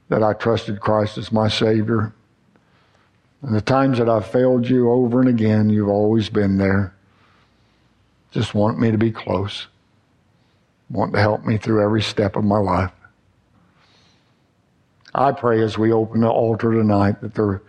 that 0.08 0.24
I 0.24 0.32
trusted 0.32 0.80
Christ 0.80 1.18
as 1.18 1.30
my 1.30 1.50
Savior. 1.50 2.14
And 3.42 3.54
the 3.54 3.60
times 3.60 3.98
that 3.98 4.08
I've 4.08 4.26
failed 4.26 4.66
you 4.66 4.90
over 4.90 5.20
and 5.20 5.28
again, 5.28 5.70
you've 5.70 5.90
always 5.90 6.30
been 6.30 6.58
there. 6.58 6.96
Just 8.32 8.56
want 8.56 8.80
me 8.80 8.92
to 8.92 8.98
be 8.98 9.12
close. 9.12 9.68
Want 10.90 11.12
to 11.16 11.20
help 11.20 11.44
me 11.44 11.58
through 11.58 11.84
every 11.84 12.02
step 12.02 12.38
of 12.38 12.46
my 12.46 12.60
life. 12.60 12.94
I 15.14 15.34
pray 15.34 15.62
as 15.62 15.78
we 15.78 15.92
open 15.92 16.22
the 16.22 16.30
altar 16.30 16.72
tonight 16.72 17.20
that 17.20 17.36
there 17.36 17.62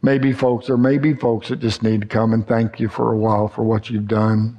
may 0.00 0.16
be 0.16 0.32
folks, 0.32 0.68
there 0.68 0.78
may 0.78 0.96
be 0.96 1.12
folks 1.12 1.48
that 1.48 1.60
just 1.60 1.82
need 1.82 2.00
to 2.00 2.06
come 2.06 2.32
and 2.32 2.48
thank 2.48 2.80
you 2.80 2.88
for 2.88 3.12
a 3.12 3.18
while 3.18 3.46
for 3.46 3.62
what 3.62 3.90
you've 3.90 4.08
done. 4.08 4.58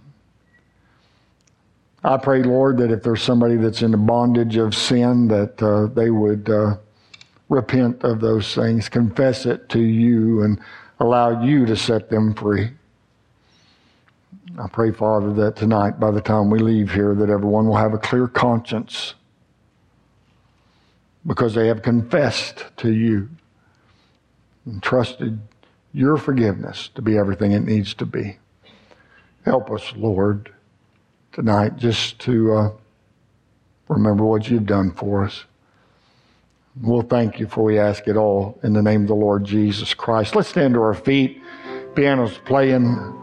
I 2.04 2.18
pray, 2.18 2.44
Lord, 2.44 2.78
that 2.78 2.92
if 2.92 3.04
there's 3.04 3.24
somebody 3.24 3.56
that's 3.58 3.82
in 3.82 3.92
the 3.92 3.98
bondage 3.98 4.56
of 4.58 4.76
sin, 4.76 5.28
that 5.30 5.62
uh, 5.62 5.88
they 5.88 6.10
would 6.12 6.50
uh, 6.50 6.78
repent 7.50 8.04
of 8.04 8.22
those 8.22 8.54
things, 8.54 8.88
confess 8.88 9.46
it 9.46 9.68
to 9.70 9.80
you, 9.80 10.44
and 10.44 10.60
allow 11.00 11.44
you 11.44 11.66
to 11.66 11.76
set 11.76 12.10
them 12.10 12.34
free. 12.34 12.70
I 14.60 14.68
pray, 14.68 14.92
Father, 14.92 15.34
that 15.34 15.56
tonight, 15.56 16.00
by 16.00 16.12
the 16.12 16.22
time 16.22 16.50
we 16.50 16.60
leave 16.60 16.92
here, 16.92 17.14
that 17.16 17.30
everyone 17.30 17.68
will 17.68 17.76
have 17.76 17.94
a 17.94 18.00
clear 18.00 18.28
conscience 18.28 19.14
because 21.26 21.54
they 21.54 21.68
have 21.68 21.82
confessed 21.82 22.66
to 22.78 22.92
you 22.92 23.30
and 24.66 24.82
trusted 24.82 25.40
your 25.94 26.18
forgiveness 26.18 26.90
to 26.96 27.02
be 27.02 27.18
everything 27.18 27.52
it 27.52 27.64
needs 27.64 27.94
to 27.96 28.06
be. 28.06 28.38
Help 29.46 29.70
us, 29.72 29.94
Lord, 29.96 30.54
tonight 31.38 31.78
just 31.78 32.18
to 32.18 32.52
uh, 32.52 32.72
remember 33.90 34.26
what 34.26 34.50
you've 34.50 34.66
done 34.66 34.90
for 34.90 35.24
us. 35.24 35.46
We'll 36.82 37.04
thank 37.04 37.40
you 37.40 37.46
for 37.46 37.64
we 37.64 37.78
ask 37.78 38.08
it 38.08 38.18
all 38.18 38.58
in 38.64 38.74
the 38.74 38.82
name 38.82 39.04
of 39.04 39.08
the 39.08 39.14
Lord 39.14 39.46
Jesus 39.46 39.94
Christ. 39.94 40.36
Let's 40.36 40.50
stand 40.50 40.74
to 40.74 40.82
our 40.82 40.96
feet. 40.96 41.40
Piano's 41.94 42.40
playing. 42.40 43.14